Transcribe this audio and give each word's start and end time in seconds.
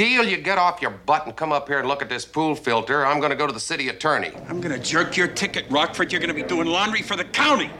Diehl, 0.00 0.26
you 0.26 0.38
get 0.38 0.56
off 0.56 0.80
your 0.80 0.92
butt 0.92 1.26
and 1.26 1.36
come 1.36 1.52
up 1.52 1.68
here 1.68 1.78
and 1.78 1.86
look 1.86 2.00
at 2.00 2.08
this 2.08 2.24
pool 2.24 2.54
filter. 2.54 3.04
I'm 3.04 3.20
gonna 3.20 3.36
go 3.36 3.46
to 3.46 3.52
the 3.52 3.60
city 3.60 3.90
attorney. 3.90 4.32
I'm 4.48 4.58
gonna 4.58 4.78
jerk 4.78 5.14
your 5.14 5.28
ticket, 5.28 5.66
Rockford. 5.68 6.10
You're 6.10 6.22
gonna 6.22 6.32
be 6.32 6.42
doing 6.42 6.66
laundry 6.66 7.02
for 7.02 7.16
the 7.16 7.24
county. 7.24 7.70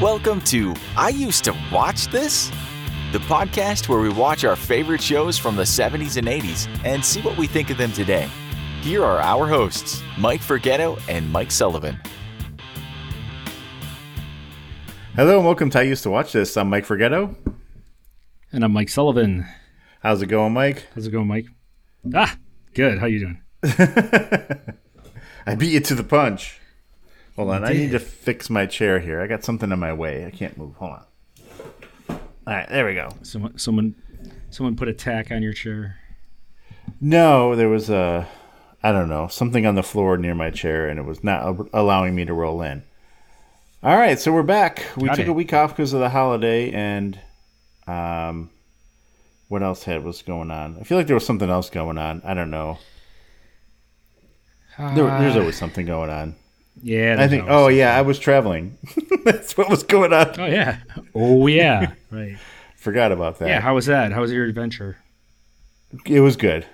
Welcome 0.00 0.40
to 0.42 0.76
I 0.96 1.08
Used 1.08 1.42
to 1.46 1.56
Watch 1.72 2.06
This, 2.06 2.48
the 3.10 3.18
podcast 3.18 3.88
where 3.88 3.98
we 3.98 4.08
watch 4.08 4.44
our 4.44 4.54
favorite 4.54 5.02
shows 5.02 5.36
from 5.36 5.56
the 5.56 5.64
70s 5.64 6.16
and 6.16 6.28
80s 6.28 6.68
and 6.84 7.04
see 7.04 7.22
what 7.22 7.36
we 7.36 7.48
think 7.48 7.70
of 7.70 7.76
them 7.76 7.90
today. 7.90 8.30
Here 8.82 9.04
are 9.04 9.18
our 9.18 9.48
hosts, 9.48 10.00
Mike 10.16 10.42
Forgetto 10.42 10.96
and 11.08 11.28
Mike 11.32 11.50
Sullivan. 11.50 12.00
Hello 15.16 15.36
and 15.36 15.46
welcome 15.46 15.70
to 15.70 15.78
I 15.78 15.82
Used 15.82 16.02
to 16.02 16.10
Watch 16.10 16.32
This. 16.32 16.56
I'm 16.56 16.68
Mike 16.68 16.84
Forgetto. 16.84 17.36
And 18.50 18.64
I'm 18.64 18.72
Mike 18.72 18.88
Sullivan. 18.88 19.46
How's 20.02 20.20
it 20.22 20.26
going, 20.26 20.52
Mike? 20.52 20.88
How's 20.92 21.06
it 21.06 21.12
going, 21.12 21.28
Mike? 21.28 21.46
Ah, 22.12 22.36
good. 22.74 22.98
How 22.98 23.06
you 23.06 23.20
doing? 23.20 23.40
I 25.46 25.54
beat 25.54 25.72
you 25.72 25.78
to 25.78 25.94
the 25.94 26.02
punch. 26.02 26.58
Hold 27.36 27.50
on, 27.50 27.64
I 27.64 27.74
need 27.74 27.92
to 27.92 28.00
fix 28.00 28.50
my 28.50 28.66
chair 28.66 28.98
here. 28.98 29.20
I 29.20 29.28
got 29.28 29.44
something 29.44 29.70
in 29.70 29.78
my 29.78 29.92
way. 29.92 30.26
I 30.26 30.32
can't 30.32 30.58
move. 30.58 30.74
Hold 30.78 30.90
on. 30.90 31.04
All 32.08 32.18
right, 32.46 32.68
there 32.68 32.84
we 32.84 32.94
go. 32.94 33.08
Someone, 33.22 33.56
someone, 33.56 33.94
someone 34.50 34.74
put 34.74 34.88
a 34.88 34.92
tack 34.92 35.30
on 35.30 35.44
your 35.44 35.52
chair. 35.52 35.96
No, 37.00 37.54
there 37.54 37.68
was 37.68 37.88
a, 37.88 38.26
I 38.82 38.90
don't 38.90 39.08
know, 39.08 39.28
something 39.28 39.64
on 39.64 39.76
the 39.76 39.84
floor 39.84 40.16
near 40.16 40.34
my 40.34 40.50
chair, 40.50 40.88
and 40.88 40.98
it 40.98 41.04
was 41.04 41.22
not 41.22 41.68
allowing 41.72 42.16
me 42.16 42.24
to 42.24 42.34
roll 42.34 42.62
in. 42.62 42.82
All 43.84 43.98
right, 43.98 44.18
so 44.18 44.32
we're 44.32 44.42
back. 44.42 44.82
We 44.96 45.08
Got 45.08 45.16
took 45.16 45.26
it. 45.26 45.28
a 45.28 45.32
week 45.34 45.52
off 45.52 45.76
because 45.76 45.92
of 45.92 46.00
the 46.00 46.08
holiday, 46.08 46.70
and 46.70 47.20
um, 47.86 48.48
what 49.48 49.62
else 49.62 49.84
had 49.84 50.02
was 50.02 50.22
going 50.22 50.50
on? 50.50 50.78
I 50.80 50.84
feel 50.84 50.96
like 50.96 51.06
there 51.06 51.14
was 51.14 51.26
something 51.26 51.50
else 51.50 51.68
going 51.68 51.98
on. 51.98 52.22
I 52.24 52.32
don't 52.32 52.50
know. 52.50 52.78
There, 54.78 55.04
there's 55.04 55.36
always 55.36 55.58
something 55.58 55.84
going 55.84 56.08
on. 56.08 56.34
Yeah, 56.82 57.16
I 57.18 57.28
think. 57.28 57.44
Oh 57.46 57.68
yeah, 57.68 57.94
I 57.94 58.00
was 58.00 58.18
traveling. 58.18 58.78
That's 59.26 59.54
what 59.54 59.68
was 59.68 59.82
going 59.82 60.14
on. 60.14 60.40
Oh 60.40 60.46
yeah. 60.46 60.78
Oh 61.14 61.46
yeah. 61.46 61.92
right. 62.10 62.38
Forgot 62.76 63.12
about 63.12 63.38
that. 63.40 63.48
Yeah. 63.48 63.60
How 63.60 63.74
was 63.74 63.84
that? 63.84 64.12
How 64.12 64.22
was 64.22 64.32
your 64.32 64.46
adventure? 64.46 64.96
it 66.06 66.20
was 66.20 66.36
good. 66.36 66.64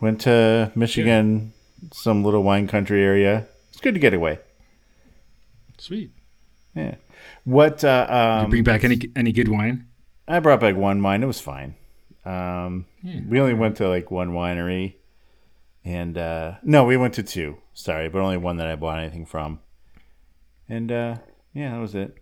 Went 0.00 0.20
to 0.20 0.70
Michigan, 0.76 1.54
some 1.92 2.22
little 2.22 2.44
wine 2.44 2.68
country 2.68 3.02
area. 3.02 3.48
It's 3.70 3.80
good 3.80 3.94
to 3.94 4.00
get 4.00 4.14
away. 4.14 4.38
Sweet. 5.78 6.12
Yeah. 6.74 6.94
What? 7.44 7.84
Uh, 7.84 8.40
um, 8.44 8.50
Bring 8.50 8.64
back 8.64 8.84
any 8.84 8.98
any 9.14 9.32
good 9.32 9.48
wine? 9.48 9.86
I 10.26 10.40
brought 10.40 10.60
back 10.60 10.76
one 10.76 11.02
wine. 11.02 11.22
It 11.22 11.26
was 11.26 11.40
fine. 11.40 11.74
Um, 12.24 12.86
Yeah. 13.02 13.20
We 13.28 13.40
only 13.40 13.54
went 13.54 13.76
to 13.78 13.88
like 13.88 14.10
one 14.10 14.30
winery, 14.30 14.94
and 15.84 16.16
uh, 16.16 16.54
no, 16.62 16.84
we 16.84 16.96
went 16.96 17.14
to 17.14 17.22
two. 17.22 17.58
Sorry, 17.74 18.08
but 18.08 18.20
only 18.20 18.36
one 18.36 18.56
that 18.58 18.66
I 18.68 18.76
bought 18.76 18.98
anything 19.00 19.26
from. 19.26 19.60
And 20.68 20.90
uh, 20.92 21.16
yeah, 21.52 21.72
that 21.72 21.80
was 21.80 21.94
it. 21.94 22.16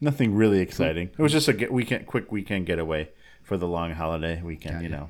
Nothing 0.00 0.34
really 0.34 0.60
exciting. 0.60 1.10
It 1.16 1.22
was 1.22 1.32
just 1.32 1.48
a 1.48 1.52
get- 1.52 1.72
weekend, 1.72 2.06
quick 2.06 2.32
weekend 2.32 2.66
getaway 2.66 3.10
for 3.42 3.56
the 3.56 3.68
long 3.68 3.92
holiday 3.92 4.42
weekend. 4.42 4.82
You 4.82 4.88
know. 4.88 5.08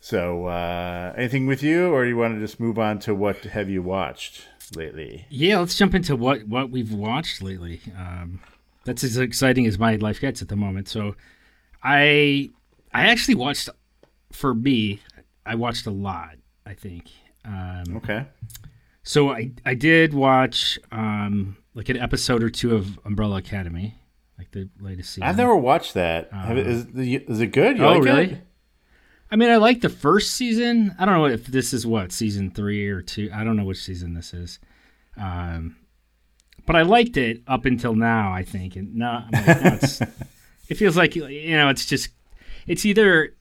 So, 0.00 0.46
uh, 0.46 1.12
anything 1.16 1.46
with 1.46 1.62
you, 1.62 1.88
or 1.92 2.06
you 2.06 2.16
want 2.16 2.34
to 2.34 2.40
just 2.40 2.60
move 2.60 2.78
on 2.78 2.98
to 3.00 3.14
what 3.14 3.38
have 3.44 3.68
you 3.68 3.82
watched 3.82 4.46
lately? 4.76 5.26
Yeah. 5.28 5.58
Let's 5.58 5.76
jump 5.76 5.94
into 5.94 6.14
what 6.16 6.44
what 6.46 6.70
we've 6.70 6.92
watched 6.92 7.42
lately. 7.42 7.80
Um, 7.98 8.40
that's 8.84 9.02
as 9.04 9.16
exciting 9.18 9.66
as 9.66 9.78
my 9.78 9.96
life 9.96 10.20
gets 10.20 10.40
at 10.40 10.48
the 10.48 10.56
moment. 10.56 10.88
So, 10.88 11.16
I 11.82 12.50
I 12.92 13.06
actually 13.08 13.34
watched. 13.34 13.68
For 14.32 14.54
me, 14.54 15.00
I 15.46 15.54
watched 15.54 15.86
a 15.86 15.90
lot. 15.90 16.36
I 16.66 16.74
think. 16.74 17.10
Um, 17.44 17.96
Okay. 17.96 18.26
So 19.02 19.30
I 19.30 19.52
I 19.64 19.72
did 19.74 20.12
watch 20.12 20.78
um 20.92 21.56
like 21.74 21.88
an 21.88 21.96
episode 21.96 22.42
or 22.42 22.50
two 22.50 22.74
of 22.76 22.98
Umbrella 23.06 23.36
Academy, 23.38 23.94
like 24.36 24.50
the 24.50 24.68
latest 24.80 25.10
season. 25.10 25.22
I've 25.22 25.38
never 25.38 25.56
watched 25.56 25.94
that. 25.94 26.28
It- 26.32 26.58
is, 26.66 26.86
is 26.94 27.40
it 27.40 27.52
good? 27.52 27.78
You 27.78 27.84
oh 27.84 27.92
like 27.94 28.02
really? 28.04 28.24
it? 28.32 28.42
I 29.30 29.36
mean, 29.36 29.50
I 29.50 29.56
like 29.56 29.80
the 29.82 29.88
first 29.88 30.32
season. 30.32 30.94
I 30.98 31.04
don't 31.04 31.14
know 31.18 31.26
if 31.26 31.46
this 31.46 31.72
is 31.74 31.86
what 31.86 32.12
season 32.12 32.50
three 32.50 32.88
or 32.88 33.02
two. 33.02 33.30
I 33.34 33.44
don't 33.44 33.56
know 33.56 33.64
which 33.64 33.82
season 33.82 34.14
this 34.14 34.32
is. 34.32 34.58
Um, 35.16 35.76
but 36.64 36.76
I 36.76 36.82
liked 36.82 37.16
it 37.16 37.42
up 37.46 37.64
until 37.66 37.94
now. 37.94 38.32
I 38.32 38.42
think, 38.42 38.76
and 38.76 38.94
now, 38.96 39.26
I'm 39.32 39.46
like, 39.46 39.62
now 39.62 40.06
it 40.68 40.74
feels 40.76 40.96
like 40.96 41.14
you 41.16 41.56
know, 41.56 41.68
it's 41.68 41.84
just 41.86 42.08
it's 42.66 42.84
either 42.86 43.34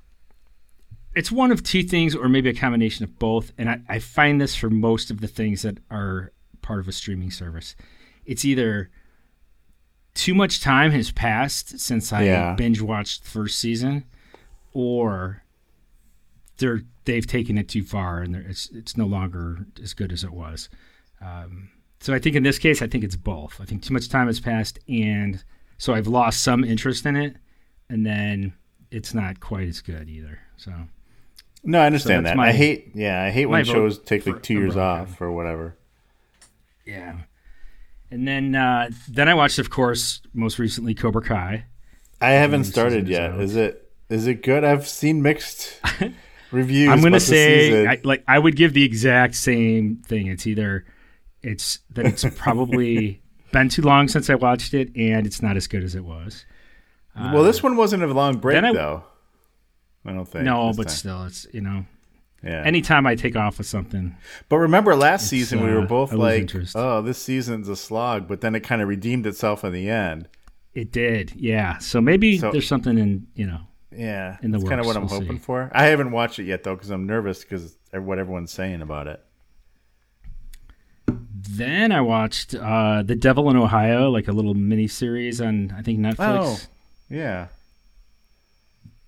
it's 1.16 1.32
one 1.32 1.52
of 1.52 1.64
two 1.64 1.84
things 1.84 2.16
or 2.16 2.28
maybe 2.30 2.50
a 2.50 2.54
combination 2.54 3.04
of 3.04 3.18
both. 3.18 3.52
And 3.58 3.70
I, 3.70 3.80
I 3.90 4.00
find 4.00 4.40
this 4.42 4.56
for 4.56 4.70
most 4.70 5.10
of 5.10 5.20
the 5.22 5.28
things 5.28 5.62
that 5.64 5.78
are 5.90 6.32
part 6.62 6.80
of 6.80 6.88
a 6.88 6.92
streaming 6.92 7.32
service. 7.32 7.76
It's 8.26 8.44
either 8.46 8.90
too 10.14 10.34
much 10.36 10.62
time 10.62 10.92
has 10.92 11.12
passed 11.12 11.80
since 11.80 12.12
I 12.12 12.24
Yeah. 12.24 12.56
binge 12.56 12.82
watched 12.82 13.24
the 13.24 13.30
first 13.30 13.58
season, 13.60 14.04
or 14.74 15.44
they're 16.58 16.82
they've 17.06 17.26
taken 17.28 17.58
it 17.58 17.70
too 17.70 17.84
far 17.84 18.22
and 18.22 18.36
it's 18.36 18.70
it's 18.74 18.98
no 18.98 19.06
longer 19.06 19.66
as 19.82 19.94
good 19.94 20.12
as 20.12 20.24
it 20.24 20.32
was. 20.32 20.70
Um, 21.22 21.70
so 22.00 22.14
I 22.14 22.20
think 22.20 22.36
in 22.36 22.44
this 22.44 22.60
case, 22.60 22.82
I 22.82 22.88
think 22.88 23.04
it's 23.04 23.16
both. 23.16 23.60
I 23.60 23.66
think 23.66 23.82
too 23.84 23.94
much 23.94 24.08
time 24.10 24.28
has 24.28 24.40
passed, 24.40 24.78
and 24.88 25.44
so 25.78 25.94
I've 25.94 26.08
lost 26.08 26.42
some 26.44 26.64
interest 26.64 27.06
in 27.06 27.16
it, 27.16 27.36
and 27.90 28.06
then 28.06 28.54
it's 28.92 29.14
not 29.14 29.40
quite 29.40 29.68
as 29.68 29.82
good 29.82 30.08
either. 30.10 30.40
So 30.58 30.72
No, 31.64 31.82
I 31.82 31.86
understand 31.88 32.26
that's 32.26 32.34
that. 32.34 32.38
my- 32.38 32.50
I 32.50 32.52
hate, 32.52 32.92
yeah, 32.94 33.24
I 33.24 33.32
hate 33.32 33.48
when 33.48 33.66
shows 33.66 33.98
take 34.00 34.26
like 34.28 34.44
two 34.44 34.54
years 34.54 34.78
off 34.78 35.20
or 35.22 35.32
whatever. 35.32 35.76
yeah, 36.86 37.16
and 38.12 38.28
then 38.28 38.56
uh, 38.56 38.90
then 39.10 39.28
I 39.28 39.34
watched, 39.34 39.60
of 39.60 39.70
course, 39.70 40.22
most 40.34 40.60
recently 40.60 40.94
Cobra 40.94 41.22
Kai. 41.22 41.66
I 42.22 42.30
haven't 42.32 42.64
started 42.66 43.08
yet. 43.08 43.32
out. 43.32 43.42
Is 43.42 43.56
it? 43.56 43.92
Is 44.10 44.26
it 44.28 44.42
good? 44.44 44.64
I've 44.64 44.88
seen 44.88 45.22
mixed 45.22 45.82
reviews. 46.52 46.90
I'm 46.90 47.02
gonna 47.02 47.20
say. 47.20 47.86
I, 47.88 48.00
like, 48.04 48.24
I 48.28 48.40
would 48.40 48.56
give 48.56 48.74
the 48.74 48.84
exact 48.84 49.36
same 49.36 49.98
thing. 50.06 50.28
It's 50.28 50.46
either 50.48 50.86
it's 51.42 51.80
that 51.92 52.06
it's 52.06 52.26
probably 52.36 53.22
been 53.52 53.70
too 53.70 53.82
long 53.82 54.08
since 54.08 54.30
I 54.30 54.36
watched 54.36 54.74
it, 54.74 54.90
and 54.96 55.26
it's 55.26 55.42
not 55.42 55.56
as 55.58 55.68
good 55.68 55.84
as 55.84 55.96
it 55.96 56.04
was. 56.04 56.46
well, 57.16 57.44
this 57.44 57.64
one 57.64 57.76
wasn't 57.78 58.04
a 58.04 58.08
long 58.08 58.38
break 58.38 58.64
I- 58.64 58.74
though. 58.74 59.04
I 60.06 60.14
don't 60.14 60.26
think. 60.26 60.46
no, 60.46 60.72
but 60.76 60.88
time. 60.88 60.96
still, 60.96 61.24
it's 61.26 61.46
you 61.52 61.60
know, 61.60 61.86
yeah. 62.42 62.64
anytime 62.64 63.06
I 63.06 63.16
take 63.16 63.36
off 63.36 63.58
with 63.58 63.68
something, 63.68 64.16
but 64.48 64.58
remember, 64.58 64.96
last 64.96 65.28
season 65.28 65.62
we 65.62 65.70
were 65.70 65.82
uh, 65.82 65.86
both 65.86 66.14
like, 66.14 66.40
interest. 66.42 66.76
"Oh, 66.78 67.02
this 67.02 67.18
season's 67.22 67.68
a 67.68 67.76
slog," 67.76 68.26
but 68.26 68.40
then 68.40 68.56
it 68.56 68.62
kind 68.62 68.82
of 68.82 68.88
redeemed 68.88 69.26
itself 69.28 69.66
in 69.66 69.74
the 69.74 69.90
end. 69.90 70.30
it 70.74 70.94
did, 70.94 71.34
yeah. 71.36 71.78
So 71.80 72.00
maybe 72.00 72.38
So- 72.38 72.52
there's 72.52 72.68
something 72.68 72.98
in 72.98 73.28
you 73.36 73.48
know, 73.48 73.62
Yeah, 73.96 74.38
In 74.42 74.52
the 74.52 74.58
that's 74.58 74.68
kind 74.70 74.82
of 74.82 74.86
what 74.88 74.98
I'm 74.98 75.04
we'll 75.08 75.20
hoping 75.22 75.38
see. 75.38 75.44
for. 75.44 75.72
I 75.74 75.86
haven't 75.86 76.12
watched 76.12 76.40
it 76.40 76.44
yet 76.46 76.64
though 76.64 76.76
because 76.76 76.90
I'm 76.90 77.06
nervous 77.06 77.44
because 77.44 77.78
what 77.94 78.20
everyone's 78.20 78.52
saying 78.52 78.82
about 78.82 79.08
it. 79.08 79.22
Then 81.50 81.92
I 81.92 82.02
watched 82.02 82.54
uh, 82.56 83.04
The 83.04 83.16
Devil 83.16 83.50
in 83.50 83.56
Ohio, 83.56 84.10
like 84.10 84.28
a 84.28 84.32
little 84.34 84.54
mini 84.54 84.88
series 84.88 85.40
on 85.40 85.74
I 85.78 85.82
think 85.82 86.00
Netflix. 86.00 86.18
Oh, 86.20 86.60
yeah. 87.10 87.48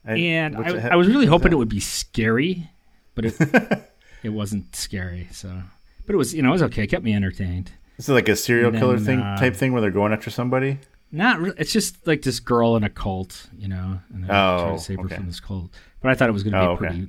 I- 0.06 0.16
and 0.18 0.56
I, 0.58 0.90
I 0.90 0.96
was 0.96 1.08
really 1.08 1.26
hoping 1.26 1.50
that? 1.50 1.54
it 1.54 1.58
would 1.58 1.70
be 1.70 1.82
scary, 1.82 2.70
but 3.16 3.26
it 3.26 3.36
it 4.24 4.30
wasn't 4.30 4.76
scary. 4.76 5.28
So, 5.32 5.62
but 6.06 6.14
it 6.14 6.18
was 6.18 6.34
you 6.34 6.42
know 6.42 6.50
it 6.50 6.54
was 6.54 6.64
okay. 6.64 6.84
It 6.84 6.88
kept 6.88 7.04
me 7.04 7.14
entertained. 7.14 7.72
Is 7.98 8.08
it 8.08 8.14
like 8.14 8.30
a 8.30 8.36
serial 8.36 8.72
killer 8.72 8.98
thing 8.98 9.20
uh, 9.20 9.38
type 9.38 9.56
thing 9.58 9.74
where 9.74 9.82
they're 9.82 9.92
going 9.92 10.14
after 10.14 10.30
somebody? 10.30 10.80
Not 11.12 11.40
re- 11.40 11.54
it's 11.58 11.72
just 11.74 12.06
like 12.06 12.22
this 12.22 12.40
girl 12.40 12.76
in 12.76 12.84
a 12.84 12.90
cult, 12.90 13.48
you 13.58 13.68
know, 13.68 14.00
and 14.14 14.24
they're 14.24 14.30
trying 14.30 14.72
Oh, 14.72 14.76
to 14.78 14.82
save 14.82 15.00
her 15.00 15.10
from 15.10 15.26
this 15.28 15.40
cult. 15.40 15.72
But 16.02 16.12
I 16.12 16.16
thought 16.16 16.30
it 16.30 16.34
was 16.34 16.44
going 16.44 16.54
to 16.54 16.60
be 16.60 16.66
Oh, 16.66 16.70
okay. 16.72 16.86
pretty 16.88 17.08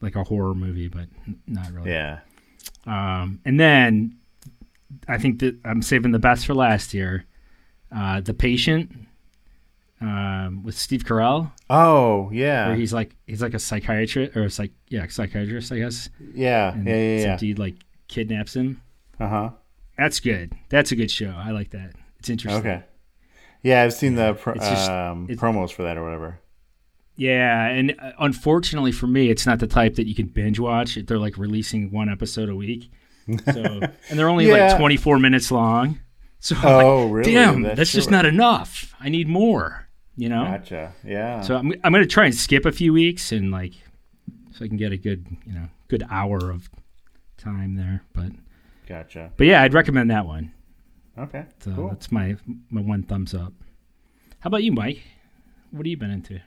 like 0.00 0.16
a 0.16 0.24
horror 0.24 0.54
movie, 0.54 0.88
but 0.88 1.06
not 1.46 1.70
really. 1.72 1.90
Yeah. 1.90 2.20
Um, 2.86 3.40
and 3.44 3.60
then 3.60 4.16
I 5.08 5.18
think 5.18 5.40
that 5.40 5.56
I'm 5.64 5.82
saving 5.82 6.12
the 6.12 6.18
best 6.18 6.46
for 6.46 6.54
last 6.54 6.94
year. 6.94 7.24
Uh, 7.94 8.20
the 8.22 8.32
Patient 8.34 8.90
um, 10.00 10.62
with 10.64 10.76
Steve 10.76 11.04
Carell, 11.04 11.52
Oh, 11.70 12.30
yeah. 12.32 12.68
where 12.68 12.76
he's 12.76 12.92
like 12.92 13.14
he's 13.26 13.42
like 13.42 13.54
a 13.54 13.58
psychiatrist 13.58 14.36
or 14.36 14.44
a 14.44 14.50
psych 14.50 14.72
yeah 14.88 15.06
psychiatrist 15.06 15.70
I 15.70 15.78
guess, 15.78 16.08
yeah. 16.34 16.72
and 16.72 16.86
Yeah, 16.88 16.94
yeah, 16.96 17.18
yeah. 17.20 17.36
dude 17.36 17.58
like 17.58 17.74
kidnaps 18.08 18.56
him. 18.56 18.80
Uh 19.20 19.28
huh. 19.28 19.50
That's 19.96 20.18
good. 20.18 20.54
That's 20.70 20.90
a 20.90 20.96
good 20.96 21.10
show. 21.10 21.34
I 21.36 21.50
like 21.50 21.70
that. 21.70 21.92
It's 22.18 22.30
interesting. 22.30 22.60
Okay. 22.66 22.82
Yeah, 23.62 23.82
I've 23.82 23.92
seen 23.92 24.14
the 24.16 24.34
pro- 24.34 24.54
It's 24.54 24.68
just- 24.68 24.90
um, 24.90 25.28
promos 25.28 25.72
for 25.72 25.82
that 25.84 25.96
or 25.96 26.04
whatever. 26.04 26.38
Yeah, 27.14 27.66
and 27.66 27.94
uh, 27.98 28.12
unfortunately 28.20 28.90
for 28.92 29.06
me, 29.06 29.28
it's 29.30 29.46
not 29.46 29.58
the 29.60 29.66
type 29.66 29.96
that 29.96 30.06
you 30.08 30.14
can 30.14 30.26
binge 30.26 30.58
watch. 30.58 30.94
They're 31.06 31.18
like 31.18 31.36
releasing 31.36 31.90
one 31.90 32.08
episode 32.08 32.48
a 32.48 32.56
week, 32.56 32.90
so 33.52 33.62
and 34.08 34.18
they're 34.18 34.28
only 34.30 34.48
Yeah. 34.48 34.68
like 34.68 34.78
24 34.78 35.18
minutes 35.18 35.50
long. 35.52 36.00
So 36.40 36.56
I'm 36.56 36.64
Oh, 36.66 37.04
like, 37.04 37.12
really? 37.14 37.32
damn, 37.34 37.62
That's 37.62 37.76
that's, 37.76 37.92
just 37.92 38.10
not 38.10 38.24
enough. 38.26 38.94
I 38.98 39.08
need 39.10 39.28
more. 39.28 39.86
You 40.16 40.28
know. 40.30 40.44
Gotcha. 40.44 40.92
Yeah. 41.04 41.42
So 41.42 41.56
I'm 41.56 41.72
I'm 41.84 41.92
gonna 41.92 42.06
try 42.06 42.24
and 42.26 42.34
skip 42.34 42.64
a 42.66 42.72
few 42.72 42.92
weeks 42.92 43.30
and 43.30 43.50
like 43.50 43.72
so 44.52 44.64
I 44.64 44.68
can 44.68 44.76
get 44.76 44.90
a 44.92 44.96
good 44.96 45.24
you 45.46 45.52
know 45.52 45.68
good 45.88 46.04
hour 46.10 46.50
of 46.50 46.68
time 47.38 47.76
there. 47.76 48.02
But 48.14 48.32
gotcha. 48.86 49.32
but 49.36 49.46
yeah, 49.46 49.62
I'd 49.62 49.74
recommend 49.74 50.10
that 50.10 50.26
one. 50.26 50.52
Okay. 51.18 51.44
So 51.60 51.74
cool. 51.74 51.88
that's 51.88 52.10
my 52.10 52.36
my 52.70 52.80
one 52.80 53.02
thumbs 53.02 53.34
up. 53.34 53.52
How 54.40 54.48
about 54.48 54.62
you, 54.62 54.72
Mike? 54.72 55.02
What 55.70 55.80
have 55.80 55.86
you 55.86 55.96
been 55.96 56.10
into? 56.10 56.40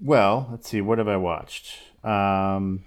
Well, 0.00 0.48
let's 0.50 0.68
see. 0.68 0.80
What 0.80 0.98
have 0.98 1.08
I 1.08 1.16
watched? 1.16 1.78
Um, 2.02 2.84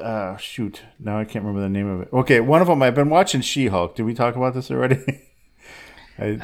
uh, 0.00 0.36
shoot. 0.36 0.82
Now 0.98 1.18
I 1.18 1.24
can't 1.24 1.44
remember 1.44 1.60
the 1.60 1.68
name 1.68 1.88
of 1.88 2.02
it. 2.02 2.08
Okay, 2.12 2.40
one 2.40 2.60
of 2.60 2.66
them. 2.68 2.82
I've 2.82 2.94
been 2.94 3.10
watching 3.10 3.40
She-Hulk. 3.40 3.94
Did 3.94 4.04
we 4.04 4.14
talk 4.14 4.36
about 4.36 4.54
this 4.54 4.70
already? 4.70 4.98
Uh, 6.18 6.36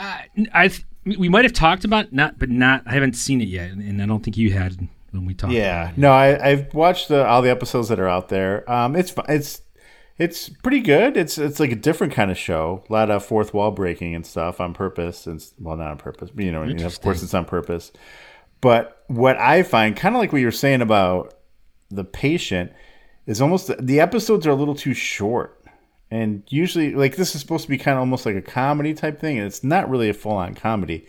I 0.54 0.70
we 1.04 1.28
might 1.28 1.44
have 1.44 1.52
talked 1.52 1.84
about 1.84 2.10
not, 2.10 2.38
but 2.38 2.48
not. 2.48 2.82
I 2.86 2.94
haven't 2.94 3.14
seen 3.14 3.42
it 3.42 3.48
yet, 3.48 3.72
and, 3.72 4.00
I 4.00 4.06
don't 4.06 4.22
think 4.22 4.38
you 4.38 4.50
had 4.52 4.88
when 5.10 5.26
we 5.26 5.34
talked. 5.34 5.52
yeah. 5.52 5.92
No, 5.98 6.12
I, 6.12 6.48
I've 6.48 6.72
watched 6.72 7.08
the, 7.08 7.26
all 7.26 7.42
the 7.42 7.50
episodes 7.50 7.88
that 7.88 8.00
are 8.00 8.08
out 8.08 8.30
there. 8.30 8.70
Um, 8.72 8.96
it's 8.96 9.12
it's 9.28 9.60
it's 10.18 10.48
pretty 10.48 10.80
good. 10.80 11.16
It's 11.16 11.36
it's 11.36 11.60
like 11.60 11.72
a 11.72 11.76
different 11.76 12.12
kind 12.14 12.30
of 12.30 12.38
show. 12.38 12.84
A 12.88 12.92
lot 12.92 13.10
of 13.10 13.24
fourth 13.24 13.52
wall 13.52 13.70
breaking 13.70 14.14
and 14.14 14.24
stuff 14.24 14.60
on 14.60 14.72
purpose. 14.72 15.26
And 15.26 15.44
well, 15.58 15.76
not 15.76 15.90
on 15.90 15.98
purpose. 15.98 16.30
But, 16.30 16.44
you 16.44 16.52
know, 16.52 16.62
of 16.86 17.00
course, 17.02 17.22
it's 17.22 17.34
on 17.34 17.44
purpose. 17.44 17.92
But 18.62 19.02
what 19.08 19.36
I 19.36 19.62
find, 19.62 19.94
kind 19.96 20.14
of 20.14 20.20
like 20.20 20.32
what 20.32 20.38
you 20.38 20.46
were 20.46 20.52
saying 20.52 20.80
about 20.80 21.34
the 21.90 22.04
patient, 22.04 22.72
is 23.26 23.40
almost 23.42 23.70
the 23.78 24.00
episodes 24.00 24.46
are 24.46 24.50
a 24.50 24.54
little 24.54 24.74
too 24.74 24.94
short. 24.94 25.62
And 26.10 26.44
usually, 26.48 26.94
like 26.94 27.16
this 27.16 27.34
is 27.34 27.40
supposed 27.40 27.64
to 27.64 27.68
be 27.68 27.78
kind 27.78 27.96
of 27.96 28.00
almost 28.00 28.24
like 28.24 28.36
a 28.36 28.42
comedy 28.42 28.94
type 28.94 29.20
thing, 29.20 29.38
and 29.38 29.46
it's 29.46 29.62
not 29.62 29.90
really 29.90 30.08
a 30.08 30.14
full 30.14 30.32
on 30.32 30.54
comedy. 30.54 31.06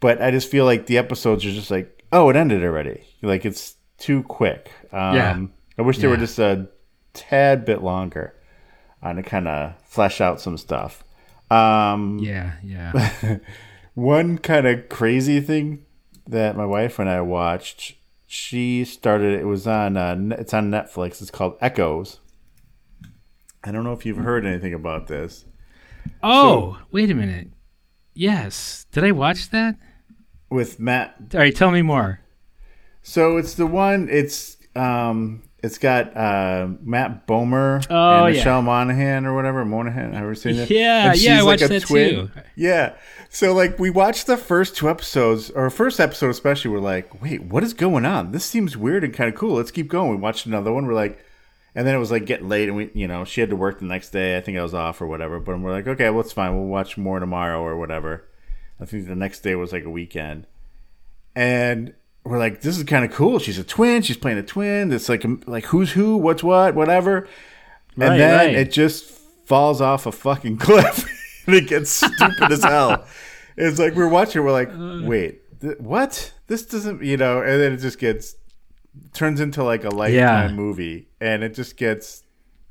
But 0.00 0.22
I 0.22 0.30
just 0.30 0.50
feel 0.50 0.64
like 0.64 0.86
the 0.86 0.96
episodes 0.96 1.44
are 1.44 1.50
just 1.50 1.70
like, 1.70 2.02
oh, 2.12 2.30
it 2.30 2.36
ended 2.36 2.64
already. 2.64 3.04
Like 3.20 3.44
it's 3.44 3.74
too 3.98 4.22
quick. 4.22 4.70
Um, 4.92 5.14
Yeah. 5.16 5.46
I 5.76 5.82
wish 5.82 5.98
they 5.98 6.06
were 6.06 6.16
just 6.16 6.38
a 6.38 6.68
tad 7.12 7.64
bit 7.64 7.82
longer 7.82 8.34
on 9.02 9.16
to 9.16 9.22
kind 9.22 9.48
of 9.48 9.74
flesh 9.84 10.20
out 10.20 10.40
some 10.40 10.58
stuff. 10.58 11.04
Um, 11.50 12.18
yeah, 12.18 12.54
yeah. 12.62 13.38
one 13.94 14.38
kind 14.38 14.66
of 14.66 14.88
crazy 14.88 15.40
thing 15.40 15.84
that 16.26 16.56
my 16.56 16.66
wife 16.66 16.98
and 16.98 17.08
I 17.08 17.20
watched. 17.20 17.94
She 18.26 18.84
started. 18.84 19.40
It 19.40 19.46
was 19.46 19.66
on. 19.66 19.96
Uh, 19.96 20.36
it's 20.38 20.52
on 20.52 20.70
Netflix. 20.70 21.22
It's 21.22 21.30
called 21.30 21.56
Echoes. 21.60 22.20
I 23.64 23.72
don't 23.72 23.84
know 23.84 23.92
if 23.92 24.04
you've 24.04 24.18
heard 24.18 24.44
anything 24.46 24.74
about 24.74 25.06
this. 25.06 25.44
Oh, 26.22 26.78
wait 26.90 27.10
a 27.10 27.14
minute. 27.14 27.48
Yes, 28.14 28.86
did 28.92 29.04
I 29.04 29.12
watch 29.12 29.50
that? 29.50 29.76
With 30.50 30.80
Matt 30.80 31.14
All 31.34 31.40
right, 31.40 31.54
tell 31.54 31.70
me 31.70 31.82
more. 31.82 32.20
So 33.02 33.36
it's 33.36 33.54
the 33.54 33.66
one. 33.66 34.08
It's 34.10 34.56
um. 34.76 35.42
It's 35.60 35.78
got 35.78 36.16
uh, 36.16 36.68
Matt 36.82 37.26
Bomer 37.26 37.84
Oh, 37.90 38.24
and 38.26 38.34
yeah. 38.34 38.40
Michelle 38.40 38.62
Monaghan 38.62 39.26
or 39.26 39.34
whatever 39.34 39.64
Monaghan. 39.64 40.12
Have 40.12 40.14
you 40.14 40.18
ever 40.18 40.34
seen 40.36 40.56
it? 40.56 40.70
Yeah, 40.70 41.10
And 41.10 41.20
yeah, 41.20 41.32
I 41.32 41.36
she's 41.38 41.44
watched 41.44 41.62
like 41.62 41.70
a 41.70 41.74
that 41.74 41.82
twin. 41.82 42.10
too. 42.10 42.30
Yeah. 42.54 42.94
So 43.28 43.52
like 43.54 43.76
we 43.78 43.90
watched 43.90 44.26
the 44.28 44.36
first 44.36 44.76
two 44.76 44.88
episodes, 44.88 45.50
or 45.50 45.68
first 45.70 45.98
episode 45.98 46.30
especially. 46.30 46.70
We're 46.70 46.78
like, 46.78 47.20
wait, 47.20 47.42
what 47.42 47.64
is 47.64 47.74
going 47.74 48.06
on? 48.06 48.30
This 48.30 48.44
seems 48.44 48.76
weird 48.76 49.02
and 49.02 49.12
kind 49.12 49.28
of 49.32 49.38
cool. 49.38 49.56
Let's 49.56 49.70
keep 49.72 49.88
going. 49.88 50.10
We 50.10 50.16
watched 50.16 50.46
another 50.46 50.72
one. 50.72 50.86
We're 50.86 50.94
like, 50.94 51.24
and 51.74 51.86
then 51.86 51.94
it 51.94 51.98
was 51.98 52.10
like 52.12 52.24
getting 52.24 52.48
late, 52.48 52.68
and 52.68 52.76
we, 52.76 52.90
you 52.94 53.08
know, 53.08 53.24
she 53.24 53.40
had 53.40 53.50
to 53.50 53.56
work 53.56 53.80
the 53.80 53.84
next 53.84 54.10
day. 54.10 54.36
I 54.36 54.40
think 54.40 54.56
I 54.58 54.62
was 54.62 54.74
off 54.74 55.00
or 55.00 55.06
whatever. 55.08 55.40
But 55.40 55.58
we're 55.58 55.72
like, 55.72 55.88
okay, 55.88 56.08
well, 56.10 56.20
it's 56.20 56.32
fine. 56.32 56.56
We'll 56.56 56.66
watch 56.66 56.96
more 56.96 57.18
tomorrow 57.18 57.60
or 57.60 57.76
whatever. 57.76 58.24
I 58.80 58.84
think 58.84 59.08
the 59.08 59.16
next 59.16 59.40
day 59.40 59.56
was 59.56 59.72
like 59.72 59.84
a 59.84 59.90
weekend 59.90 60.46
and 61.34 61.94
we're 62.28 62.38
like, 62.38 62.60
this 62.60 62.76
is 62.76 62.84
kind 62.84 63.04
of 63.04 63.12
cool. 63.12 63.38
She's 63.38 63.58
a 63.58 63.64
twin. 63.64 64.02
She's 64.02 64.16
playing 64.16 64.38
a 64.38 64.42
twin. 64.42 64.92
It's 64.92 65.08
like 65.08 65.24
like 65.46 65.64
who's 65.66 65.92
who, 65.92 66.16
what's 66.16 66.42
what, 66.42 66.74
whatever. 66.74 67.28
And 67.96 68.20
then 68.20 68.38
right. 68.38 68.54
it 68.54 68.70
just 68.70 69.10
falls 69.46 69.80
off 69.80 70.06
a 70.06 70.12
fucking 70.12 70.56
cliff, 70.66 71.04
and 71.46 71.56
it 71.56 71.66
gets 71.68 71.90
stupid 71.90 72.52
as 72.52 72.62
hell. 72.62 73.04
It's 73.56 73.78
like 73.78 73.94
we're 73.94 74.08
watching. 74.08 74.44
We're 74.44 74.52
like, 74.52 74.70
wait, 75.08 75.60
th- 75.60 75.78
what? 75.78 76.32
This 76.46 76.64
doesn't, 76.64 77.02
you 77.02 77.16
know. 77.16 77.40
And 77.42 77.60
then 77.60 77.72
it 77.72 77.78
just 77.78 77.98
gets 77.98 78.36
turns 79.12 79.40
into 79.40 79.64
like 79.64 79.84
a 79.84 79.90
lifetime 79.90 80.50
Yeah. 80.50 80.52
movie, 80.52 81.08
and 81.20 81.42
it 81.42 81.54
just 81.54 81.76
gets 81.76 82.22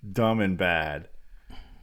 dumb 0.09 0.39
and 0.39 0.57
bad. 0.57 1.09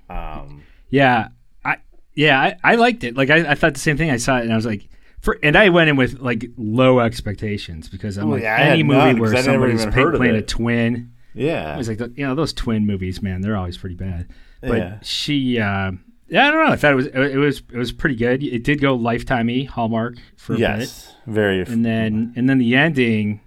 Um, 0.09 0.63
Yeah, 0.91 1.29
I 1.65 1.77
yeah 2.15 2.41
I, 2.41 2.73
I 2.73 2.75
liked 2.77 3.05
it. 3.05 3.17
Like 3.17 3.31
I, 3.31 3.51
I 3.51 3.55
thought 3.55 3.75
the 3.75 3.81
same 3.81 3.97
thing. 3.97 4.11
I 4.11 4.17
saw 4.17 4.39
it 4.39 4.43
and 4.43 4.53
I 4.53 4.57
was 4.57 4.67
like, 4.67 4.89
for 5.25 5.39
and 5.43 5.57
I 5.57 5.71
went 5.71 5.89
in 5.91 5.97
with 5.97 6.21
like 6.21 6.47
low 6.57 7.01
expectations 7.01 7.89
because 7.89 8.17
I'm 8.19 8.29
Oh, 8.29 8.33
like 8.33 8.43
yeah, 8.43 8.57
any 8.59 8.83
movie 8.83 8.99
none, 8.99 9.19
where 9.19 9.43
somebody's 9.43 9.81
even 9.81 9.93
play- 9.93 10.03
heard 10.03 10.15
of 10.15 10.19
playing 10.21 10.37
a 10.37 10.43
twin. 10.43 11.13
yeah, 11.35 11.75
I 11.75 11.77
was 11.77 11.89
like, 11.89 11.99
you 12.01 12.27
know, 12.27 12.35
those 12.35 12.53
twin 12.53 12.87
movies, 12.87 13.21
man, 13.23 13.41
they're 13.41 13.57
always 13.57 13.77
pretty 13.79 13.97
bad. 13.97 14.29
But 14.61 14.79
Yeah. 14.79 14.99
she, 15.03 15.59
uh, 15.59 15.93
yeah, 16.29 16.49
I 16.49 16.51
don't 16.51 16.65
know. 16.67 16.73
I 16.73 16.77
thought 16.77 16.93
it 16.93 16.97
was 16.97 17.07
it 17.07 17.37
was 17.37 17.63
it 17.73 17.77
was 17.77 17.93
pretty 17.93 18.17
good. 18.17 18.43
It 18.43 18.65
did 18.65 18.81
go 18.81 18.97
lifetimey 18.99 19.67
Hallmark 19.69 20.17
for 20.37 20.53
a 20.55 20.57
bit, 20.57 20.61
yes, 20.63 21.15
very. 21.27 21.61
and 21.63 21.85
then 21.85 22.33
and 22.37 22.49
then 22.49 22.59
the 22.59 22.75
ending, 22.77 23.41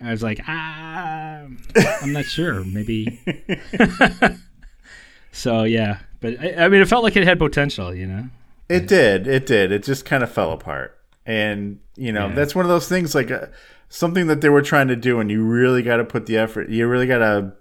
I 0.00 0.10
was 0.10 0.22
like, 0.22 0.40
ah, 0.48 1.42
I'm 2.02 2.12
not 2.12 2.24
sure, 2.24 2.64
maybe. 2.64 3.20
so 5.32 5.64
yeah, 5.64 5.98
but 6.20 6.38
I, 6.40 6.64
I 6.64 6.68
mean, 6.68 6.80
it 6.82 6.88
felt 6.88 7.02
like 7.04 7.16
it 7.16 7.24
had 7.24 7.38
potential, 7.38 7.94
you 7.94 8.06
know. 8.06 8.28
It 8.68 8.86
did. 8.86 9.26
It 9.26 9.44
did. 9.46 9.70
It 9.72 9.82
just 9.82 10.04
kind 10.04 10.22
of 10.22 10.32
fell 10.32 10.52
apart. 10.52 10.98
And, 11.26 11.78
you 11.96 12.12
know, 12.12 12.28
Yeah. 12.28 12.34
that's 12.34 12.54
one 12.54 12.64
of 12.64 12.68
those 12.68 12.88
things 12.88 13.14
like 13.14 13.30
uh, 13.30 13.46
something 13.88 14.26
that 14.26 14.40
they 14.40 14.48
were 14.48 14.62
trying 14.62 14.88
to 14.88 14.96
do, 14.96 15.20
and 15.20 15.30
you 15.30 15.42
really 15.44 15.82
got 15.82 15.96
to 15.98 16.04
put 16.04 16.26
the 16.26 16.36
effort. 16.36 16.68
You 16.68 16.86
really 16.88 17.06
got 17.06 17.18
to, 17.18 17.52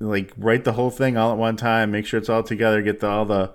like, 0.00 0.32
write 0.38 0.64
the 0.64 0.72
whole 0.72 0.90
thing 0.90 1.16
all 1.16 1.32
at 1.32 1.38
one 1.38 1.56
time, 1.56 1.90
make 1.90 2.06
sure 2.06 2.18
it's 2.18 2.28
all 2.28 2.42
together, 2.42 2.80
get 2.82 3.00
the, 3.00 3.08
all 3.08 3.24
the 3.26 3.52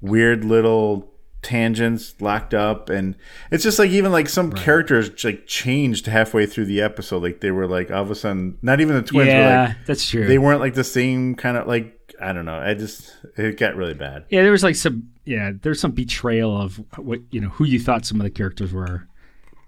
weird 0.00 0.44
little 0.44 1.08
tangents 1.42 2.14
locked 2.20 2.54
up. 2.54 2.88
And 2.88 3.16
it's 3.50 3.64
just 3.64 3.78
like 3.78 3.90
even 3.90 4.12
like 4.12 4.28
some 4.28 4.52
characters 4.52 5.24
like 5.24 5.46
changed 5.46 6.06
halfway 6.06 6.46
through 6.46 6.66
the 6.66 6.80
episode. 6.80 7.22
Like 7.22 7.40
they 7.40 7.50
were 7.50 7.66
like 7.66 7.90
all 7.90 8.02
of 8.02 8.10
a 8.10 8.14
sudden, 8.14 8.58
not 8.62 8.80
even 8.80 8.94
the 8.94 9.02
twins 9.02 9.26
were 9.28 9.32
yeah, 9.34 9.64
like, 9.68 9.86
that's 9.86 10.08
true. 10.08 10.26
they 10.26 10.38
weren't 10.38 10.60
like 10.60 10.74
the 10.74 10.84
same 10.84 11.34
kind 11.34 11.56
of 11.56 11.66
like, 11.66 11.98
I 12.22 12.32
don't 12.32 12.44
know. 12.44 12.58
I 12.58 12.74
just, 12.74 13.12
it 13.36 13.58
got 13.58 13.74
really 13.76 13.94
bad. 13.94 14.24
yeah, 14.30 14.42
there 14.42 14.52
was 14.52 14.62
like 14.62 14.76
some 14.76 15.10
yeah, 15.24 15.52
there's 15.60 15.80
some 15.80 15.92
betrayal 15.92 16.56
of 16.60 16.76
what 16.96 17.20
you 17.30 17.40
know 17.40 17.48
who 17.50 17.64
you 17.64 17.78
thought 17.78 18.04
some 18.06 18.20
of 18.20 18.24
the 18.24 18.30
characters 18.30 18.72
were, 18.72 19.06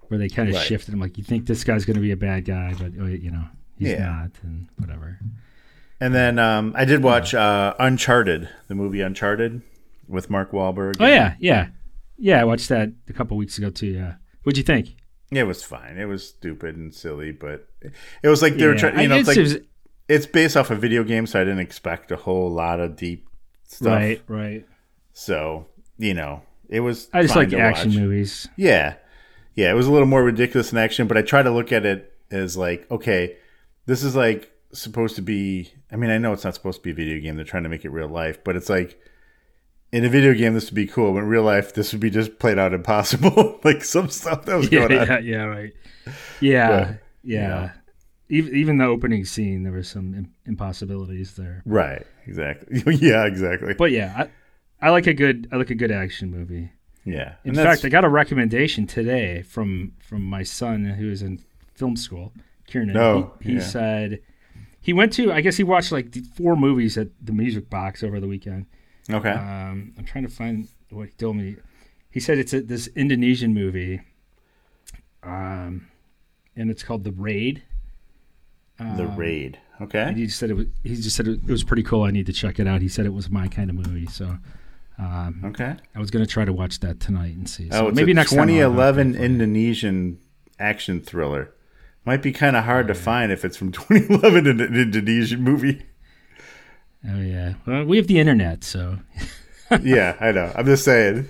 where 0.07 0.17
they 0.17 0.29
kind 0.29 0.49
of 0.49 0.55
Right. 0.55 0.65
shifted 0.65 0.91
them. 0.91 0.99
Like 0.99 1.17
you 1.17 1.23
think 1.23 1.45
this 1.45 1.63
guy's 1.63 1.85
going 1.85 1.95
to 1.95 2.01
be 2.01 2.11
a 2.11 2.17
bad 2.17 2.45
guy, 2.45 2.73
but 2.77 2.91
oh, 2.99 3.05
you 3.05 3.31
know 3.31 3.43
he's 3.77 3.89
Yeah. 3.89 4.05
not, 4.05 4.31
and 4.43 4.67
whatever. 4.77 5.19
And 5.99 6.13
then 6.13 6.39
um, 6.39 6.73
I 6.75 6.85
did 6.85 7.03
watch 7.03 7.33
uh, 7.33 7.73
Uncharted, 7.79 8.49
the 8.67 8.75
movie 8.75 9.01
Uncharted 9.01 9.61
with 10.07 10.29
Mark 10.29 10.51
Wahlberg. 10.51 10.95
Oh 10.99 11.05
yeah, 11.07 11.35
yeah, 11.39 11.67
yeah. 12.17 12.41
I 12.41 12.43
watched 12.43 12.69
that 12.69 12.89
a 13.09 13.13
couple 13.13 13.37
weeks 13.37 13.57
ago 13.57 13.69
too. 13.69 13.87
Yeah, 13.87 14.15
what'd 14.43 14.57
you 14.57 14.63
think? 14.63 14.95
it 15.31 15.43
was 15.43 15.63
fine. 15.63 15.97
It 15.97 16.05
was 16.05 16.25
stupid 16.27 16.77
and 16.77 16.93
silly, 16.93 17.31
but 17.31 17.67
it 18.23 18.27
was 18.29 18.41
like 18.41 18.55
they 18.55 18.67
were 18.67 18.75
trying. 18.75 18.95
I 18.97 19.01
You 19.03 19.07
know, 19.09 19.15
it's 19.17 19.27
guess 19.29 19.37
like 19.37 19.37
it 19.37 19.41
was- 19.59 19.67
it's 20.07 20.25
based 20.25 20.55
off 20.57 20.69
a 20.71 20.75
video 20.75 21.03
game, 21.03 21.25
so 21.27 21.39
I 21.41 21.43
didn't 21.43 21.59
expect 21.59 22.11
a 22.11 22.15
whole 22.15 22.49
lot 22.51 22.79
of 22.79 22.95
deep 22.95 23.27
stuff. 23.63 23.87
right, 23.93 24.21
right. 24.27 24.65
So 25.13 25.67
you 25.97 26.13
know, 26.13 26.41
it 26.69 26.81
was. 26.81 27.09
I 27.13 27.21
just 27.21 27.35
like 27.35 27.53
action 27.53 27.91
watch. 27.91 27.99
movies. 27.99 28.47
Yeah, 28.55 28.95
yeah. 29.55 29.71
It 29.71 29.75
was 29.75 29.87
a 29.87 29.91
little 29.91 30.07
more 30.07 30.23
ridiculous 30.23 30.71
in 30.71 30.77
action, 30.77 31.07
but 31.07 31.17
I 31.17 31.21
try 31.21 31.41
to 31.43 31.51
look 31.51 31.71
at 31.71 31.85
it 31.85 32.13
as 32.31 32.57
like, 32.57 32.89
okay, 32.91 33.37
this 33.85 34.03
is 34.03 34.15
like 34.15 34.51
supposed 34.73 35.15
to 35.15 35.21
be. 35.21 35.71
I 35.91 35.95
mean, 35.95 36.09
I 36.09 36.17
know 36.17 36.33
it's 36.33 36.43
not 36.43 36.53
supposed 36.55 36.79
to 36.79 36.83
be 36.83 36.91
a 36.91 36.93
video 36.95 37.19
game. 37.21 37.35
They're 37.35 37.45
trying 37.45 37.63
to 37.63 37.69
make 37.69 37.85
it 37.85 37.89
real 37.89 38.09
life, 38.09 38.43
but 38.43 38.55
it's 38.55 38.69
like 38.69 38.99
in 39.91 40.03
a 40.03 40.09
video 40.09 40.33
game 40.33 40.53
this 40.53 40.65
would 40.65 40.75
be 40.75 40.87
cool, 40.87 41.13
but 41.13 41.19
in 41.19 41.27
real 41.27 41.43
life 41.43 41.73
this 41.73 41.93
would 41.93 42.01
be 42.01 42.09
just 42.09 42.37
played 42.39 42.59
out 42.59 42.73
impossible. 42.73 43.59
like 43.63 43.83
some 43.83 44.09
stuff 44.09 44.43
that 44.45 44.55
was 44.57 44.69
Yeah, 44.71 44.87
going 44.87 44.99
on. 44.99 45.07
yeah, 45.07 45.19
yeah, 45.19 45.43
right. 45.43 45.73
Yeah, 46.41 46.69
But, 46.69 46.99
yeah. 47.23 47.71
Even, 48.27 48.55
even 48.55 48.77
the 48.77 48.85
opening 48.85 49.23
scene, 49.25 49.63
there 49.63 49.73
was 49.73 49.87
some 49.87 50.31
impossibilities 50.45 51.35
there. 51.35 51.61
Right. 51.65 52.05
Exactly. 52.25 52.95
yeah. 52.95 53.25
Exactly. 53.25 53.73
But 53.75 53.91
yeah, 53.91 54.27
I, 54.81 54.87
I 54.87 54.89
like 54.89 55.07
a 55.07 55.13
good 55.13 55.47
I 55.51 55.57
like 55.57 55.69
a 55.69 55.75
good 55.75 55.91
action 55.91 56.31
movie. 56.31 56.71
yeah. 57.03 57.35
In 57.43 57.55
fact, 57.55 57.85
I 57.85 57.89
got 57.89 58.03
a 58.03 58.09
recommendation 58.09 58.87
today 58.87 59.41
from 59.43 59.93
from 59.99 60.23
my 60.23 60.43
son 60.43 60.85
who 60.85 61.09
is 61.11 61.21
in 61.21 61.43
film 61.73 61.95
school, 61.95 62.33
Kieran. 62.67 62.95
Oh, 62.97 63.33
he, 63.41 63.49
he 63.49 63.55
yeah. 63.55 63.61
said 63.61 64.19
he 64.85 64.93
went 64.93 65.13
to. 65.13 65.31
I 65.31 65.41
guess 65.41 65.57
he 65.57 65.63
watched 65.63 65.91
like 65.91 66.15
four 66.35 66.55
movies 66.55 66.97
at 66.97 67.07
the 67.19 67.31
Music 67.31 67.69
Box 67.69 68.03
over 68.03 68.19
the 68.19 68.27
weekend. 68.27 68.67
okay. 69.09 69.31
Um, 69.31 69.93
I'm 69.97 70.05
trying 70.05 70.25
to 70.25 70.29
find 70.29 70.67
what 70.91 71.07
he 71.07 71.13
told 71.13 71.37
me. 71.37 71.55
He 72.11 72.19
said 72.19 72.37
it's 72.37 72.53
a, 72.53 72.61
this 72.61 72.87
Indonesian 72.95 73.53
movie, 73.53 74.01
um, 75.23 75.87
and 76.55 76.69
it's 76.69 76.83
called 76.83 77.03
The 77.03 77.11
Raid. 77.11 77.63
The 78.77 79.05
um, 79.05 79.15
raid. 79.15 79.59
Okay. 79.81 80.13
He 80.13 80.25
just 80.25 80.39
said 80.39 80.49
it 80.49 80.53
was. 80.53 80.67
He 80.83 80.95
just 80.95 81.15
said 81.15 81.27
it 81.27 81.45
was 81.45 81.63
pretty 81.63 81.83
cool. 81.83 82.03
I 82.03 82.11
need 82.11 82.25
to 82.27 82.33
check 82.33 82.59
it 82.59 82.67
out. 82.67 82.81
He 82.81 82.87
said 82.89 83.05
it 83.05 83.13
was 83.13 83.29
my 83.29 83.47
kind 83.47 83.69
of 83.69 83.75
movie. 83.75 84.05
So 84.07 84.37
um, 84.97 85.41
Okay. 85.45 85.75
I 85.93 85.99
was 85.99 86.11
gonna 86.11 86.25
try 86.25 86.45
to 86.45 86.53
watch 86.53 86.79
that 86.79 86.99
tonight 86.99 87.35
and 87.35 87.49
see. 87.49 87.69
So 87.71 87.87
Oh, 87.87 87.91
maybe 87.91 88.13
next 88.13 88.31
2011 88.31 89.15
Indonesian 89.15 90.19
action 90.59 91.01
thriller. 91.01 91.51
Might 92.05 92.21
be 92.21 92.31
kind 92.31 92.55
of 92.55 92.63
hard 92.65 92.87
to 92.87 92.93
find 92.95 93.31
if 93.31 93.43
it's 93.43 93.57
from 93.57 93.71
2011 93.73 94.47
in 94.47 94.61
an 94.61 94.75
Indonesian 94.75 95.41
movie. 95.41 95.85
Oh 97.07 97.19
yeah. 97.19 97.55
Well, 97.65 97.83
we 97.85 97.97
have 97.97 98.07
the 98.07 98.19
internet, 98.19 98.63
so 98.63 98.99
yeah, 99.81 100.15
I 100.19 100.31
know. 100.31 100.51
I'm 100.55 100.65
just 100.65 100.83
saying. 100.85 101.29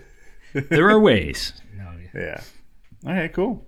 there 0.53 0.89
are 0.89 0.99
ways. 0.99 1.53
No, 1.75 1.91
yeah. 2.13 2.21
Yeah. 2.21 2.41
All 3.07 3.13
right, 3.13 3.31
cool. 3.33 3.65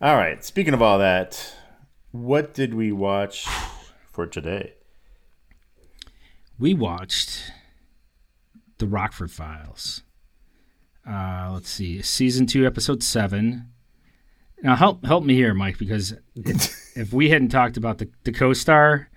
All 0.00 0.16
right. 0.16 0.44
Speaking 0.44 0.74
of 0.74 0.82
all 0.82 0.98
that, 0.98 1.54
what 2.22 2.54
did 2.54 2.74
we 2.74 2.92
watch 2.92 3.46
for 4.10 4.26
today? 4.26 4.72
we 6.58 6.72
watched 6.72 7.52
the 8.78 8.86
Rockford 8.86 9.30
Files. 9.30 10.02
Uh, 11.06 11.50
let's 11.52 11.68
see, 11.68 12.00
season 12.02 12.46
two, 12.46 12.66
episode 12.66 13.02
seven. 13.02 13.70
Now 14.62 14.74
help 14.74 15.04
help 15.04 15.22
me 15.22 15.34
here, 15.34 15.52
Mike, 15.52 15.76
because 15.78 16.14
if, 16.34 17.12
we 17.12 17.28
hadn't 17.28 17.50
talked 17.50 17.76
about 17.76 17.98
the, 17.98 18.08
the 18.24 18.32
co-star, 18.32 19.08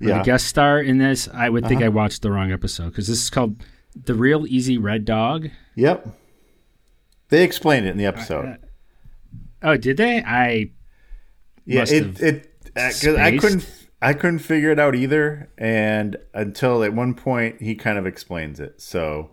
Yeah. 0.00 0.10
Uh-huh. 0.10 0.18
the 0.18 0.24
guest 0.24 0.46
star 0.46 0.80
in 0.80 0.98
this, 0.98 1.28
I 1.32 1.48
would 1.48 1.66
think 1.66 1.82
I 1.82 1.88
watched 1.88 2.20
the 2.22 2.30
wrong 2.30 2.52
episode 2.52 2.90
because 2.90 3.08
this 3.08 3.22
is 3.22 3.30
called 3.30 3.56
"The 3.96 4.14
Real 4.14 4.46
Easy 4.46 4.76
Red 4.76 5.04
Dog." 5.06 5.48
Yep. 5.74 6.08
They 7.30 7.42
explained 7.42 7.86
it 7.86 7.90
in 7.90 7.96
the 7.96 8.04
episode. 8.06 8.58
Oh, 9.62 9.78
did 9.78 9.96
they? 9.96 10.22
I 10.22 10.70
yeah, 11.64 11.84
it 11.88 12.20
it 12.20 12.52
I 12.76 13.36
couldn't 13.38 13.88
I 14.00 14.14
couldn't 14.14 14.40
figure 14.40 14.70
it 14.70 14.78
out 14.78 14.94
either, 14.94 15.50
and 15.58 16.16
until 16.34 16.82
at 16.82 16.92
one 16.92 17.14
point 17.14 17.60
he 17.62 17.74
kind 17.74 17.98
of 17.98 18.06
explains 18.06 18.60
it. 18.60 18.80
So 18.80 19.30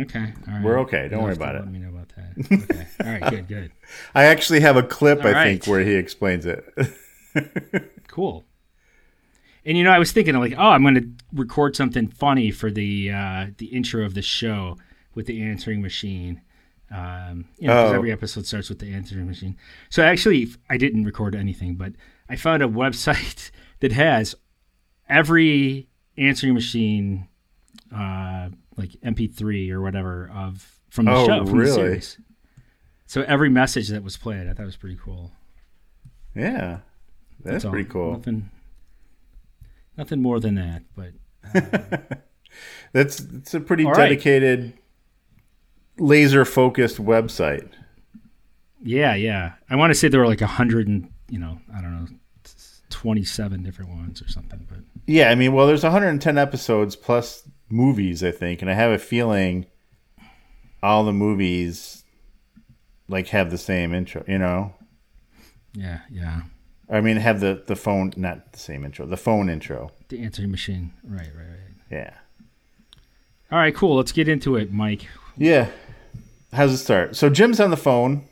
okay. 0.00 0.32
All 0.48 0.54
right. 0.54 0.62
We're 0.62 0.80
okay. 0.80 1.08
Don't 1.08 1.12
You'll 1.12 1.22
worry 1.22 1.34
about 1.34 1.54
it. 1.56 1.60
Let 1.60 1.72
me 1.72 1.78
know 1.78 1.88
about 1.88 2.12
that. 2.16 2.52
Okay. 2.52 2.86
All 3.00 3.06
right. 3.06 3.30
Good. 3.30 3.48
Good. 3.48 3.72
I 4.14 4.24
actually 4.24 4.60
have 4.60 4.76
a 4.76 4.82
clip 4.82 5.24
I 5.24 5.32
All 5.32 5.44
think 5.44 5.66
where 5.66 5.80
he 5.80 5.94
explains 5.94 6.46
it. 6.46 6.64
Cool. 8.08 8.46
And 9.66 9.76
you 9.76 9.84
know, 9.84 9.90
I 9.90 9.98
was 9.98 10.12
thinking 10.12 10.34
like, 10.36 10.54
oh, 10.56 10.70
I'm 10.70 10.80
going 10.80 10.94
to 10.94 11.08
record 11.34 11.76
something 11.76 12.08
funny 12.08 12.50
for 12.50 12.70
the 12.70 13.10
uh, 13.10 13.46
the 13.58 13.66
intro 13.66 14.04
of 14.04 14.14
the 14.14 14.22
show 14.22 14.78
with 15.14 15.26
the 15.26 15.42
answering 15.42 15.82
machine. 15.82 16.40
Um, 16.90 17.46
you 17.58 17.66
know, 17.68 17.86
Oh. 17.88 17.92
every 17.94 18.12
episode 18.12 18.46
starts 18.46 18.68
with 18.68 18.78
the 18.78 18.92
answering 18.94 19.26
machine. 19.26 19.56
So 19.90 20.02
actually, 20.04 20.48
I 20.70 20.76
didn't 20.76 21.04
record 21.04 21.34
anything, 21.34 21.74
but 21.74 21.92
I 22.28 22.36
found 22.36 22.62
a 22.62 22.68
website 22.84 23.50
that 23.80 23.92
has 23.92 24.34
every 25.08 25.88
answering 26.16 26.54
machine, 26.54 27.28
uh, 27.94 28.50
like 28.76 28.90
MP3 29.02 29.70
or 29.70 29.80
whatever 29.82 30.30
of 30.34 30.78
from 30.90 31.06
the 31.06 31.12
Oh, 31.12 31.26
show 31.26 31.44
from 31.46 31.58
really? 31.58 31.68
the 31.70 31.74
series. 31.74 32.18
So 33.06 33.22
every 33.22 33.48
message 33.50 33.88
that 33.88 34.02
was 34.02 34.16
played, 34.16 34.48
I 34.48 34.52
thought 34.54 34.66
was 34.66 34.76
pretty 34.76 34.98
cool. 35.02 35.32
yeah, 36.34 36.78
that's 37.44 37.64
all. 37.64 37.70
pretty 37.72 37.88
cool. 37.88 38.12
Nothing, 38.12 38.50
nothing 39.96 40.22
more 40.22 40.40
than 40.40 40.54
that, 40.56 40.82
but 40.94 41.12
That's 42.92 43.20
it's 43.20 43.54
a 43.54 43.60
pretty 43.60 43.84
All 43.84 43.92
right. 43.92 44.10
Laser 45.98 46.44
focused 46.44 46.98
website. 47.02 47.68
yeah, 48.82 49.14
yeah. 49.14 49.52
I 49.70 49.76
want 49.76 49.90
to 49.90 49.94
say 49.94 50.08
there 50.08 50.20
were 50.20 50.26
like 50.28 50.40
a 50.42 50.46
hundred 50.46 50.88
and 50.88 51.10
you 51.28 51.38
know, 51.38 51.58
I 51.76 51.80
don't 51.80 51.92
know, 51.92 52.06
twenty-seven 52.90 53.62
different 53.62 53.90
ones 53.90 54.22
or 54.22 54.28
something. 54.28 54.66
But 54.68 54.78
Yeah, 55.06 55.30
I 55.30 55.34
mean, 55.34 55.52
well, 55.52 55.66
there's 55.66 55.82
110 55.82 56.38
episodes 56.38 56.94
plus 56.96 57.48
movies, 57.68 58.22
I 58.22 58.30
think, 58.30 58.62
and 58.62 58.70
I 58.70 58.74
have 58.74 58.92
a 58.92 58.98
feeling 58.98 59.66
all 60.82 61.04
the 61.04 61.12
movies 61.12 62.04
like 63.08 63.28
have 63.28 63.50
the 63.50 63.58
same 63.58 63.92
intro. 63.94 64.24
You 64.28 64.38
know, 64.38 64.74
yeah, 65.74 66.00
yeah. 66.10 66.42
I 66.88 67.00
mean, 67.00 67.16
have 67.16 67.40
the 67.40 67.62
the 67.66 67.74
phone 67.76 68.12
not 68.16 68.52
the 68.52 68.58
same 68.60 68.84
intro, 68.84 69.06
the 69.06 69.16
phone 69.16 69.48
intro. 69.50 69.90
The 70.08 70.20
answering 70.22 70.52
machine. 70.52 70.92
Right, 71.02 71.28
right, 71.36 71.46
right. 71.48 71.74
Yeah, 71.90 72.14
All 73.50 73.58
right, 73.58 73.74
cool. 73.74 73.96
Let's 73.96 74.12
get 74.12 74.28
into 74.28 74.54
it, 74.56 74.72
Mike. 74.72 75.06
yeah. 75.36 75.68
How's 76.56 76.72
it 76.72 76.78
start? 76.78 77.16
So 77.16 77.28
Jim's 77.28 77.60
on 77.60 77.70
the 77.70 77.76
phone 77.76 78.24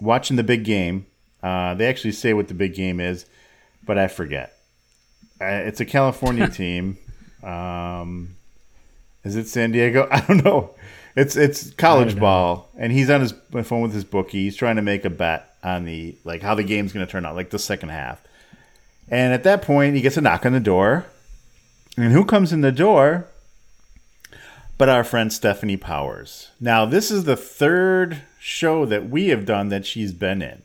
watching 0.00 0.38
the 0.38 0.42
big 0.42 0.64
game. 0.64 1.04
Uh, 1.42 1.74
they 1.74 1.86
actually 1.86 2.12
say 2.12 2.32
what 2.32 2.48
the 2.48 2.54
big 2.54 2.74
game 2.74 3.00
is, 3.00 3.26
but 3.84 3.98
I 3.98 4.08
forget. 4.08 4.56
Uh, 5.38 5.44
it's 5.44 5.78
a 5.78 5.84
California 5.84 6.48
team. 6.62 6.96
Um, 7.42 8.36
is 9.24 9.36
it 9.36 9.46
San 9.46 9.72
Diego? 9.72 10.08
I 10.10 10.20
don't 10.22 10.42
know. 10.42 10.74
It's 11.16 11.36
it's 11.36 11.70
college 11.72 12.18
ball, 12.18 12.70
and 12.78 12.92
he's 12.92 13.10
on 13.10 13.20
his 13.20 13.34
phone 13.64 13.82
with 13.82 13.92
his 13.92 14.04
bookie. 14.04 14.44
He's 14.44 14.56
trying 14.56 14.76
to 14.76 14.82
make 14.82 15.04
a 15.04 15.10
bet 15.10 15.54
on 15.62 15.84
the 15.84 16.16
like 16.24 16.40
how 16.40 16.54
the 16.54 16.64
game's 16.64 16.94
going 16.94 17.04
to 17.04 17.12
turn 17.12 17.26
out, 17.26 17.34
like 17.34 17.50
the 17.50 17.58
second 17.58 17.90
half. 17.90 18.22
And 19.10 19.34
at 19.34 19.44
that 19.44 19.60
point, 19.60 19.96
he 19.96 20.00
gets 20.00 20.16
a 20.16 20.22
knock 20.22 20.46
on 20.46 20.52
the 20.52 20.60
door, 20.60 21.04
and 21.98 22.10
who 22.10 22.24
comes 22.24 22.54
in 22.54 22.62
the 22.62 22.72
door? 22.72 23.28
But 24.78 24.88
our 24.90 25.04
friend 25.04 25.30
Stefanie 25.30 25.80
Powers. 25.80 26.50
Now, 26.60 26.84
this 26.84 27.10
is 27.10 27.24
the 27.24 27.36
third 27.36 28.22
show 28.38 28.84
that 28.86 29.08
we 29.08 29.28
have 29.28 29.46
done 29.46 29.70
that 29.70 29.86
she's 29.86 30.12
been 30.12 30.42
in. 30.42 30.62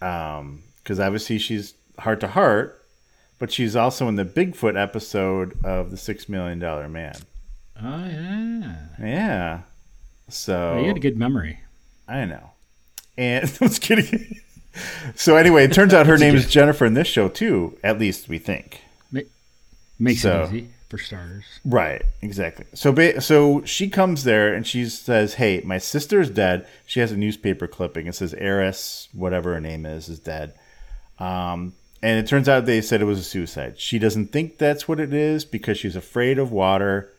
Um, 0.00 0.62
because 0.76 1.00
obviously 1.00 1.38
she's 1.38 1.74
heart 1.98 2.20
to 2.20 2.28
heart, 2.28 2.80
but 3.40 3.50
she's 3.50 3.74
also 3.74 4.06
in 4.08 4.14
the 4.14 4.24
Bigfoot 4.24 4.80
episode 4.80 5.56
of 5.64 5.90
the 5.90 5.96
Six 5.96 6.28
Million 6.28 6.58
Dollar 6.60 6.88
Man. 6.88 7.16
Oh 7.82 8.04
yeah. 8.06 8.76
Yeah. 9.00 9.60
So 10.28 10.74
Oh, 10.76 10.80
you 10.80 10.86
had 10.88 10.96
a 10.96 11.00
good 11.00 11.16
memory. 11.16 11.60
I 12.06 12.24
know. 12.24 12.50
And 13.18 13.44
I 13.60 13.64
was 13.64 13.78
kidding. 13.80 14.40
so 15.16 15.36
anyway, 15.36 15.64
it 15.64 15.72
turns 15.72 15.92
out 15.92 16.06
her 16.06 16.18
name 16.18 16.36
is 16.36 16.48
Jennifer 16.48 16.86
in 16.86 16.94
this 16.94 17.08
show 17.08 17.28
too. 17.28 17.76
At 17.82 17.98
least 17.98 18.28
we 18.28 18.38
think. 18.38 18.82
Makes 19.98 20.20
So- 20.22 20.42
it 20.44 20.54
easy 20.54 20.68
for 20.88 20.98
starters. 20.98 21.44
Right, 21.64 22.02
exactly. 22.22 22.66
So, 22.74 22.92
ba- 22.92 23.20
so 23.20 23.64
she 23.64 23.88
comes 23.88 24.24
there 24.24 24.54
and 24.54 24.66
she 24.66 24.88
says, 24.88 25.34
"Hey, 25.34 25.60
my 25.64 25.78
sister's 25.78 26.30
dead." 26.30 26.66
She 26.86 27.00
has 27.00 27.10
a 27.12 27.16
newspaper 27.16 27.66
clipping. 27.66 28.06
It 28.06 28.14
says 28.14 28.34
Eris, 28.34 29.08
whatever 29.12 29.54
her 29.54 29.60
name 29.60 29.84
is, 29.86 30.08
is 30.08 30.18
dead. 30.20 30.54
Um, 31.18 31.72
and 32.02 32.18
it 32.18 32.28
turns 32.28 32.48
out 32.48 32.66
they 32.66 32.80
said 32.82 33.00
it 33.00 33.04
was 33.06 33.18
a 33.18 33.24
suicide. 33.24 33.80
She 33.80 33.98
doesn't 33.98 34.28
think 34.32 34.58
that's 34.58 34.86
what 34.86 35.00
it 35.00 35.12
is 35.14 35.44
because 35.44 35.78
she's 35.78 35.96
afraid 35.96 36.38
of 36.38 36.52
water, 36.52 37.10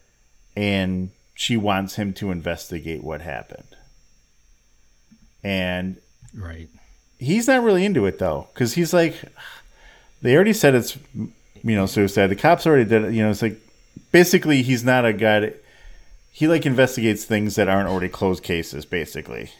and 0.56 1.10
she 1.36 1.58
wants 1.58 1.96
him 1.96 2.14
to 2.14 2.32
investigate 2.32 3.04
what 3.04 3.22
happened. 3.22 3.76
And 5.44 5.98
Right. 6.34 6.70
he's 7.20 7.48
not 7.48 7.64
really 7.64 7.86
into 7.86 8.06
it 8.06 8.20
though, 8.20 8.48
because 8.54 8.74
he's 8.74 8.94
like, 8.94 9.16
they 10.22 10.36
already 10.36 10.54
said 10.54 10.74
it's, 10.76 10.98
you 11.68 11.76
know, 11.76 11.86
suicide. 11.86 12.28
The 12.28 12.36
cops 12.36 12.66
already 12.66 12.86
did 12.86 13.04
it. 13.06 13.14
You 13.14 13.24
know, 13.24 13.30
it's 13.30 13.42
like 13.42 13.60
basically 14.12 14.62
he's 14.64 14.84
not 14.84 15.06
a 15.06 15.14
guy. 15.14 15.40
That, 15.42 15.64
he 16.32 16.48
like 16.48 16.66
investigates 16.66 17.26
things 17.26 17.56
that 17.56 17.68
aren't 17.68 17.90
already 17.90 18.10
closed 18.10 18.44
cases, 18.44 18.86
basically. 18.86 19.52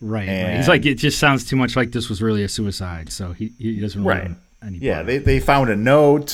Right. 0.00 0.26
right. 0.28 0.56
He's 0.56 0.66
like, 0.68 0.86
it 0.86 0.94
just 0.94 1.18
sounds 1.18 1.44
too 1.48 1.56
much 1.56 1.76
like 1.76 1.92
this 1.92 2.08
was 2.08 2.20
really 2.22 2.42
a 2.42 2.48
suicide, 2.48 3.10
so 3.12 3.32
he 3.32 3.52
he 3.58 3.78
doesn't 3.80 4.02
Right. 4.02 4.24
want 4.24 4.38
any. 4.64 4.78
Yeah, 4.78 5.02
they 5.02 5.18
they 5.18 5.40
found 5.40 5.70
a 5.70 5.76
note. 5.76 6.32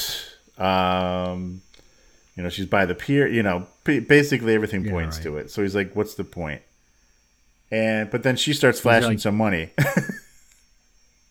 Um, 0.57 1.61
you 2.37 2.43
know, 2.43 2.49
she's 2.49 2.67
by 2.67 2.87
the 2.87 2.95
pier. 2.95 3.27
You 3.27 3.43
know, 3.43 3.67
p- 3.85 4.01
basically 4.01 4.55
everything 4.55 4.85
Yeah, 4.85 4.93
points 4.93 5.17
right. 5.19 5.25
to 5.25 5.37
it. 5.39 5.51
So 5.51 5.63
he's 5.63 5.75
like, 5.75 5.95
"What's 5.95 6.15
the 6.15 6.25
point?" 6.25 6.63
And 7.71 8.11
but 8.11 8.23
then 8.23 8.37
she 8.37 8.53
starts 8.55 8.79
flashing 8.81 9.11
like- 9.11 9.21
some 9.21 9.37
money. 9.37 9.71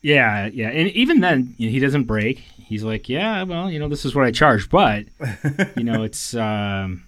Yeah, 0.02 0.46
yeah, 0.54 0.68
and 0.70 0.90
even 0.92 1.22
then, 1.22 1.56
you 1.58 1.68
know, 1.68 1.72
he 1.72 1.80
doesn't 1.80 2.04
break. 2.04 2.44
He's 2.66 2.84
like, 2.84 3.08
yeah, 3.10 3.44
well, 3.44 3.70
you 3.70 3.78
know, 3.80 3.88
this 3.88 4.06
is 4.06 4.16
what 4.16 4.26
I 4.26 4.32
charge, 4.32 4.70
but 4.70 5.06
you 5.78 5.84
know, 5.84 6.04
it's 6.10 6.34
um, 6.36 7.04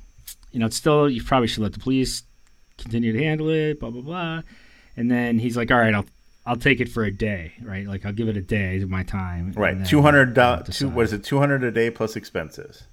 you 0.52 0.60
know, 0.60 0.68
it's 0.68 0.76
still 0.78 1.10
you 1.10 1.24
probably 1.24 1.48
should 1.48 1.64
let 1.64 1.74
the 1.74 1.80
police 1.80 2.24
continue 2.78 3.12
to 3.12 3.24
handle 3.24 3.50
it, 3.50 3.80
blah 3.80 3.90
blah 3.90 4.02
blah. 4.02 4.42
And 4.96 5.10
then 5.12 5.40
he's 5.40 5.58
like, 5.58 5.72
all 5.72 5.78
right, 5.80 5.94
I'll 5.96 6.06
I'll 6.46 6.56
take 6.58 6.80
it 6.80 6.90
for 6.90 7.04
a 7.04 7.12
day, 7.12 7.54
right? 7.62 7.88
Like 7.88 8.06
I'll 8.06 8.14
give 8.14 8.28
it 8.30 8.38
a 8.38 8.42
day 8.42 8.82
of 8.82 8.90
my 8.90 9.04
time. 9.04 9.52
right, 9.54 9.84
two 9.86 10.02
hundred 10.04 10.34
dollars. 10.36 10.80
What 10.84 11.04
is 11.06 11.14
it? 11.14 11.24
Two 11.24 11.40
hundred 11.40 11.64
a 11.64 11.72
day 11.72 11.90
plus 11.90 12.16
expenses. 12.16 12.84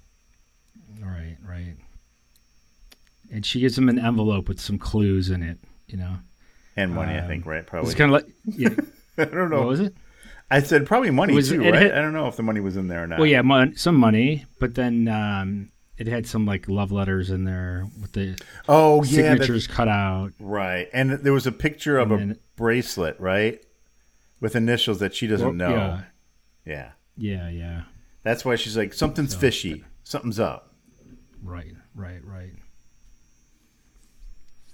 Right, 1.01 1.37
right. 1.47 1.75
And 3.31 3.45
she 3.45 3.59
gives 3.59 3.77
him 3.77 3.89
an 3.89 3.99
envelope 3.99 4.47
with 4.47 4.59
some 4.59 4.77
clues 4.79 5.29
in 5.29 5.43
it. 5.43 5.57
You 5.87 5.97
know, 5.97 6.15
And 6.75 6.93
money, 6.93 7.13
I 7.13 7.19
Um, 7.19 7.27
think, 7.27 7.45
right? 7.45 7.65
Probably. 7.65 7.89
it's 7.89 7.97
kind 7.97 8.13
of 8.13 8.21
like, 8.23 8.33
yeah, 8.57 8.69
I 9.19 9.25
don't 9.25 9.49
know. 9.51 9.59
what 9.59 9.67
was 9.67 9.79
it? 9.81 9.95
I 10.51 10.61
said 10.61 10.85
probably 10.85 11.11
money 11.11 11.33
was- 11.33 11.49
too, 11.49 11.61
right? 11.61 11.73
had- 11.73 11.91
I 11.93 12.01
don't 12.01 12.13
know 12.13 12.27
if 12.27 12.35
the 12.35 12.43
money 12.43 12.59
was 12.61 12.77
in 12.77 12.87
there 12.87 13.03
or 13.03 13.07
not. 13.07 13.19
Well, 13.19 13.27
yeah, 13.27 13.41
mon- 13.41 13.75
some 13.75 13.95
money, 13.95 14.45
but 14.59 14.75
then 14.75 15.07
um, 15.07 15.71
it 15.97 16.07
had 16.07 16.27
some 16.27 16.45
like 16.45 16.67
love 16.69 16.91
letters 16.91 17.29
in 17.31 17.45
there 17.45 17.87
with 18.01 18.11
the 18.13 18.37
Oh, 18.69 19.03
yeah. 19.03 19.31
Signatures 19.33 19.65
cut 19.67 19.87
out. 19.87 20.33
right. 20.39 20.87
And 20.93 21.11
there 21.11 21.33
was 21.33 21.47
a 21.47 21.51
picture 21.51 21.97
of 21.97 22.11
And 22.11 22.21
a 22.21 22.25
then- 22.33 22.39
bracelet, 22.55 23.19
right? 23.19 23.59
With 24.39 24.55
initials 24.55 24.99
that 24.99 25.15
she 25.15 25.25
doesn't 25.27 25.45
Well, 25.45 25.55
know. 25.55 25.75
yeah. 25.75 26.01
Yeah. 26.65 26.89
Yeah, 27.17 27.49
yeah. 27.49 27.81
That's 28.23 28.43
why 28.45 28.55
she's 28.55 28.75
like, 28.77 28.93
something's 28.93 29.33
fishy. 29.33 29.83
Something's 30.03 30.39
up. 30.39 30.73
Right, 31.41 31.73
right, 31.95 32.23
right. 32.23 32.51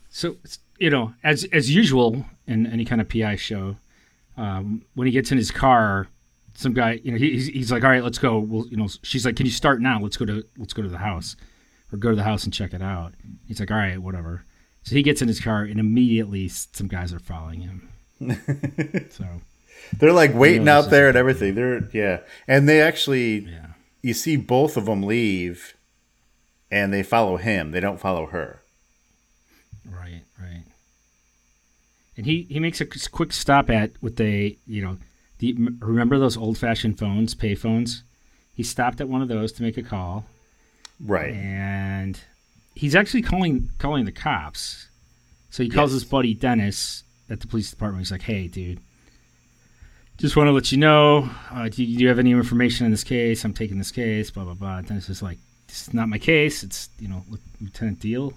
So 0.10 0.36
you 0.80 0.90
know, 0.90 1.14
as 1.24 1.44
as 1.54 1.74
usual 1.74 2.26
in 2.48 2.66
any 2.68 2.84
kind 2.86 3.00
of 3.02 3.08
PI 3.08 3.36
show, 3.36 3.78
um, 4.38 4.84
when 4.96 5.08
he 5.08 5.12
gets 5.12 5.32
in 5.32 5.38
his 5.38 5.52
car, 5.52 6.08
some 6.54 6.74
guy, 6.74 7.00
you 7.04 7.12
know, 7.12 7.18
he, 7.18 7.32
he's, 7.32 7.48
he's 7.48 7.72
like, 7.72 7.84
"All 7.84 7.90
right, 7.90 8.04
let's 8.04 8.18
go." 8.18 8.40
Well, 8.40 8.66
you 8.68 8.78
know, 8.78 8.88
she's 9.04 9.26
like, 9.26 9.36
"Can 9.36 9.46
you 9.46 9.52
start 9.52 9.82
now? 9.82 10.00
Let's 10.00 10.18
go 10.18 10.26
to 10.26 10.44
let's 10.58 10.74
go 10.74 10.82
to 10.82 10.90
the 10.90 10.98
house, 10.98 11.36
or 11.92 11.98
go 11.98 12.10
to 12.10 12.16
the 12.16 12.24
house 12.24 12.44
and 12.44 12.54
check 12.54 12.74
it 12.74 12.82
out." 12.82 13.14
He's 13.48 13.60
like, 13.60 13.72
"All 13.72 13.78
right, 13.78 13.98
whatever." 14.00 14.46
So 14.84 14.96
he 14.96 15.04
gets 15.04 15.22
in 15.22 15.28
his 15.28 15.40
car, 15.40 15.62
and 15.64 15.80
immediately 15.80 16.48
some 16.48 16.88
guys 16.88 17.14
are 17.14 17.20
following 17.20 17.62
him. 17.62 17.90
so 19.12 19.26
They're 19.98 20.14
like 20.14 20.34
waiting 20.34 20.68
out 20.68 20.90
there 20.90 21.08
and 21.08 21.18
everything. 21.18 21.56
They're 21.56 21.88
yeah, 21.92 22.22
and 22.48 22.68
they 22.68 22.82
actually 22.82 23.40
yeah, 23.40 23.68
you 24.02 24.14
see 24.14 24.36
both 24.38 24.78
of 24.78 24.86
them 24.86 25.04
leave, 25.04 25.76
and 26.70 26.94
they 26.94 27.04
follow 27.04 27.38
him. 27.38 27.72
They 27.72 27.80
don't 27.80 28.00
follow 28.00 28.28
her. 28.28 28.62
right. 29.86 30.22
And 32.18 32.26
he 32.26 32.44
he 32.50 32.60
makes 32.60 32.82
a 32.82 32.86
quick 32.86 33.32
stop 33.34 33.70
at 33.70 33.92
with 34.02 34.18
the 34.18 34.58
you 34.68 34.82
know, 34.82 34.98
the 35.40 35.54
remember 35.80 36.20
those 36.20 36.38
old 36.38 36.58
fashioned 36.58 37.00
phones, 37.00 37.34
pay 37.34 37.56
phones. 37.56 38.04
He 38.56 38.64
stopped 38.64 39.00
at 39.02 39.08
one 39.10 39.22
of 39.22 39.28
those 39.30 39.52
to 39.54 39.64
make 39.64 39.78
a 39.78 39.84
call. 39.84 40.26
Right. 41.04 41.34
and 41.34 42.20
he's 42.76 42.96
actually 42.96 43.24
calling 43.24 43.72
calling 43.80 44.06
the 44.06 44.12
cops. 44.12 44.88
So 45.50 45.64
he 45.64 45.70
calls 45.70 45.92
Yes. 45.92 46.02
his 46.04 46.10
buddy 46.10 46.34
Dennis 46.36 47.04
at 47.30 47.40
the 47.40 47.48
police 47.48 47.70
department. 47.72 48.02
He's 48.02 48.12
like, 48.12 48.22
"Hey, 48.22 48.48
dude, 48.48 48.80
just 50.18 50.36
want 50.36 50.48
to 50.48 50.52
let 50.52 50.72
you 50.72 50.78
know. 50.78 51.30
Uh, 51.50 51.70
do, 51.70 51.84
you, 51.84 51.98
do 51.98 52.04
you 52.04 52.08
have 52.10 52.20
any 52.20 52.32
information 52.32 52.86
in 52.86 52.92
this 52.92 53.04
case? 53.04 53.44
I'm 53.44 53.54
taking 53.54 53.78
this 53.80 53.92
case. 53.92 54.30
Blah 54.32 54.44
blah 54.44 54.54
blah." 54.54 54.82
Dennis 54.82 55.10
is 55.10 55.22
like, 55.24 55.40
"This 55.68 55.88
is 55.88 55.94
not 55.94 56.08
my 56.10 56.20
case. 56.20 56.62
It's 56.64 56.90
you 57.00 57.08
know 57.08 57.26
Lieutenant 57.60 58.00
Diehl." 58.00 58.34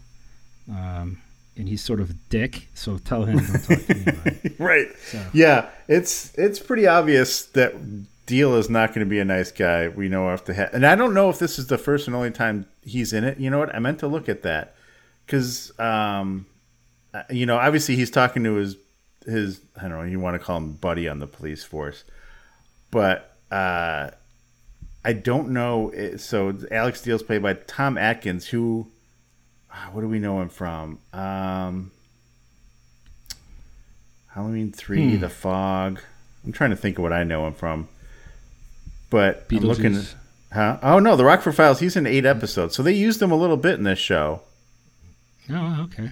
Um, 0.71 1.19
and 1.57 1.69
he's 1.69 1.83
sort 1.83 2.01
of 2.01 2.11
a 2.11 2.15
dick, 2.31 2.69
so 2.75 2.99
tell 2.99 3.25
him 3.25 3.39
don't 3.39 3.65
talk 3.65 3.87
to 3.87 3.95
me 3.95 4.03
about 4.03 4.27
it. 4.27 4.53
right. 4.59 4.89
Yeah, 5.33 5.69
it's 5.89 6.35
it's 6.37 6.59
pretty 6.59 6.87
obvious 6.87 7.47
that 7.47 7.75
Diehl 8.27 8.59
is 8.59 8.69
not 8.71 8.89
going 8.89 9.07
to 9.07 9.11
be 9.11 9.21
a 9.21 9.25
nice 9.25 9.53
guy. 9.53 9.89
We 9.89 10.09
know 10.09 10.29
off 10.29 10.45
the 10.45 10.55
head, 10.55 10.71
and 10.73 10.87
I 10.87 10.95
don't 10.95 11.15
know 11.15 11.31
if 11.31 11.39
this 11.39 11.59
is 11.59 11.67
the 11.69 11.79
first 11.79 12.07
and 12.07 12.17
only 12.17 12.31
time 12.31 12.67
he's 12.83 13.13
in 13.13 13.25
it. 13.25 13.39
You 13.39 13.51
know 13.51 13.59
what? 13.59 13.75
I 13.75 13.79
meant 13.79 14.01
to 14.01 14.09
look 14.09 14.29
at 14.29 14.43
that 14.43 14.75
because, 15.27 15.79
um, 15.79 16.47
uh, 17.13 17.23
you 17.31 17.47
know, 17.47 17.57
obviously 17.57 17.97
he's 17.97 18.11
talking 18.11 18.43
to 18.45 18.55
his 18.55 18.77
his 19.27 19.61
I 19.77 19.83
don't 19.83 19.99
know 19.99 20.03
you 20.03 20.21
want 20.21 20.35
to 20.35 20.45
call 20.45 20.57
him 20.57 20.73
buddy 20.73 21.09
on 21.09 21.19
the 21.19 21.27
police 21.27 21.65
force, 21.65 22.05
but 22.91 23.37
uh, 23.51 24.11
I 25.05 25.13
don't 25.13 25.51
know. 25.51 25.93
So 26.17 26.57
Alex 26.71 27.03
Diehl's 27.03 27.23
played 27.23 27.43
by 27.43 27.55
Tom 27.55 27.99
Atkins, 27.99 28.47
who 28.47 28.89
what 29.93 30.01
do 30.01 30.09
we 30.09 30.19
know 30.19 30.41
him 30.41 30.49
from? 30.49 30.99
Um, 31.13 31.91
Halloween 34.29 34.73
three, 34.73 35.17
The 35.17 35.29
Fog. 35.29 36.01
I'm 36.45 36.53
trying 36.53 36.71
to 36.71 36.77
think 36.77 36.99
of 36.99 37.03
what 37.03 37.13
I 37.13 37.25
know 37.25 37.47
him 37.47 37.55
from, 37.55 37.89
but 39.11 39.47
I'm 39.51 39.59
looking. 39.61 40.01
Huh? 40.53 40.79
Oh 40.83 40.99
no, 40.99 41.17
The 41.17 41.25
Rockford 41.25 41.55
Files. 41.55 41.81
He's 41.81 41.97
in 41.97 42.07
eight 42.07 42.25
episodes, 42.27 42.77
so 42.77 42.83
they 42.83 42.93
used 42.93 43.21
him 43.23 43.31
a 43.31 43.37
little 43.37 43.57
bit 43.57 43.75
in 43.75 43.85
this 43.85 43.99
show. 43.99 44.43
Oh, 45.51 45.83
okay. 45.85 46.11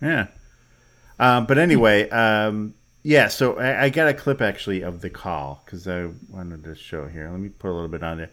Yeah. 0.00 0.26
Um, 1.18 1.46
but 1.46 1.58
anyway, 1.58 2.08
um, 2.10 2.74
yeah. 3.02 3.28
So 3.28 3.58
I, 3.58 3.84
I 3.84 3.88
got 3.90 4.08
a 4.08 4.14
clip 4.14 4.40
actually 4.40 4.82
of 4.82 5.00
the 5.00 5.10
call 5.10 5.62
because 5.64 5.86
I 5.86 6.08
wanted 6.28 6.64
to 6.64 6.74
show 6.74 7.06
here. 7.06 7.28
Let 7.30 7.40
me 7.40 7.50
put 7.50 7.70
a 7.70 7.74
little 7.74 7.88
bit 7.88 8.02
on 8.02 8.18
there. 8.18 8.30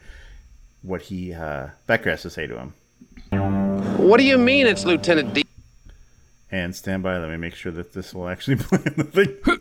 What 0.81 1.01
he 1.01 1.33
uh, 1.33 1.67
Becker 1.87 2.09
has 2.09 2.21
to 2.23 2.29
say 2.29 2.47
to 2.47 2.57
him, 2.57 2.73
What 3.99 4.17
do 4.17 4.23
you 4.25 4.37
mean 4.37 4.65
it's 4.67 4.85
Lieutenant 4.85 5.33
D? 5.33 5.43
and 6.51 6.75
stand 6.75 7.03
by. 7.03 7.15
Let 7.17 7.29
me 7.29 7.37
make 7.37 7.53
sure 7.53 7.71
that 7.73 7.93
this 7.93 8.11
will 8.13 8.27
actually 8.27 8.55
play 8.67 8.79
in 8.85 8.93
the 8.95 9.03
thing 9.03 9.37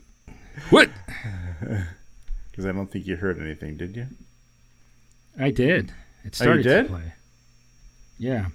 What? 0.71 0.89
because 2.51 2.65
I 2.67 2.73
don't 2.73 2.91
think 2.91 3.07
you 3.07 3.17
heard 3.17 3.39
anything, 3.41 3.77
did 3.77 3.95
you? 3.97 4.07
I 5.39 5.51
did. 5.51 5.93
It 6.25 6.29
Oh, 6.41 6.45
started 6.45 6.63
did? 6.63 6.83
to 6.85 6.89
play. 6.89 7.13
Yeah, 8.19 8.47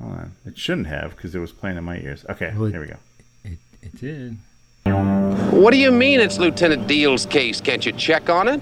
Hold 0.00 0.12
on. 0.12 0.32
It 0.46 0.56
shouldn't 0.58 0.86
have 0.86 1.16
because 1.16 1.34
it 1.34 1.38
was 1.40 1.52
playing 1.52 1.76
in 1.76 1.84
my 1.84 1.98
ears. 1.98 2.24
Okay, 2.30 2.52
Well, 2.54 2.66
it- 2.66 2.70
here 2.72 2.80
we 2.80 2.86
go. 2.86 2.96
it 3.44 3.58
it 3.82 3.96
did. 4.00 4.36
What 4.84 5.72
do 5.72 5.78
you 5.78 5.90
mean 5.90 6.20
it's 6.20 6.38
Lieutenant 6.38 6.86
Diehl's 6.86 7.26
case? 7.26 7.60
Can't 7.60 7.84
you 7.84 7.92
check 7.92 8.30
on 8.30 8.46
it? 8.46 8.60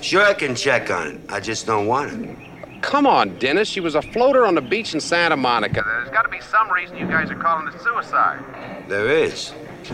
Sure, 0.00 0.22
I 0.24 0.32
can 0.32 0.54
check 0.54 0.90
on 0.90 1.06
it. 1.08 1.20
I 1.28 1.38
just 1.40 1.66
don't 1.66 1.86
want 1.86 2.12
it. 2.24 2.36
Come 2.80 3.06
on, 3.06 3.38
Dennis. 3.38 3.68
She 3.68 3.80
was 3.80 3.94
a 3.94 4.02
floater 4.02 4.46
on 4.46 4.54
the 4.54 4.60
beach 4.60 4.94
in 4.94 5.00
Santa 5.00 5.36
Monica. 5.36 5.82
There's 5.84 6.08
got 6.10 6.22
to 6.22 6.28
be 6.28 6.40
some 6.40 6.70
reason 6.70 6.96
you 6.96 7.06
guys 7.06 7.30
are 7.30 7.36
calling 7.36 7.68
it 7.68 7.80
suicide. 7.80 8.42
There 8.88 9.08
is. 9.08 9.52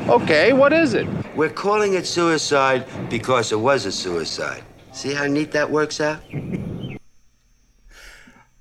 Okay, 0.08 0.52
what 0.52 0.72
is 0.72 0.94
it? 0.94 1.06
We're 1.34 1.50
calling 1.50 1.94
it 1.94 2.06
suicide 2.06 2.86
because 3.10 3.52
it 3.52 3.58
was 3.60 3.86
a 3.86 3.92
suicide. 3.92 4.62
See 4.92 5.12
how 5.12 5.26
neat 5.26 5.52
that 5.52 5.70
works 5.70 6.00
out? 6.00 6.20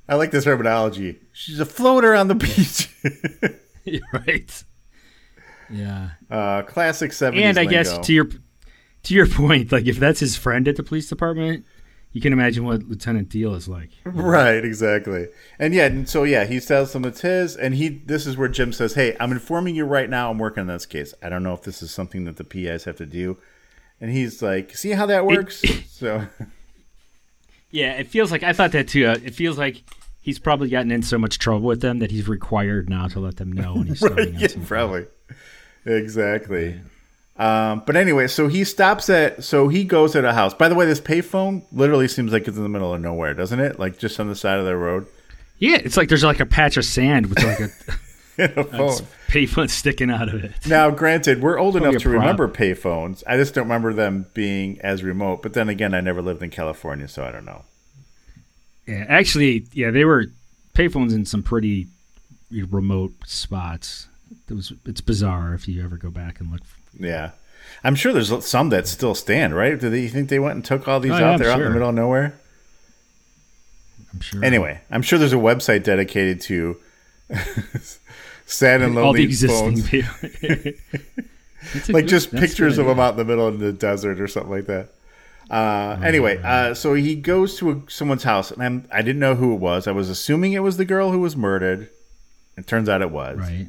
I 0.08 0.16
like 0.16 0.32
this 0.32 0.44
terminology. 0.44 1.20
She's 1.32 1.60
a 1.60 1.66
floater 1.66 2.14
on 2.16 2.28
the 2.28 2.36
beach. 2.36 2.90
You're 3.86 4.02
right. 4.14 4.64
Yeah. 5.70 6.10
uh, 6.30 6.62
classic 6.64 7.12
70s 7.12 7.42
and 7.42 7.58
I 7.58 7.66
guess 7.66 7.98
to 7.98 8.14
your 8.14 8.30
to 9.04 9.14
your 9.14 9.28
point, 9.28 9.72
like 9.72 9.86
if 9.86 9.98
that's 9.98 10.20
his 10.20 10.36
friend 10.36 10.68
at 10.68 10.76
the 10.76 10.84
police 10.84 11.10
department, 11.10 11.66
you 12.16 12.22
can 12.22 12.32
imagine 12.32 12.64
what 12.64 12.82
Lieutenant 12.88 13.28
Diehl 13.28 13.58
is 13.58 13.68
like. 13.68 13.90
Right, 14.06 14.64
exactly. 14.64 15.28
And 15.60 15.74
yeah, 15.74 15.88
and 15.88 16.08
so 16.08 16.24
yeah, 16.24 16.46
he 16.46 16.62
tells 16.62 16.94
them 16.94 17.04
it's 17.04 17.20
his, 17.20 17.58
and 17.58 17.76
he. 17.76 17.90
This 17.90 18.26
is 18.26 18.38
where 18.38 18.48
Jim 18.48 18.72
says, 18.72 18.94
"Hey, 18.94 19.18
I'm 19.20 19.34
informing 19.34 19.76
you 19.76 19.84
right 19.84 20.10
now. 20.10 20.32
I'm 20.32 20.38
working 20.38 20.62
on 20.62 20.68
this 20.68 20.86
case. 20.86 21.14
I 21.22 21.28
don't 21.28 21.44
know 21.44 21.54
if 21.54 21.64
this 21.64 21.82
is 21.84 21.92
something 21.92 22.24
that 22.24 22.38
the 22.38 22.46
PIs 22.46 22.86
have 22.86 22.96
to 22.98 23.06
do." 23.06 23.38
And 24.00 24.12
he's 24.12 24.42
like, 24.42 24.78
"See 24.78 24.92
how 24.92 25.06
that 25.08 25.26
works?" 25.26 25.62
so 25.90 26.26
Yeah, 27.70 27.92
it 27.96 28.08
feels 28.08 28.32
like 28.32 28.44
I 28.44 28.54
thought 28.54 28.72
that 28.72 28.88
too. 28.88 29.08
Uh, 29.08 29.18
it 29.22 29.36
feels 29.36 29.58
like 29.58 29.84
he's 30.22 30.40
probably 30.40 30.70
gotten 30.70 30.92
in 30.92 31.04
so 31.04 31.18
much 31.18 31.38
trouble 31.38 31.68
with 31.68 31.82
them 31.82 32.00
that 32.00 32.12
he's 32.12 32.30
required 32.30 32.90
now 32.90 33.10
to 33.10 33.20
let 33.20 33.36
them 33.36 33.52
know 33.52 33.74
when 33.76 33.88
he's 33.88 34.00
starting 34.06 34.36
right, 34.36 34.56
yeah, 34.56 34.64
probably 34.66 35.06
exactly. 35.86 36.80
Um, 37.38 37.84
but 37.86 37.98
anyway, 37.98 38.28
so 38.28 38.48
he 38.48 38.64
stops 38.64 39.10
at. 39.10 39.44
So 39.44 39.68
he 39.68 39.84
goes 39.84 40.16
at 40.16 40.24
a 40.24 40.34
house. 40.34 40.54
By 40.54 40.70
the 40.70 40.76
way, 40.76 40.86
this 40.86 41.02
payphone 41.02 41.64
literally 41.72 42.08
seems 42.08 42.32
like 42.32 42.48
it's 42.48 42.58
in 42.58 42.64
the 42.64 42.70
middle 42.70 42.94
of 42.94 43.02
nowhere, 43.02 43.34
doesn't 43.34 43.60
it? 43.60 43.78
Like 43.80 43.98
just 43.98 44.20
on 44.20 44.28
the 44.30 44.36
side 44.36 44.60
of 44.60 44.66
the 44.66 44.78
road. 44.78 45.08
Yeah, 45.58 45.78
it's 45.78 45.98
like 45.98 46.10
there's 46.10 46.24
like 46.24 46.40
a 46.40 46.46
patch 46.46 46.78
of 46.78 46.86
sand 46.86 47.28
with 47.28 47.44
like 47.44 47.60
a, 47.60 47.70
a 48.60 48.64
phone. 48.64 49.08
payphone 49.28 49.70
sticking 49.70 50.10
out 50.10 50.34
of 50.34 50.44
it. 50.44 50.52
Now, 50.66 50.90
granted, 50.92 51.42
we're 51.42 51.58
old 51.58 51.76
enough 51.76 51.98
to 51.98 52.10
remember 52.10 52.48
payphones. 52.48 53.24
I 53.28 53.38
just 53.38 53.54
don't 53.54 53.66
remember 53.66 53.94
them 53.94 54.28
being 54.34 54.80
as 54.82 55.04
remote. 55.04 55.42
But 55.42 55.54
then 55.54 55.70
again, 55.70 55.94
I 55.94 56.02
never 56.02 56.22
lived 56.22 56.42
in 56.44 56.50
California, 56.50 57.08
so 57.08 57.24
I 57.24 57.32
don't 57.32 57.46
know. 57.46 57.64
Yeah, 58.88 59.06
actually, 59.08 59.66
yeah, 59.74 59.92
they 59.92 60.06
were 60.06 60.28
payphones 60.74 61.14
in 61.14 61.26
some 61.26 61.44
pretty 61.44 61.88
remote 62.52 63.14
spots. 63.26 64.08
It 64.50 64.54
was 64.54 64.74
it's 64.86 65.02
bizarre 65.02 65.54
if 65.54 65.68
you 65.68 65.84
ever 65.84 65.98
go 65.98 66.10
back 66.10 66.40
and 66.40 66.52
look. 66.52 66.62
Yeah, 67.00 67.32
I'm 67.84 67.96
sure 67.96 68.14
there's 68.14 68.46
some 68.46 68.70
that 68.70 68.88
still 68.88 69.16
stand. 69.16 69.56
Right? 69.56 69.80
Do 69.80 69.90
they 69.90 70.02
you 70.02 70.10
think 70.10 70.30
they 70.30 70.40
went 70.40 70.56
and 70.56 70.66
took 70.66 70.88
all 70.88 71.00
these 71.00 71.12
Oh, 71.12 71.16
out 71.16 71.34
I'm 71.34 71.40
there 71.40 71.50
out 71.52 71.60
in 71.60 71.66
the 71.66 71.72
middle 71.72 71.90
of 71.90 71.96
nowhere? 71.96 72.34
I'm 74.14 74.20
sure. 74.22 74.44
Anyway, 74.46 74.80
I'm 74.90 75.02
sure 75.02 75.20
there's 75.20 75.34
a 75.34 75.38
website 75.38 75.84
dedicated 75.84 76.40
to 76.42 76.78
sad 78.46 78.82
and 78.82 78.98
all 78.98 79.14
the 79.14 79.20
lonely 79.20 79.24
existing 79.24 79.84
phones, 79.84 79.90
people. 79.90 80.14
Like 81.90 82.04
good- 82.04 82.08
just 82.10 82.30
pictures 82.32 82.76
good 82.76 82.82
of 82.82 82.88
them 82.88 83.00
out 83.00 83.14
in 83.14 83.18
the 83.18 83.26
middle 83.26 83.48
of 83.48 83.58
the 83.58 83.74
desert 83.74 84.22
or 84.22 84.28
something 84.28 84.52
like 84.52 84.68
that. 84.68 84.90
Oh, 85.50 85.56
Uh, 85.56 86.00
anyway, 86.04 86.40
uh, 86.44 86.76
so 86.76 86.94
he 86.94 87.16
goes 87.16 87.58
to 87.58 87.72
a, 87.72 87.82
someone's 87.90 88.22
house, 88.24 88.52
and 88.52 88.62
I'm, 88.62 88.88
I 88.92 89.02
didn't 89.02 89.20
know 89.20 89.34
who 89.34 89.52
it 89.54 89.60
was. 89.60 89.88
I 89.88 89.92
was 89.92 90.08
assuming 90.10 90.54
it 90.54 90.60
was 90.60 90.78
the 90.78 90.86
girl 90.86 91.12
who 91.12 91.20
was 91.20 91.36
murdered. 91.36 91.90
It 92.56 92.68
turns 92.68 92.88
out 92.88 93.02
it 93.02 93.10
was. 93.10 93.40
Right. 93.40 93.66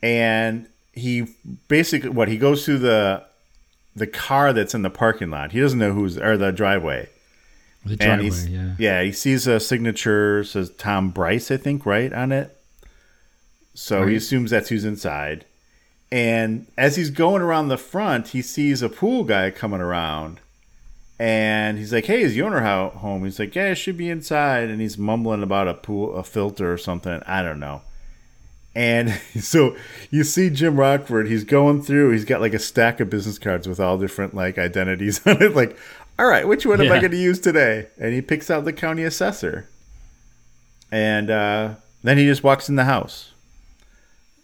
and 0.00 0.68
he 0.92 1.26
basically 1.68 2.10
what 2.10 2.28
he 2.28 2.36
goes 2.36 2.64
through 2.64 2.78
the 2.78 3.24
the 3.94 4.06
car 4.06 4.52
that's 4.52 4.74
in 4.74 4.82
the 4.82 4.90
parking 4.90 5.30
lot. 5.30 5.52
He 5.52 5.60
doesn't 5.60 5.78
know 5.78 5.92
who's 5.92 6.18
or 6.18 6.36
the 6.36 6.52
driveway. 6.52 7.08
The 7.84 7.96
driveway, 7.96 8.24
he's 8.24 8.48
yeah. 8.78 9.02
he 9.02 9.12
sees 9.12 9.46
a 9.46 9.58
signature 9.58 10.44
says 10.44 10.70
Tom 10.78 11.10
Bryce, 11.10 11.50
I 11.50 11.56
think, 11.56 11.84
right 11.84 12.12
on 12.12 12.32
it. 12.32 12.56
So 13.74 14.06
he 14.06 14.16
assumes 14.16 14.50
that's 14.50 14.68
who's 14.68 14.84
inside. 14.84 15.46
And 16.10 16.66
as 16.76 16.96
he's 16.96 17.10
going 17.10 17.40
around 17.40 17.68
the 17.68 17.78
front, 17.78 18.28
he 18.28 18.42
sees 18.42 18.82
a 18.82 18.90
pool 18.90 19.24
guy 19.24 19.50
coming 19.50 19.80
around. 19.80 20.40
And 21.18 21.78
he's 21.78 21.92
like, 21.92 22.06
"Hey, 22.06 22.22
is 22.22 22.34
the 22.34 22.42
owner 22.42 22.60
ho- 22.60 22.90
home?" 22.96 23.24
He's 23.24 23.38
like, 23.38 23.54
"Yeah, 23.54 23.70
it 23.70 23.76
should 23.76 23.96
be 23.96 24.10
inside." 24.10 24.68
And 24.68 24.80
he's 24.80 24.98
mumbling 24.98 25.42
about 25.42 25.68
a 25.68 25.74
pool, 25.74 26.14
a 26.16 26.24
filter 26.24 26.72
or 26.72 26.76
something. 26.76 27.22
I 27.26 27.42
don't 27.42 27.60
know. 27.60 27.82
And 28.74 29.10
so 29.40 29.76
you 30.10 30.24
see 30.24 30.50
Jim 30.50 30.76
Rockford. 30.76 31.28
He's 31.28 31.44
going 31.44 31.82
through. 31.82 32.10
He's 32.10 32.24
got 32.24 32.40
like 32.40 32.54
a 32.54 32.58
stack 32.58 33.00
of 33.00 33.10
business 33.10 33.38
cards 33.38 33.68
with 33.68 33.80
all 33.80 33.98
different 33.98 34.34
like 34.34 34.58
identities 34.58 35.20
on 35.26 35.42
it. 35.42 35.54
Like 35.54 35.76
all 36.18 36.26
right, 36.26 36.46
which 36.46 36.66
one 36.66 36.80
am 36.80 36.92
I 36.92 36.98
going 36.98 37.10
to 37.12 37.16
use 37.16 37.40
today? 37.40 37.88
And 37.98 38.12
he 38.12 38.20
picks 38.20 38.50
out 38.50 38.64
the 38.64 38.72
county 38.72 39.02
assessor. 39.02 39.68
And 40.90 41.30
uh, 41.30 41.74
then 42.02 42.18
he 42.18 42.26
just 42.26 42.44
walks 42.44 42.68
in 42.68 42.76
the 42.76 42.84
house. 42.84 43.32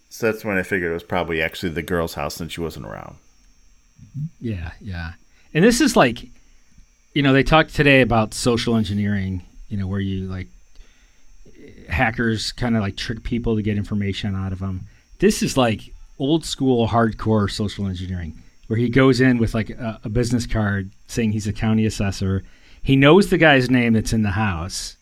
So 0.09 0.33
that's 0.33 0.45
when 0.45 0.57
I 0.57 0.63
figured 0.63 0.91
it 0.91 0.95
was 0.95 1.03
probably 1.03 1.43
actually 1.43 1.73
the 1.73 1.83
girl's 1.83 2.15
house 2.15 2.37
since 2.37 2.53
she 2.53 2.63
wasn't 2.63 2.87
around. 2.87 3.17
Yeah, 4.41 4.73
yeah. 4.81 5.13
And 5.53 5.63
this 5.63 5.81
is 5.81 5.95
like, 5.95 6.25
you 7.13 7.23
know, 7.23 7.33
they 7.33 7.43
talked 7.43 7.75
today 7.75 8.01
about 8.01 8.33
social 8.33 8.75
engineering, 8.75 9.45
you 9.69 9.77
know, 9.77 9.87
where 9.87 10.01
you 10.01 10.27
like 10.27 10.49
hackers 11.89 12.53
kind 12.53 12.77
of 12.77 12.83
like 12.83 12.97
trick 12.97 13.23
people 13.23 13.57
to 13.57 13.63
get 13.63 13.77
information 13.77 14.35
out 14.35 14.53
of 14.53 14.59
them. 14.59 14.87
This 15.19 15.43
is 15.43 15.57
like 15.57 15.93
old 16.19 16.45
school 16.45 16.89
hardcore 16.89 17.51
social 17.51 17.87
engineering 17.87 18.43
where 18.67 18.79
he 18.79 18.89
goes 18.89 19.21
in 19.21 19.39
with 19.39 19.55
like 19.55 19.71
a, 19.71 20.01
a 20.05 20.09
business 20.09 20.47
card 20.47 20.91
saying 21.07 21.33
he's 21.33 21.47
a 21.47 21.53
county 21.53 21.87
assessor. 21.87 22.45
He 22.83 22.97
knows 22.97 23.31
the 23.31 23.39
guy's 23.39 23.71
name 23.71 23.95
that's 23.95 24.13
in 24.13 24.23
the 24.23 24.31
house. 24.31 24.97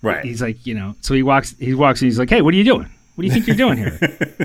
Right. 0.00 0.24
He's 0.24 0.42
like, 0.42 0.66
you 0.66 0.74
know, 0.74 0.96
so 1.00 1.14
he 1.14 1.22
walks, 1.22 1.54
he 1.58 1.74
walks 1.74 2.00
and 2.00 2.06
he's 2.06 2.18
like, 2.18 2.30
hey, 2.30 2.42
what 2.42 2.54
are 2.54 2.56
you 2.56 2.64
doing? 2.64 2.90
What 3.14 3.22
do 3.22 3.26
you 3.26 3.32
think 3.32 3.46
you're 3.46 3.56
doing 3.56 3.76
here? 3.76 3.98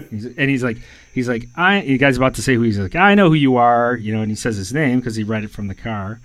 he's, 0.12 0.26
and 0.26 0.50
he's 0.50 0.64
like, 0.64 0.78
he's 1.14 1.30
like, 1.30 1.48
I, 1.56 1.82
the 1.82 1.98
guy's 1.98 2.18
about 2.18 2.36
to 2.36 2.42
say 2.42 2.56
who 2.56 2.62
he's 2.62 2.78
like, 2.78 2.96
I 2.96 3.16
know 3.16 3.30
who 3.30 3.36
you 3.36 3.56
are, 3.56 3.96
you 3.96 4.14
know, 4.14 4.22
and 4.22 4.30
he 4.30 4.36
says 4.36 4.58
his 4.58 4.74
name 4.74 5.00
because 5.00 5.16
he 5.16 5.24
read 5.24 5.46
it 5.46 5.52
from 5.52 5.68
the 5.68 5.76
car. 5.76 6.20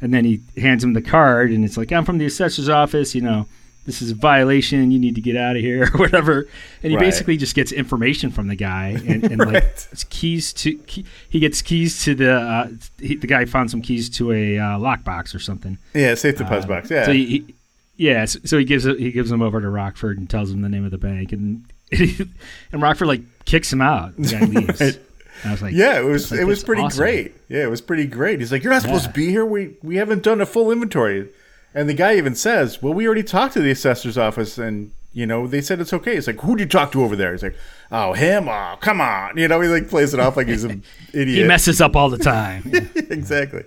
And 0.00 0.14
then 0.14 0.24
he 0.24 0.40
hands 0.56 0.82
him 0.82 0.94
the 0.94 1.02
card 1.02 1.50
and 1.50 1.64
it's 1.64 1.76
like, 1.76 1.92
I'm 1.92 2.04
from 2.04 2.18
the 2.18 2.26
assessor's 2.26 2.68
office, 2.68 3.14
you 3.14 3.20
know, 3.20 3.46
this 3.86 4.02
is 4.02 4.10
a 4.10 4.14
violation. 4.14 4.90
You 4.90 4.98
need 4.98 5.14
to 5.16 5.20
get 5.20 5.36
out 5.36 5.56
of 5.56 5.62
here 5.62 5.84
or 5.94 5.98
whatever. 5.98 6.46
And 6.82 6.90
he 6.92 6.96
Right. 6.96 7.04
basically 7.06 7.36
just 7.36 7.54
gets 7.54 7.72
information 7.72 8.30
from 8.30 8.48
the 8.48 8.56
guy 8.56 8.90
and, 9.06 9.24
and 9.24 9.38
like 9.38 9.48
Right. 9.52 9.62
it's 9.92 10.04
keys 10.04 10.52
to, 10.54 10.74
key, 10.74 11.04
he 11.28 11.40
gets 11.40 11.62
keys 11.62 12.02
to 12.04 12.14
the, 12.14 12.32
uh, 12.32 12.68
he, 12.98 13.16
the 13.16 13.26
guy 13.26 13.44
found 13.46 13.70
some 13.70 13.82
keys 13.82 14.08
to 14.10 14.32
a 14.32 14.58
uh, 14.58 14.62
lockbox 14.78 15.34
or 15.34 15.38
something. 15.38 15.78
yeah, 15.94 16.14
safe 16.14 16.36
deposit 16.36 16.68
box. 16.68 16.90
Yeah. 16.90 17.04
So 17.06 17.12
he, 17.12 17.24
he 17.26 17.54
yeah, 17.96 18.24
so, 18.24 18.38
so 18.44 18.56
he 18.58 18.64
gives 18.64 18.84
he 18.84 19.12
gives 19.12 19.28
them 19.28 19.42
over 19.42 19.60
to 19.60 19.68
Rockford 19.68 20.16
and 20.16 20.28
tells 20.30 20.50
him 20.50 20.62
the 20.62 20.70
name 20.70 20.86
of 20.86 20.90
the 20.90 20.96
bank, 20.96 21.32
and 21.32 21.64
and 21.92 22.80
Rockford 22.82 23.08
like 23.08 23.20
kicks 23.44 23.70
him 23.70 23.82
out. 23.82 24.16
The 24.16 24.28
guy 24.28 24.40
leaves. 24.46 24.80
Right. 24.80 24.98
I 25.44 25.50
was 25.52 25.60
like, 25.62 25.74
yeah, 25.74 25.98
it 25.98 26.04
was 26.04 26.30
like, 26.30 26.40
it 26.40 26.44
was 26.44 26.64
pretty 26.64 26.80
awesome. 26.82 26.98
great. 27.02 27.32
Yeah, 27.50 27.64
it 27.64 27.70
was 27.70 27.80
pretty 27.82 28.06
great. 28.06 28.40
He's 28.40 28.52
like, 28.52 28.62
"You're 28.62 28.72
not 28.72 28.80
supposed 28.82 29.04
to 29.04 29.10
be 29.10 29.28
here. 29.28 29.44
We 29.44 29.76
we 29.82 29.96
haven't 29.96 30.22
done 30.22 30.40
a 30.40 30.46
full 30.46 30.70
inventory." 30.72 31.28
And 31.74 31.88
the 31.88 31.94
guy 31.94 32.16
even 32.16 32.34
says, 32.34 32.82
"Well, 32.82 32.92
we 32.94 33.06
already 33.06 33.22
talked 33.22 33.54
to 33.54 33.60
the 33.60 33.70
assessor's 33.70 34.18
office, 34.18 34.58
and 34.58 34.90
you 35.12 35.26
know 35.26 35.46
they 35.46 35.60
said 35.60 35.80
it's 35.80 35.92
okay." 35.92 36.16
It's 36.16 36.26
like, 36.26 36.40
"Who'd 36.40 36.60
you 36.60 36.66
talk 36.66 36.90
to 36.92 37.02
over 37.04 37.14
there?" 37.14 37.30
He's 37.32 37.42
like, 37.44 37.56
"Oh, 37.92 38.12
him. 38.12 38.48
Oh, 38.48 38.76
come 38.80 39.00
on." 39.00 39.36
You 39.36 39.46
know, 39.48 39.60
he 39.60 39.68
like 39.68 39.88
plays 39.88 40.12
it 40.12 40.18
off 40.20 40.36
like 40.36 40.48
he's 40.48 40.64
an 40.64 40.82
idiot. 41.12 41.42
he 41.42 41.44
messes 41.48 41.80
up 41.80 41.94
all 41.94 42.10
the 42.10 42.18
time. 42.18 42.62
exactly. 42.94 43.64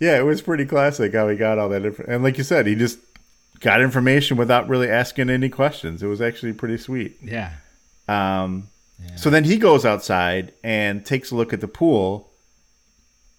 Yeah, 0.00 0.18
it 0.18 0.22
was 0.24 0.42
pretty 0.42 0.64
classic 0.66 1.14
how 1.14 1.28
he 1.28 1.36
got 1.36 1.58
all 1.58 1.68
that. 1.68 1.84
Inf- 1.84 2.00
and 2.00 2.24
like 2.24 2.36
you 2.38 2.44
said, 2.44 2.66
he 2.66 2.74
just 2.74 2.98
got 3.60 3.80
information 3.80 4.36
without 4.36 4.68
really 4.68 4.90
asking 4.90 5.30
any 5.30 5.48
questions. 5.48 6.02
It 6.02 6.06
was 6.08 6.20
actually 6.20 6.52
pretty 6.54 6.76
sweet. 6.76 7.16
yeah, 7.22 7.52
Um, 8.08 8.68
So 9.16 9.30
then 9.30 9.44
he 9.44 9.56
goes 9.56 9.84
outside 9.86 10.52
and 10.64 11.06
takes 11.06 11.30
a 11.30 11.36
look 11.36 11.52
at 11.52 11.60
the 11.60 11.68
pool, 11.68 12.28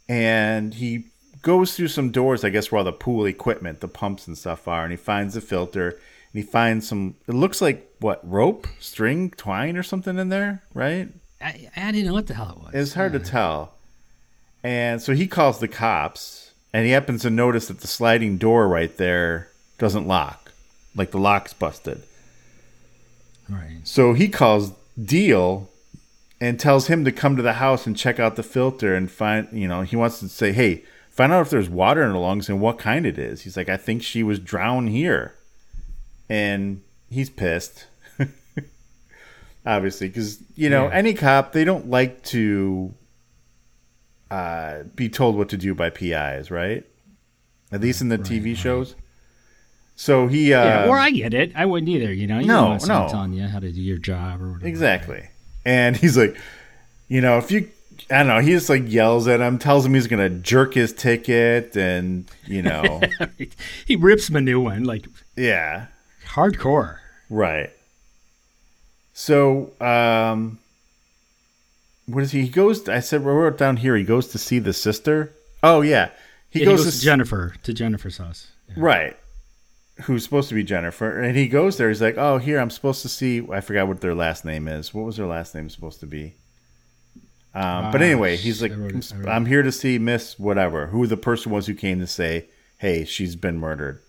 and 0.08 0.73
he 0.73 1.06
goes 1.45 1.75
through 1.75 1.89
some 1.89 2.10
doors, 2.10 2.43
I 2.43 2.49
guess, 2.49 2.71
where 2.71 2.79
all 2.79 2.84
the 2.84 2.91
pool 2.91 3.27
equipment, 3.27 3.79
the 3.79 3.88
pumps 3.88 4.25
and 4.25 4.36
stuff 4.36 4.67
are, 4.67 4.81
and 4.81 4.91
he 4.91 4.97
finds 4.97 5.38
a 5.38 5.41
filter, 5.41 5.89
and 5.89 5.99
he 6.34 6.41
finds 6.41 6.88
some. 6.88 7.15
It 7.27 7.36
looks 7.36 7.62
like 7.62 7.88
what 7.99 8.19
rope, 8.27 8.67
string, 8.79 9.29
twine, 9.29 9.77
or 9.77 9.84
something 9.84 10.17
in 10.17 10.29
there, 10.29 10.63
right? 10.73 11.08
I, 11.39 11.69
I 11.77 11.91
didn't 11.91 12.08
know 12.08 12.13
what 12.13 12.25
the 12.25 12.34
hell 12.34 12.58
it 12.58 12.63
was. 12.65 12.73
It's 12.73 12.93
hard 12.95 13.13
to 13.13 13.19
tell. 13.19 13.75
And 14.63 14.99
so 14.99 15.13
he 15.13 15.27
calls 15.27 15.60
the 15.60 15.67
cops, 15.67 16.51
and 16.73 16.84
he 16.86 16.91
happens 16.91 17.21
to 17.21 17.29
notice 17.29 17.67
that 17.67 17.81
the 17.81 17.88
sliding 17.88 18.39
door 18.39 18.67
right 18.67 18.97
there 18.97 19.49
doesn't 19.77 20.08
lock, 20.08 20.51
like 20.95 21.12
the 21.12 21.19
lock's 21.19 21.53
busted. 21.53 22.01
right. 23.47 23.81
So 23.84 24.13
he 24.13 24.29
calls 24.29 24.71
Diehl 24.99 25.67
and 26.41 26.60
tells 26.60 26.88
him 26.88 27.05
to 27.05 27.12
come 27.12 27.36
to 27.36 27.43
the 27.43 27.53
house 27.53 27.86
and 27.86 27.95
check 27.95 28.19
out 28.19 28.36
the 28.36 28.41
filter 28.41 28.95
and 28.95 29.12
find, 29.12 29.47
you 29.51 29.67
know, 29.67 29.84
he 29.84 29.95
wants 29.95 30.19
to 30.21 30.27
say, 30.27 30.51
hey, 30.51 30.84
find 31.15 31.32
out 31.34 31.41
if 31.41 31.49
there's 31.49 31.69
water 31.69 32.04
in 32.04 32.12
her 32.12 32.17
lungs 32.17 32.47
and 32.49 32.62
what 32.62 32.78
kind 32.78 33.06
it 33.06 33.17
is. 33.17 33.41
He's 33.41 33.58
like, 33.58 33.69
I 33.69 33.78
think 33.78 34.04
she 34.04 34.21
was 34.21 34.38
drowned 34.39 34.89
here. 34.89 35.34
And 36.30 36.82
he's 37.10 37.30
pissed. 37.30 37.86
Obviously, 39.65 40.08
because, 40.10 40.39
you 40.56 40.69
know, 40.69 40.86
Yeah. 40.86 40.93
any 40.93 41.13
cop, 41.15 41.51
they 41.51 41.63
don't 41.63 41.89
like 41.89 42.21
to 42.25 42.93
uh, 44.30 44.84
be 44.95 45.10
told 45.10 45.36
what 45.38 45.49
to 45.49 45.58
do 45.58 45.73
by 45.73 45.89
PIs, 45.89 46.51
right? 46.51 46.84
At 47.71 47.82
least 47.82 48.01
in 48.01 48.10
the 48.10 48.17
TV 48.19 48.56
shows. 48.56 48.95
So 49.95 50.28
he. 50.28 50.54
Uh, 50.54 50.63
Yeah, 50.63 50.88
or 50.89 50.97
I 50.99 51.10
get 51.10 51.34
it. 51.34 51.51
I 51.56 51.65
wouldn't 51.65 51.89
either. 51.89 52.13
You 52.13 52.28
know, 52.28 52.39
you 52.39 52.45
No, 52.47 52.54
don't 52.62 52.69
want 52.71 52.82
someone 52.84 53.06
no. 53.08 53.12
telling 53.12 53.34
you 53.34 53.47
how 53.47 53.60
to 53.60 53.71
do 53.71 53.82
your 53.82 53.97
job 53.97 54.41
or 54.41 54.47
whatever. 54.51 54.67
Exactly. 54.67 55.30
And 55.65 55.95
he's 56.01 56.17
like, 56.17 56.38
you 57.08 57.21
know, 57.21 57.38
if 57.39 57.49
you, 57.51 57.69
I 58.09 58.17
don't 58.19 58.27
know, 58.27 58.39
he 58.39 58.51
just 58.51 58.69
like 58.69 58.83
yells 58.85 59.27
at 59.27 59.39
him, 59.39 59.57
tells 59.57 59.85
him 59.85 59.93
he's 59.95 60.07
going 60.07 60.19
to 60.31 60.37
jerk 60.39 60.73
his 60.75 60.93
ticket, 60.93 61.75
and, 61.75 62.29
you 62.45 62.61
know, 62.61 63.01
he 63.87 63.95
rips 63.95 64.29
him 64.29 64.35
a 64.35 64.41
new 64.41 64.59
one, 64.59 64.83
like 64.83 65.07
yeah, 65.35 65.87
hardcore. 66.27 66.97
right. 67.29 67.71
So, 69.13 69.71
um, 69.79 70.59
what 72.05 72.21
is 72.23 72.31
he? 72.31 72.41
He 72.43 72.49
goes, 72.49 72.87
I 72.89 72.99
said, 72.99 73.21
I 73.21 73.25
wrote 73.25 73.57
down 73.57 73.77
here, 73.77 73.95
he 73.95 74.03
goes 74.03 74.27
to 74.29 74.37
see 74.37 74.59
the 74.59 74.73
sister. 74.73 75.33
Oh, 75.63 75.81
yeah. 75.81 76.09
He, 76.49 76.59
Yeah, 76.59 76.65
goes, 76.65 76.85
to 76.85 76.91
to 76.91 76.99
Jennifer 77.03 77.55
to 77.63 77.73
Jennifer's 77.73 78.17
house. 78.17 78.51
Yeah. 78.67 78.75
Right. 78.77 79.17
Who's 80.03 80.25
supposed 80.25 80.49
to 80.49 80.55
be 80.55 80.63
Jennifer. 80.63 81.21
And 81.21 81.37
he 81.37 81.47
goes 81.47 81.77
there. 81.77 81.87
He's 81.87 82.01
like, 82.01 82.17
oh, 82.17 82.37
here, 82.37 82.59
I'm 82.59 82.69
supposed 82.69 83.01
to 83.03 83.09
see. 83.09 83.41
I 83.51 83.61
forgot 83.61 83.87
what 83.87 84.01
their 84.01 84.13
last 84.13 84.43
name 84.43 84.67
is. 84.67 84.93
What 84.93 85.05
was 85.05 85.15
their 85.17 85.25
last 85.27 85.55
name 85.55 85.69
supposed 85.69 86.01
to 86.01 86.05
be? 86.07 86.35
Um, 87.55 87.91
but 87.91 88.01
Ah, 88.01 88.05
anyway, 88.05 88.35
he's 88.35 88.61
like, 88.61 88.73
wrote 88.75 88.93
it, 88.93 89.13
wrote 89.15 89.29
I'm 89.29 89.45
here 89.45 89.63
to 89.63 89.71
see 89.71 89.97
Miss 89.97 90.37
whatever, 90.37 90.87
who 90.87 91.07
the 91.07 91.15
person 91.17 91.51
was 91.51 91.67
who 91.67 91.73
came 91.73 91.99
to 91.99 92.07
say, 92.07 92.45
hey, 92.79 93.05
she's 93.05 93.35
been 93.37 93.57
murdered. 93.59 94.01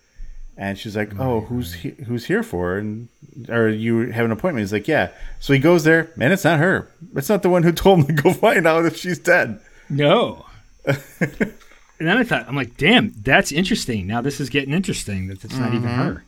And 0.59 0.76
she's 0.78 0.96
like, 0.96 1.18
oh, 1.20 1.42
who's 1.42 1.74
he, 1.74 1.90
who's 1.90 2.24
here 2.26 2.42
for? 2.42 2.76
And 2.78 3.09
or 3.48 3.68
you 3.68 4.11
have 4.11 4.24
an 4.24 4.32
appointment? 4.32 4.62
He's 4.62 4.72
like, 4.72 4.88
yeah. 4.88 5.11
So 5.38 5.52
he 5.52 5.59
goes 5.59 5.85
there, 5.85 6.11
and 6.20 6.32
it's 6.32 6.44
not 6.44 6.59
her. 6.59 6.88
It's 7.14 7.28
not 7.28 7.42
the 7.42 7.50
one 7.50 7.62
who 7.62 7.72
told 7.85 8.00
him 8.00 8.06
to 8.16 8.22
go 8.22 8.32
find 8.32 8.66
out 8.66 8.85
if 8.87 8.96
she's 8.96 9.18
dead. 9.18 9.61
No. 9.90 10.46
and 10.87 10.98
then 12.00 12.16
I 12.16 12.24
thought, 12.24 12.46
I'm 12.48 12.56
like, 12.56 12.76
damn, 12.78 13.12
that's 13.22 13.52
interesting. 13.52 14.06
Now 14.06 14.22
this 14.22 14.40
is 14.40 14.48
getting 14.48 14.72
interesting 14.74 15.28
that 15.28 15.44
it's 15.44 15.56
not 15.56 15.74
even 15.74 15.88
Mm-hmm. 15.88 16.02
her. 16.02 16.24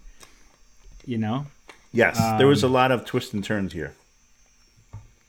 You 1.06 1.18
know? 1.18 1.46
Yes, 1.92 2.18
there 2.38 2.46
was 2.46 2.62
a 2.62 2.66
Um, 2.66 2.72
lot 2.74 2.92
of 2.92 3.06
twists 3.06 3.32
and 3.32 3.42
turns 3.42 3.72
here. 3.72 3.94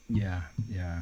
Yeah, 0.09 0.41
yeah. 0.69 0.99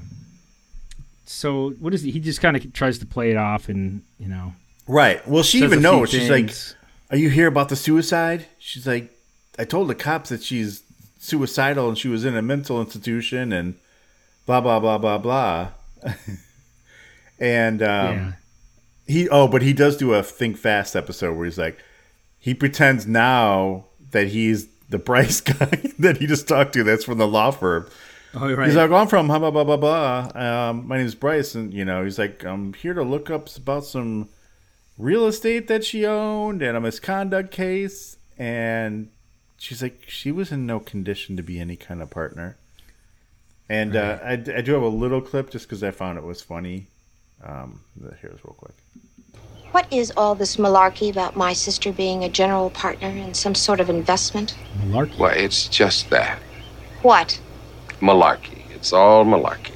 So 1.30 1.72
what 1.80 1.94
is 1.94 2.02
he? 2.02 2.12
He 2.12 2.20
just 2.20 2.42
kind 2.42 2.56
of 2.56 2.74
tries 2.74 2.98
to 3.00 3.06
play 3.06 3.32
it 3.32 3.38
off, 3.38 3.70
and 3.70 4.02
you 4.20 4.28
know, 4.28 4.54
Right. 4.88 5.26
Well, 5.28 5.44
she 5.44 5.60
even 5.60 5.82
knows. 5.82 6.10
She's 6.10 6.30
like. 6.30 6.52
Are 7.10 7.18
you 7.18 7.30
here 7.30 7.48
about 7.48 7.70
the 7.70 7.78
suicide? 7.78 8.48
She's 8.60 8.86
like, 8.86 9.18
I 9.58 9.64
told 9.64 9.88
the 9.88 9.96
cops 9.96 10.30
that 10.30 10.44
she's 10.44 10.84
suicidal 11.20 11.88
and 11.88 11.98
she 11.98 12.10
was 12.10 12.26
in 12.26 12.36
a 12.36 12.42
mental 12.42 12.82
institution 12.82 13.54
and 13.54 13.76
blah 14.46 14.60
blah 14.60 14.80
blah 14.80 14.98
blah 14.98 15.18
blah. 15.18 15.70
and 17.40 17.82
um, 17.82 18.16
yeah, 18.16 18.32
he 19.08 19.30
oh, 19.30 19.48
but 19.48 19.62
he 19.62 19.74
does 19.74 19.96
do 19.96 20.14
a 20.14 20.22
think 20.22 20.58
fast 20.58 20.96
episode 20.96 21.38
where 21.38 21.46
he's 21.46 21.58
like, 21.58 21.80
he 22.40 22.54
pretends 22.54 23.08
now 23.08 23.86
that 24.12 24.28
he's 24.28 24.68
the 24.90 24.98
Bryce 24.98 25.42
guy 25.42 25.92
that 26.00 26.18
he 26.18 26.28
just 26.28 26.48
talked 26.48 26.74
to. 26.74 26.84
That's 26.84 27.06
from 27.06 27.20
the 27.20 27.28
law 27.28 27.52
firm. 27.52 27.88
Oh 28.40 28.54
right. 28.54 28.68
He's 28.68 28.76
like, 28.76 28.92
I'm 28.92 29.08
from 29.08 29.28
blah 29.28 29.40
blah 29.40 29.52
blah 29.52 29.64
blah 29.64 29.78
blah. 29.78 30.32
Um, 30.34 30.88
my 30.88 30.98
name's 30.98 31.16
Bryce, 31.16 31.56
and 31.56 31.74
you 31.74 31.86
know, 31.86 32.04
he's 32.04 32.20
like, 32.20 32.44
I'm 32.44 32.74
here 32.74 32.94
to 32.94 33.04
look 33.04 33.30
up 33.30 33.56
about 33.56 33.86
some 33.86 34.30
real 34.98 35.28
estate 35.28 35.68
that 35.68 35.84
she 35.84 36.06
owned 36.06 36.62
and 36.62 36.76
a 36.76 36.82
misconduct 36.82 37.52
case. 37.52 38.18
And 38.38 39.10
she's 39.58 39.82
like, 39.82 40.04
she 40.08 40.32
was 40.32 40.52
in 40.52 40.66
no 40.66 40.80
condition 40.80 41.38
to 41.38 41.44
be 41.44 41.60
any 41.60 41.76
kind 41.76 42.02
of 42.02 42.10
partner. 42.10 42.58
And 43.70 43.96
uh, 43.96 44.20
I, 44.24 44.32
I 44.34 44.62
do 44.62 44.74
have 44.74 44.84
a 44.84 44.88
little 44.88 45.22
clip 45.22 45.50
just 45.50 45.68
because 45.68 45.84
I 45.84 45.92
found 45.92 46.18
it 46.18 46.24
was 46.24 46.42
funny. 46.42 46.88
Um, 47.44 47.82
here's 48.22 48.44
real 48.46 48.56
quick. 48.58 48.76
What 49.72 49.92
is 49.92 50.14
all 50.16 50.34
this 50.34 50.56
malarkey 50.56 51.10
about 51.12 51.36
my 51.36 51.52
sister 51.52 51.92
being 51.92 52.24
a 52.24 52.30
general 52.30 52.70
partner 52.70 53.10
in 53.10 53.34
some 53.34 53.54
sort 53.54 53.82
of 53.82 53.90
investment? 53.90 54.56
Malarkey. 54.86 55.18
Well, 55.20 55.34
it's 55.36 55.68
just 55.68 56.10
that. 56.12 56.40
What? 57.02 57.40
Malarkey. 58.02 58.70
It's 58.72 58.94
all 58.94 59.26
malarkey. 59.26 59.72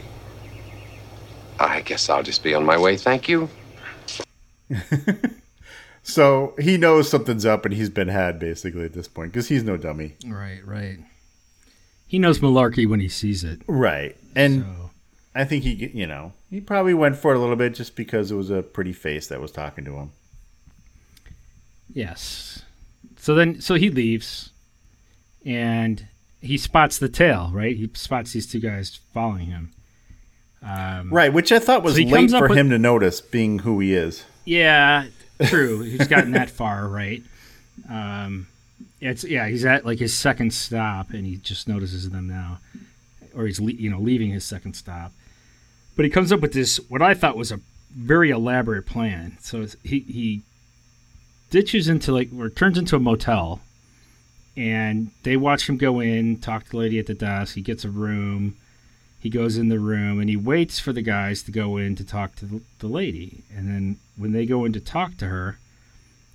I 1.60 1.82
guess 1.82 2.10
I'll 2.10 2.24
just 2.24 2.44
be 2.44 2.54
on 2.54 2.66
my 2.66 2.78
way, 2.78 2.98
thank 2.98 3.28
you. 3.30 3.50
So 6.04 6.56
he 6.60 6.78
knows 6.78 7.10
something's 7.10 7.46
up 7.46 7.66
and 7.66 7.74
he's 7.74 7.90
been 7.90 8.08
had 8.08 8.40
basically 8.40 8.84
at 8.86 8.94
this 8.94 9.08
point 9.08 9.32
because 9.32 9.48
he's 9.48 9.64
no 9.64 9.78
dummy. 9.78 10.16
Right, 10.26 10.66
right. 10.66 10.98
He 12.08 12.20
knows 12.20 12.40
malarkey 12.40 12.90
when 12.90 13.00
he 13.00 13.08
sees 13.08 13.44
it. 13.44 13.62
Right. 13.68 14.18
And 14.36 14.64
So 14.64 14.90
I 15.36 15.46
think 15.46 15.64
he, 15.64 15.88
you 15.94 16.08
know, 16.08 16.34
he 16.50 16.60
probably 16.60 16.94
went 16.94 17.18
for 17.18 17.34
it 17.34 17.38
a 17.38 17.40
little 17.40 17.56
bit 17.56 17.76
just 17.76 17.96
because 17.96 18.32
it 18.32 18.36
was 18.36 18.50
a 18.50 18.64
pretty 18.64 18.94
face 18.94 19.28
that 19.28 19.40
was 19.40 19.52
talking 19.52 19.86
to 19.86 19.94
him. 19.94 20.12
Yes. 21.94 22.64
So 23.18 23.36
then, 23.36 23.62
so 23.62 23.76
he 23.76 23.90
leaves, 23.90 24.50
and 25.46 26.08
he 26.42 26.58
spots 26.58 26.98
the 26.98 27.10
tail. 27.10 27.50
Right, 27.54 27.76
he 27.76 27.90
spots 27.94 28.34
these 28.34 28.48
two 28.48 28.60
guys 28.60 29.00
following 29.14 29.48
him. 29.48 29.72
Um, 30.64 31.10
Right, 31.12 31.34
which 31.34 31.52
I 31.52 31.60
thought 31.60 31.84
was 31.84 31.96
So 31.96 32.02
late 32.04 32.30
for 32.32 32.48
with- 32.50 32.58
him 32.58 32.70
to 32.70 32.78
notice, 32.80 33.20
being 33.22 33.60
who 33.60 33.80
he 33.80 33.94
is. 33.94 34.26
Yeah, 34.46 35.06
true. 35.46 35.82
he's 35.82 36.08
gotten 36.08 36.32
that 36.32 36.50
far, 36.60 36.88
right? 36.88 37.24
Um, 37.90 38.48
it's 39.00 39.24
yeah. 39.24 39.48
He's 39.48 39.66
at 39.66 39.86
like 39.86 40.00
his 40.00 40.14
second 40.14 40.54
stop, 40.54 41.12
and 41.12 41.26
he 41.26 41.38
just 41.38 41.68
notices 41.68 42.10
them 42.10 42.28
now, 42.28 42.60
or 43.36 43.46
he's 43.48 43.60
le- 43.60 43.72
you 43.72 43.90
know 43.90 44.00
leaving 44.00 44.30
his 44.32 44.44
second 44.44 44.74
stop. 44.76 45.12
But 45.96 46.06
he 46.06 46.12
comes 46.12 46.32
up 46.32 46.40
with 46.42 46.54
this 46.54 46.78
what 46.90 47.02
I 47.02 47.14
thought 47.16 47.36
was 47.38 47.52
a 47.52 47.60
very 47.96 48.30
elaborate 48.30 48.86
plan. 48.86 49.38
So 49.42 49.66
he 49.84 50.00
he 50.02 50.42
ditches 51.50 51.88
into 51.88 52.12
like 52.12 52.30
or 52.38 52.50
turns 52.50 52.78
into 52.78 52.96
a 52.96 53.00
motel, 53.00 53.62
and 54.56 55.12
they 55.24 55.38
watch 55.38 55.70
him 55.70 55.78
go 55.78 56.00
in, 56.00 56.38
talk 56.38 56.66
to 56.66 56.72
the 56.72 56.78
lady 56.78 57.00
at 57.00 57.08
the 57.08 57.14
desk. 57.14 57.56
He 57.56 57.62
gets 57.62 57.86
a 57.86 57.90
room. 57.90 58.58
He 59.20 59.30
goes 59.30 59.58
in 59.58 59.70
the 59.70 59.80
room 59.80 60.20
and 60.20 60.30
he 60.30 60.36
waits 60.36 60.80
for 60.80 60.92
the 60.92 61.02
guys 61.02 61.44
to 61.44 61.52
go 61.52 61.78
in 61.78 61.96
to 61.96 62.04
talk 62.04 62.36
to 62.38 62.62
the, 62.80 62.88
lady. 62.88 63.44
And 63.56 63.70
then 63.70 63.98
when 64.18 64.32
they 64.32 64.46
go 64.46 64.66
in 64.66 64.74
to 64.74 64.80
talk 64.80 65.16
to 65.18 65.28
her, 65.28 65.60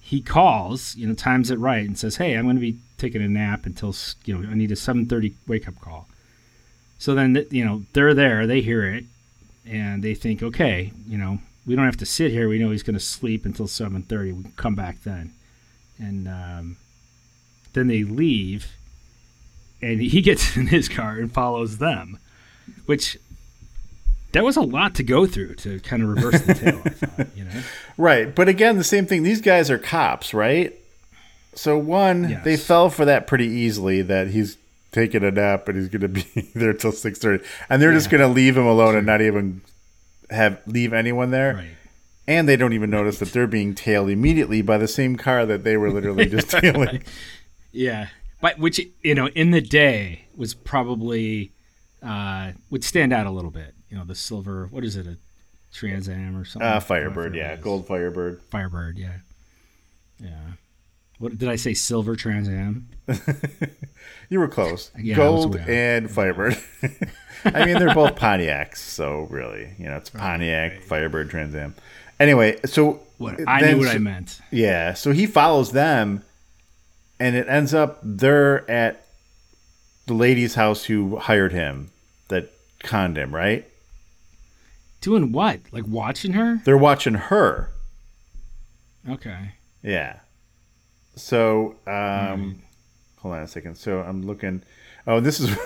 he 0.00 0.20
calls, 0.20 0.94
you 0.94 1.06
know, 1.06 1.14
times 1.14 1.50
it 1.50 1.58
right 1.58 1.84
and 1.84 1.98
says, 1.98 2.16
"Hey, 2.16 2.34
I'm 2.34 2.44
going 2.44 2.54
to 2.54 2.60
be 2.60 2.78
taking 2.96 3.22
a 3.22 3.28
nap 3.28 3.66
until 3.66 3.92
you 4.24 4.38
know 4.38 4.48
I 4.48 4.54
need 4.54 4.70
a 4.70 4.76
7:30 4.76 5.34
wake 5.48 5.66
up 5.66 5.80
call." 5.80 6.06
So 7.00 7.12
then 7.16 7.44
you 7.50 7.64
know 7.64 7.82
they're 7.92 8.14
there, 8.14 8.46
they 8.46 8.60
hear 8.60 8.84
it, 8.84 9.04
and 9.66 10.04
they 10.04 10.14
think, 10.14 10.44
"Okay, 10.44 10.92
you 11.08 11.18
know, 11.18 11.40
we 11.66 11.74
don't 11.74 11.86
have 11.86 11.96
to 11.96 12.06
sit 12.06 12.30
here. 12.30 12.48
We 12.48 12.60
know 12.60 12.70
he's 12.70 12.84
going 12.84 12.94
to 12.94 13.00
sleep 13.00 13.44
until 13.44 13.66
7:30. 13.66 14.32
We 14.32 14.42
can 14.44 14.52
come 14.52 14.76
back 14.76 15.02
then." 15.02 15.32
And 15.98 16.28
um, 16.28 16.76
then 17.76 17.86
they 17.86 18.02
leave, 18.02 18.72
and 19.80 20.00
he 20.00 20.20
gets 20.22 20.56
in 20.56 20.66
his 20.66 20.88
car 20.88 21.12
and 21.18 21.30
follows 21.32 21.78
them, 21.78 22.18
which 22.86 23.16
that 24.32 24.42
was 24.44 24.56
a 24.56 24.62
lot 24.62 24.94
to 24.96 25.02
go 25.02 25.26
through 25.26 25.54
to 25.56 25.78
kind 25.80 26.02
of 26.02 26.08
reverse 26.08 26.40
the 26.42 26.54
tail. 26.54 26.82
I 26.84 26.88
thought, 26.90 27.28
you 27.36 27.44
know. 27.44 27.62
Right, 27.98 28.34
but 28.34 28.46
again, 28.48 28.76
the 28.76 28.84
same 28.84 29.06
thing. 29.06 29.22
These 29.22 29.40
guys 29.40 29.70
are 29.70 29.78
cops, 29.78 30.34
right? 30.34 30.74
So 31.54 31.78
one, 31.78 32.28
Yes. 32.28 32.44
they 32.44 32.56
fell 32.58 32.90
for 32.90 33.06
that 33.06 33.26
pretty 33.26 33.46
easily. 33.46 34.02
That 34.02 34.28
he's 34.28 34.58
taking 34.92 35.24
a 35.24 35.30
nap 35.30 35.66
and 35.68 35.78
he's 35.78 35.88
going 35.88 36.02
to 36.02 36.08
be 36.08 36.22
there 36.54 36.74
till 36.74 36.92
six 36.92 37.18
thirty, 37.18 37.42
and 37.70 37.80
they're 37.80 37.94
just 37.94 38.10
going 38.10 38.20
to 38.20 38.28
leave 38.28 38.56
him 38.56 38.66
alone 38.66 38.96
and 38.96 39.06
not 39.06 39.22
even 39.22 39.62
have 40.30 40.60
leave 40.66 40.92
anyone 40.92 41.30
there. 41.30 41.54
Right. 41.54 41.68
And 42.28 42.46
they 42.48 42.56
don't 42.56 42.72
even 42.74 42.90
notice 42.90 43.20
that 43.20 43.32
they're 43.32 43.46
being 43.46 43.74
tailed 43.74 44.10
immediately 44.10 44.60
by 44.60 44.76
the 44.78 44.88
same 44.88 45.16
car 45.16 45.46
that 45.46 45.62
they 45.64 45.76
were 45.78 45.90
literally 45.90 46.26
just 46.26 46.50
tailing. 46.50 47.02
Yeah, 47.76 48.08
but 48.40 48.58
which 48.58 48.80
you 49.02 49.14
know 49.14 49.28
in 49.28 49.50
the 49.50 49.60
day 49.60 50.22
was 50.36 50.54
probably 50.54 51.52
uh, 52.02 52.52
would 52.70 52.84
stand 52.84 53.12
out 53.12 53.26
a 53.26 53.30
little 53.30 53.50
bit. 53.50 53.74
You 53.90 53.96
know, 53.98 54.04
the 54.04 54.14
silver. 54.14 54.66
What 54.70 54.84
is 54.84 54.96
it? 54.96 55.06
A 55.06 55.16
Trans 55.72 56.08
Am 56.08 56.36
or 56.36 56.44
something? 56.44 56.66
Uh, 56.68 56.80
Firebird, 56.80 57.34
yeah, 57.34 57.44
what 57.44 57.52
it 57.52 57.58
is. 57.58 57.64
gold 57.64 57.86
Firebird. 57.86 58.40
Firebird. 58.50 58.98
Yeah, 58.98 59.16
yeah. 60.22 60.30
What 61.18 61.38
did 61.38 61.48
I 61.48 61.56
say? 61.56 61.72
Silver 61.74 62.16
Trans 62.16 62.48
Am. 62.48 62.88
You 64.28 64.40
were 64.40 64.48
close. 64.48 64.90
Yeah, 64.98 65.16
gold 65.16 65.54
and 65.56 66.10
Firebird. 66.10 66.56
I 67.44 67.64
mean, 67.64 67.78
they're 67.78 67.94
both 67.94 68.16
Pontiacs, 68.16 68.78
so 68.78 69.28
really, 69.30 69.70
you 69.78 69.86
know, 69.86 69.96
it's 69.96 70.10
Pontiac, 70.10 70.82
Firebird, 70.82 71.30
Trans 71.30 71.54
Am. 71.54 71.74
Anyway, 72.18 72.58
so 72.64 73.00
What 73.18 73.40
I 73.48 73.60
then- 73.60 73.78
knew 73.78 73.86
what 73.86 73.94
I 73.94 73.98
meant. 73.98 74.40
Yeah, 74.50 74.94
so 74.94 75.12
he 75.12 75.26
follows 75.26 75.70
them, 75.70 76.24
and 77.18 77.36
it 77.36 77.48
ends 77.48 77.74
up 77.74 77.98
they're 78.02 78.68
at 78.70 79.06
the 80.06 80.14
lady's 80.14 80.54
house 80.54 80.84
who 80.84 81.16
hired 81.16 81.52
him, 81.52 81.90
that 82.28 82.50
conned 82.80 83.18
him, 83.18 83.34
right? 83.34 83.66
Doing 85.00 85.32
what? 85.32 85.60
Like 85.72 85.84
watching 85.86 86.32
her? 86.32 86.60
They're 86.64 86.78
watching 86.78 87.14
her. 87.14 87.72
Okay. 89.08 89.52
Yeah. 89.82 90.20
So, 91.14 91.76
um, 91.86 92.62
hold 93.18 93.34
on 93.34 93.42
a 93.42 93.48
second. 93.48 93.76
So 93.76 94.00
I'm 94.00 94.26
looking. 94.26 94.62
Oh, 95.06 95.20
this 95.20 95.40
is. 95.40 95.56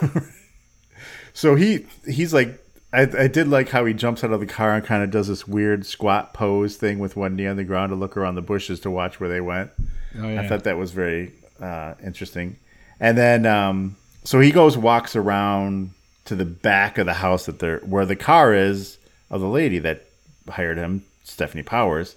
so 1.33 1.55
he 1.55 1.87
he's 2.07 2.35
like. 2.35 2.65
I, 2.93 3.03
I 3.03 3.29
did 3.29 3.47
like 3.47 3.69
how 3.69 3.85
he 3.85 3.95
jumps 3.95 4.25
out 4.25 4.33
of 4.33 4.41
the 4.41 4.47
car 4.47 4.75
and 4.75 4.85
kind 4.85 5.05
of 5.05 5.13
does 5.13 5.29
this 5.29 5.47
weird 5.47 5.87
squat 5.87 6.35
pose 6.35 6.75
thing 6.77 6.99
with 6.99 7.15
one 7.15 7.37
knee 7.37 7.47
on 7.47 7.55
the 7.55 7.63
ground 7.63 7.91
to 7.91 7.95
look 7.95 8.17
around 8.17 8.35
the 8.35 8.43
bushes 8.43 8.81
to 8.81 8.91
watch 8.91 9.21
where 9.21 9.29
they 9.29 9.41
went. 9.41 9.71
Oh 10.19 10.29
yeah. 10.29 10.43
I 10.43 10.49
thought 10.49 10.65
that 10.65 10.77
was 10.77 10.91
very 10.91 11.33
uh, 11.61 11.94
interesting. 12.05 12.57
And 12.99 13.16
then, 13.16 13.46
um, 13.46 13.96
so 14.25 14.40
he 14.40 14.51
goes, 14.51 14.77
walks 14.77 15.16
around 15.16 15.90
to 16.27 16.35
the 16.35 16.44
back 16.44 16.99
of 16.99 17.07
the 17.07 17.14
house 17.14 17.46
that 17.46 17.59
they're 17.59 17.79
where 17.81 18.05
the 18.07 18.16
car 18.16 18.55
is 18.55 18.99
of 19.31 19.40
the 19.40 19.49
lady 19.49 19.79
that 19.81 20.05
hired 20.49 20.77
him, 20.77 21.05
Stefanie 21.25 21.64
Powers. 21.64 22.16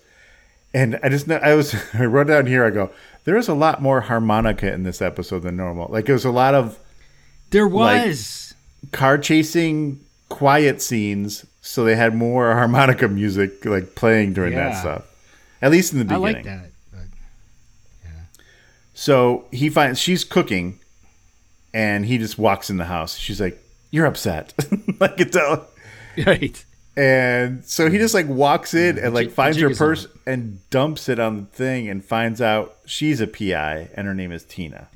And 0.73 0.99
I 1.03 1.09
just, 1.09 1.29
I 1.31 1.53
was, 1.55 1.75
I 1.93 2.05
wrote 2.05 2.27
down 2.27 2.45
here. 2.47 2.65
I 2.65 2.69
go, 2.71 2.89
there 3.25 3.37
is 3.37 3.47
a 3.47 3.53
lot 3.53 3.81
more 3.81 4.01
harmonica 4.01 4.71
in 4.73 4.83
this 4.83 5.01
episode 5.01 5.39
than 5.43 5.55
normal. 5.55 5.87
Like 5.89 6.09
it 6.09 6.13
was 6.13 6.25
a 6.25 6.31
lot 6.31 6.53
of 6.53 6.77
there 7.51 7.67
like- 7.69 8.05
was. 8.07 8.53
car 8.91 9.17
chasing, 9.17 9.99
quiet 10.29 10.81
scenes. 10.81 11.45
So 11.61 11.85
they 11.85 11.95
had 11.95 12.13
more 12.13 12.53
harmonica 12.55 13.07
music 13.07 13.63
like 13.63 13.95
playing 13.95 14.33
during 14.33 14.55
that 14.55 14.77
stuff. 14.79 15.05
At 15.61 15.71
least 15.71 15.93
in 15.93 15.99
the 16.05 16.13
I 16.13 16.17
beginning. 16.17 16.35
like 16.35 16.43
that. 16.43 16.71
So 18.93 19.45
he 19.51 19.69
finds 19.69 19.99
she's 19.99 20.23
cooking, 20.23 20.79
and 21.73 22.05
he 22.05 22.17
just 22.17 22.37
walks 22.37 22.69
in 22.69 22.77
the 22.77 22.85
house. 22.85 23.17
She's 23.17 23.41
like, 23.41 23.61
"You're 23.91 24.05
upset," 24.05 24.53
like 24.99 25.19
it's 25.19 25.37
right? 26.25 26.65
And 26.95 27.65
so 27.65 27.89
he 27.89 27.97
just 27.97 28.13
like 28.13 28.27
walks 28.27 28.75
in 28.75 28.99
and 28.99 29.15
like 29.15 29.31
finds 29.31 29.57
her 29.57 29.61
jig 29.67 29.71
is 29.71 29.81
on. 29.81 29.87
purse 29.87 30.07
and 30.27 30.59
dumps 30.69 31.09
it 31.09 31.19
on 31.19 31.37
the 31.37 31.45
thing 31.47 31.89
and 31.89 32.05
finds 32.05 32.39
out 32.39 32.77
she's 32.85 33.19
a 33.19 33.25
PI 33.25 33.89
and 33.95 34.05
her 34.05 34.13
name 34.13 34.31
is 34.31 34.43
Tina, 34.43 34.89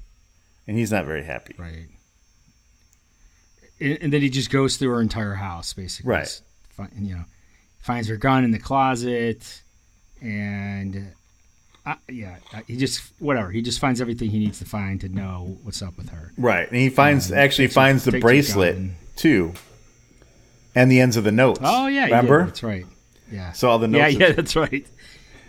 and 0.68 0.78
he's 0.78 0.92
not 0.92 1.06
very 1.06 1.24
happy. 1.24 1.56
Right. 1.58 1.88
And, 3.80 3.98
and 4.02 4.14
then 4.14 4.22
he 4.22 4.30
just 4.30 4.52
goes 4.52 4.78
through 4.78 4.90
her 4.90 5.02
entire 5.02 5.34
house, 5.34 5.74
basically. 5.74 6.12
Right. 6.12 6.22
S- 6.24 6.42
fi- 6.70 6.90
and, 6.96 7.08
you 7.08 7.16
know, 7.16 7.26
finds 7.80 8.08
her 8.10 8.18
gun 8.18 8.44
in 8.44 8.52
the 8.52 8.60
closet, 8.60 9.62
and 10.22 11.14
yeah, 12.10 12.38
he 12.68 12.78
just 12.78 13.02
whatever. 13.20 13.52
He 13.52 13.62
just 13.62 13.80
finds 13.80 14.02
everything 14.02 14.30
he 14.30 14.40
needs 14.40 14.60
to 14.60 14.66
find 14.66 15.00
to 15.02 15.10
know 15.10 15.58
what's 15.64 15.82
up 15.82 15.98
with 15.98 16.10
her. 16.10 16.34
Right, 16.38 16.68
and 16.68 16.78
he 16.78 16.90
finds 16.90 17.32
Um, 17.32 17.38
actually 17.38 17.66
takes 17.66 17.76
her- 17.76 17.82
finds 17.82 18.04
the 18.06 18.20
bracelet 18.20 18.78
too, 19.16 19.54
and 20.76 20.92
the 20.92 21.00
ends 21.00 21.18
of 21.18 21.24
the 21.24 21.32
notes. 21.32 21.60
Oh 21.64 21.88
yeah, 21.88 22.06
remember? 22.06 22.46
That's 22.46 22.64
right. 22.64 22.86
Yeah. 23.32 23.52
So 23.54 23.70
all 23.70 23.80
the 23.80 23.90
yeah, 23.90 24.04
notes. 24.04 24.14
yeah, 24.16 24.28
yeah, 24.28 24.34
that's 24.34 24.56
right. 24.56 24.88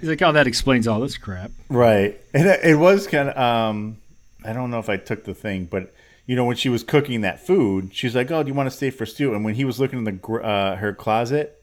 He's 0.00 0.08
like, 0.08 0.22
oh, 0.22 0.32
that 0.32 0.46
explains 0.46 0.86
all 0.86 1.00
this 1.00 1.16
crap. 1.16 1.50
Right. 1.68 2.20
And 2.32 2.46
it, 2.46 2.60
it 2.62 2.74
was 2.76 3.08
kind 3.08 3.28
of, 3.30 3.36
um, 3.36 3.98
I 4.44 4.52
don't 4.52 4.70
know 4.70 4.78
if 4.78 4.88
I 4.88 4.96
took 4.96 5.24
the 5.24 5.34
thing, 5.34 5.64
but, 5.64 5.92
you 6.24 6.36
know, 6.36 6.44
when 6.44 6.54
she 6.54 6.68
was 6.68 6.84
cooking 6.84 7.22
that 7.22 7.44
food, 7.44 7.90
she's 7.92 8.14
like, 8.14 8.30
oh, 8.30 8.44
do 8.44 8.48
you 8.48 8.54
want 8.54 8.70
to 8.70 8.76
stay 8.76 8.90
for 8.90 9.04
stew? 9.06 9.34
And 9.34 9.44
when 9.44 9.54
he 9.56 9.64
was 9.64 9.80
looking 9.80 9.98
in 9.98 10.04
the 10.04 10.32
uh, 10.40 10.76
her 10.76 10.92
closet 10.92 11.57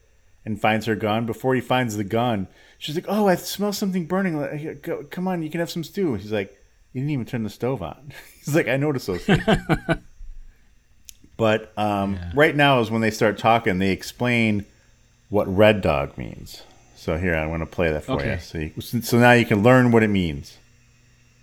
and 0.46 0.58
finds 0.60 0.86
her 0.86 0.94
gun, 0.96 1.26
before 1.26 1.54
he 1.54 1.60
finds 1.60 1.96
the 1.98 2.04
gun, 2.04 2.46
she's 2.78 2.94
like, 2.94 3.04
oh, 3.08 3.26
I 3.28 3.34
smell 3.34 3.72
something 3.74 4.06
burning. 4.06 4.40
Like, 4.40 4.80
go- 4.82 5.04
Come 5.10 5.26
on, 5.28 5.42
you 5.42 5.50
can 5.50 5.60
have 5.60 5.70
some 5.70 5.84
stew. 5.84 6.14
He's 6.14 6.32
like, 6.32 6.56
you 6.92 7.00
didn't 7.02 7.10
even 7.10 7.26
turn 7.26 7.42
the 7.42 7.50
stove 7.50 7.82
on. 7.82 8.12
He's 8.44 8.54
like, 8.54 8.68
I 8.68 8.76
noticed 8.78 9.06
those 9.08 9.22
things. 9.24 9.44
but 11.36 11.72
um, 11.76 12.18
right 12.34 12.56
now 12.56 12.80
is 12.80 12.90
when 12.90 13.02
they 13.02 13.10
start 13.10 13.36
talking, 13.38 13.78
they 13.78 13.90
explain 13.90 14.64
what 15.28 15.46
red 15.54 15.82
dog 15.82 16.16
means. 16.16 16.62
So 16.94 17.18
here, 17.18 17.34
I 17.36 17.46
want 17.46 17.60
to 17.62 17.66
play 17.66 17.90
that 17.92 18.04
for 18.04 18.12
Okay. 18.12 18.34
you. 18.34 18.38
So, 18.40 18.58
you. 18.58 19.02
so 19.02 19.18
now 19.18 19.32
you 19.32 19.44
can 19.44 19.62
learn 19.62 19.92
what 19.92 20.02
it 20.02 20.08
means, 20.08 20.56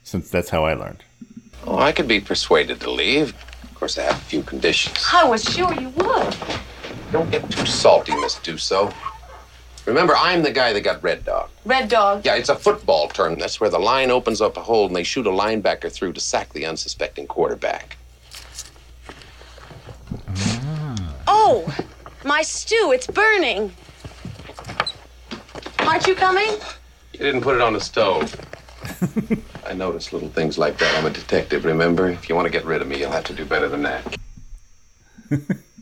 since 0.04 0.30
that's 0.30 0.50
how 0.50 0.66
I 0.66 0.74
learned. 0.74 1.04
Oh, 1.66 1.78
I 1.78 1.92
could 1.92 2.08
be 2.08 2.20
persuaded 2.20 2.80
to 2.82 2.90
leave. 2.90 3.34
Of 3.64 3.76
course, 3.76 3.98
I 3.98 4.04
have 4.04 4.16
a 4.16 4.26
few 4.26 4.42
conditions. 4.44 5.06
I 5.14 5.26
was 5.26 5.44
sure 5.44 5.74
you 5.74 5.90
would. 5.90 6.36
Don't 7.14 7.30
get 7.30 7.48
too 7.52 7.68
salty, 7.68 8.12
Miss 8.16 8.38
Duso. 8.38 8.92
Remember, 9.86 10.16
I'm 10.18 10.42
the 10.42 10.50
guy 10.50 10.74
that 10.74 10.82
got 10.82 11.04
Red 11.04 11.24
Dog. 11.24 11.52
Red 11.64 11.88
Dog. 11.88 12.26
Yeah, 12.26 12.34
it's 12.34 12.50
a 12.50 12.56
football 12.56 13.08
term. 13.08 13.38
That's 13.38 13.62
where 13.62 13.70
the 13.70 13.78
line 13.78 14.10
opens 14.10 14.42
up 14.42 14.58
a 14.58 14.62
hole 14.62 14.88
and 14.88 14.96
they 14.96 15.04
shoot 15.04 15.28
a 15.28 15.30
linebacker 15.30 15.92
through 15.92 16.14
to 16.14 16.20
sack 16.20 16.52
the 16.54 16.66
unsuspecting 16.66 17.28
quarterback. 17.28 17.98
Oh, 21.28 21.72
my 22.26 22.42
stew, 22.42 22.92
it's 22.96 23.06
burning. 23.06 23.72
Aren't 25.82 26.08
you 26.08 26.16
coming? 26.16 26.50
You 27.12 27.20
didn't 27.20 27.42
put 27.42 27.54
it 27.54 27.62
on 27.62 27.74
the 27.74 27.80
stove. 27.80 28.36
I 29.68 29.74
notice 29.74 30.14
little 30.14 30.30
things 30.30 30.58
like 30.58 30.80
that. 30.80 30.98
I'm 30.98 31.06
a 31.06 31.12
detective, 31.12 31.64
remember? 31.64 32.10
If 32.10 32.28
you 32.28 32.34
want 32.34 32.48
to 32.48 32.52
get 32.52 32.66
rid 32.66 32.82
of 32.82 32.88
me, 32.88 32.98
you'll 32.98 33.12
have 33.12 33.26
to 33.26 33.34
do 33.34 33.46
better 33.46 33.70
than 33.70 33.84
that. 33.84 34.18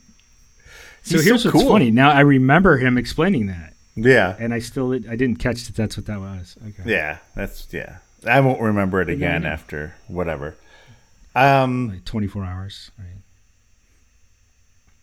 So 1.04 1.20
here's 1.20 1.44
what's 1.46 1.52
cool. 1.58 1.68
funny. 1.70 1.92
Now 1.92 2.12
I 2.12 2.20
remember 2.22 2.78
him 2.78 2.98
explaining 2.98 3.48
that, 3.48 3.74
Yeah, 3.96 4.36
and 4.40 4.54
I 4.54 4.60
still 4.60 4.94
I 4.94 5.16
didn't 5.16 5.38
catch 5.38 5.66
that 5.66 5.76
that's 5.76 5.98
what 5.98 6.06
that 6.06 6.20
was. 6.20 6.56
Okay. 6.68 6.90
yeah, 6.92 7.18
that's 7.36 7.68
yeah. 7.72 7.98
I 8.28 8.40
won't 8.42 8.62
remember 8.62 9.02
it 9.02 9.10
again 9.10 9.44
know. 9.44 9.50
after 9.50 9.96
whatever. 10.08 10.56
Um. 11.36 11.90
Like 11.90 12.06
24 12.06 12.44
hours. 12.46 12.92
Right. 13.00 13.08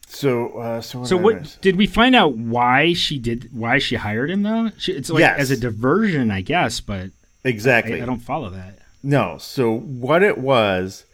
So. 0.06 0.58
Uh, 0.58 0.80
so. 0.80 1.04
So 1.04 1.16
what? 1.16 1.34
what 1.36 1.58
did 1.60 1.76
we 1.76 1.86
find 1.86 2.14
out 2.14 2.36
why 2.36 2.92
she 2.92 3.18
did 3.18 3.48
why 3.52 3.78
she 3.78 3.96
hired 3.96 4.30
him 4.30 4.42
though? 4.42 4.70
She, 4.78 4.92
it's 4.92 5.10
like 5.10 5.20
Yes. 5.20 5.38
as 5.40 5.50
a 5.50 5.56
diversion, 5.56 6.30
I 6.30 6.40
guess, 6.42 6.80
but 6.80 7.10
Exactly. 7.44 8.00
I, 8.00 8.02
I 8.04 8.06
don't 8.06 8.20
follow 8.20 8.50
that. 8.50 8.78
No. 9.02 9.38
So 9.38 9.78
what 9.78 10.22
it 10.22 10.38
was. 10.38 11.04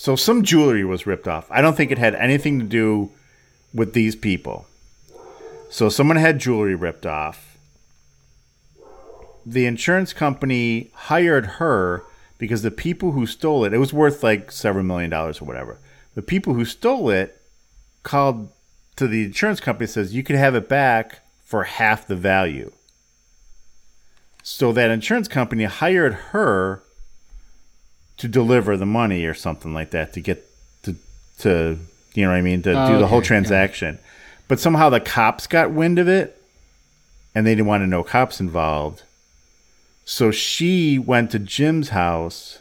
So 0.00 0.16
some 0.16 0.44
jewelry 0.44 0.82
was 0.82 1.06
ripped 1.06 1.28
off. 1.28 1.46
I 1.50 1.60
don't 1.60 1.76
think 1.76 1.90
it 1.90 1.98
had 1.98 2.14
anything 2.14 2.58
to 2.58 2.64
do 2.64 3.10
with 3.74 3.92
these 3.92 4.16
people. 4.16 4.64
So 5.68 5.90
someone 5.90 6.16
had 6.16 6.38
jewelry 6.38 6.74
ripped 6.74 7.04
off. 7.04 7.58
The 9.44 9.66
insurance 9.66 10.14
company 10.14 10.90
hired 10.94 11.44
her 11.60 12.02
because 12.38 12.62
the 12.62 12.70
people 12.70 13.12
who 13.12 13.26
stole 13.26 13.62
it, 13.66 13.74
it 13.74 13.78
was 13.78 13.92
worth 13.92 14.22
like 14.22 14.50
several 14.50 14.84
million 14.84 15.10
dollars 15.10 15.42
or 15.42 15.44
whatever. 15.44 15.76
The 16.14 16.22
people 16.22 16.54
who 16.54 16.64
stole 16.64 17.10
it 17.10 17.38
called 18.02 18.48
to 18.96 19.06
the 19.06 19.24
insurance 19.24 19.60
company 19.60 19.86
says 19.86 20.14
you 20.14 20.22
could 20.22 20.36
have 20.36 20.54
it 20.54 20.66
back 20.66 21.18
for 21.44 21.64
half 21.64 22.06
the 22.06 22.16
value. 22.16 22.72
So 24.42 24.72
that 24.72 24.90
insurance 24.90 25.28
company 25.28 25.64
hired 25.64 26.14
her 26.32 26.84
to 28.20 28.28
deliver 28.28 28.76
the 28.76 28.86
money 28.86 29.24
or 29.24 29.34
something 29.34 29.72
like 29.74 29.90
that 29.90 30.12
to 30.14 30.20
get 30.20 30.46
to 30.82 30.94
to 31.38 31.78
you 32.14 32.24
know 32.24 32.30
what 32.30 32.36
I 32.38 32.42
mean 32.42 32.62
to 32.62 32.72
Oh, 32.72 32.92
do 32.92 32.98
the 32.98 33.06
whole 33.06 33.18
okay, 33.18 33.24
it. 33.24 33.28
transaction. 33.28 33.98
But 34.48 34.60
somehow 34.60 34.88
the 34.90 35.00
cops 35.00 35.46
got 35.46 35.70
wind 35.70 35.98
of 35.98 36.08
it 36.08 36.40
and 37.34 37.46
they 37.46 37.52
didn't 37.54 37.66
want 37.66 37.82
to 37.82 37.86
know 37.86 38.02
cops 38.02 38.40
involved. 38.40 39.02
So 40.04 40.30
she 40.30 40.98
went 40.98 41.30
to 41.30 41.38
Jim's 41.38 41.90
house. 41.90 42.58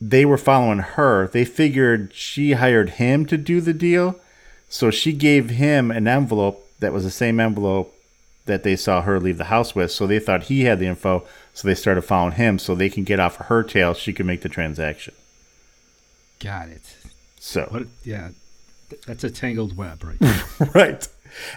They 0.00 0.24
were 0.24 0.36
following 0.38 0.78
her. 0.80 1.26
They 1.28 1.44
figured 1.44 2.12
she 2.14 2.52
hired 2.52 2.90
him 2.90 3.24
to 3.26 3.36
do 3.36 3.60
the 3.60 3.72
deal. 3.72 4.20
So 4.68 4.90
she 4.90 5.12
gave 5.14 5.50
him 5.50 5.90
an 5.90 6.06
envelope 6.06 6.64
that 6.80 6.92
was 6.92 7.04
the 7.04 7.10
same 7.10 7.40
envelope 7.40 7.94
that 8.48 8.64
they 8.64 8.74
saw 8.74 9.02
her 9.02 9.20
leave 9.20 9.38
the 9.38 9.44
house 9.44 9.74
with. 9.74 9.92
So 9.92 10.06
they 10.06 10.18
thought 10.18 10.44
he 10.44 10.64
had 10.64 10.80
the 10.80 10.86
info. 10.86 11.24
So 11.54 11.68
they 11.68 11.74
started 11.74 12.02
following 12.02 12.34
him 12.34 12.58
so 12.58 12.74
they 12.74 12.90
can 12.90 13.04
get 13.04 13.20
off 13.20 13.38
of 13.38 13.46
her 13.46 13.62
tail. 13.62 13.94
She 13.94 14.12
can 14.12 14.26
make 14.26 14.42
the 14.42 14.48
transaction. 14.48 15.14
Got 16.40 16.68
it. 16.68 16.96
So 17.40 17.66
What? 17.70 17.86
Yeah, 18.04 18.30
that's 19.06 19.24
a 19.24 19.30
tangled 19.30 19.76
web, 19.76 20.02
right? 20.02 20.44
right, 20.74 21.08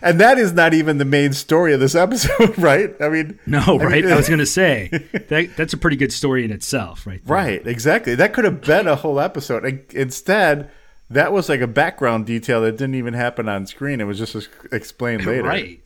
and 0.02 0.20
that 0.20 0.38
is 0.38 0.54
not 0.54 0.74
even 0.74 0.98
the 0.98 1.06
main 1.06 1.34
story 1.34 1.74
of 1.74 1.80
this 1.80 1.96
episode, 2.06 2.58
right? 2.58 2.94
I 3.02 3.10
mean, 3.10 3.40
no, 3.46 3.60
I 3.60 3.72
mean, 3.72 3.80
right? 3.82 4.06
I 4.06 4.16
was 4.16 4.30
gonna 4.30 4.46
say 4.46 4.90
that 5.30 5.56
that's 5.56 5.74
a 5.74 5.78
pretty 5.78 5.98
good 5.98 6.14
story 6.14 6.46
in 6.46 6.52
itself, 6.52 7.06
right? 7.06 7.24
there. 7.26 7.36
Right, 7.36 7.68
exactly. 7.68 8.16
That 8.16 8.34
could 8.34 8.46
have 8.46 8.62
been 8.62 8.88
a 8.88 8.96
whole 8.96 9.20
episode. 9.20 9.86
Instead, 9.92 10.70
that 11.10 11.32
was 11.32 11.50
like 11.50 11.62
a 11.62 11.68
background 11.68 12.26
detail 12.26 12.62
that 12.62 12.74
didn't 12.74 12.96
even 12.96 13.14
happen 13.14 13.50
on 13.50 13.68
screen. 13.68 14.02
It 14.02 14.06
was 14.06 14.18
just 14.18 14.36
explained 14.72 15.26
later. 15.26 15.44
Right. 15.44 15.82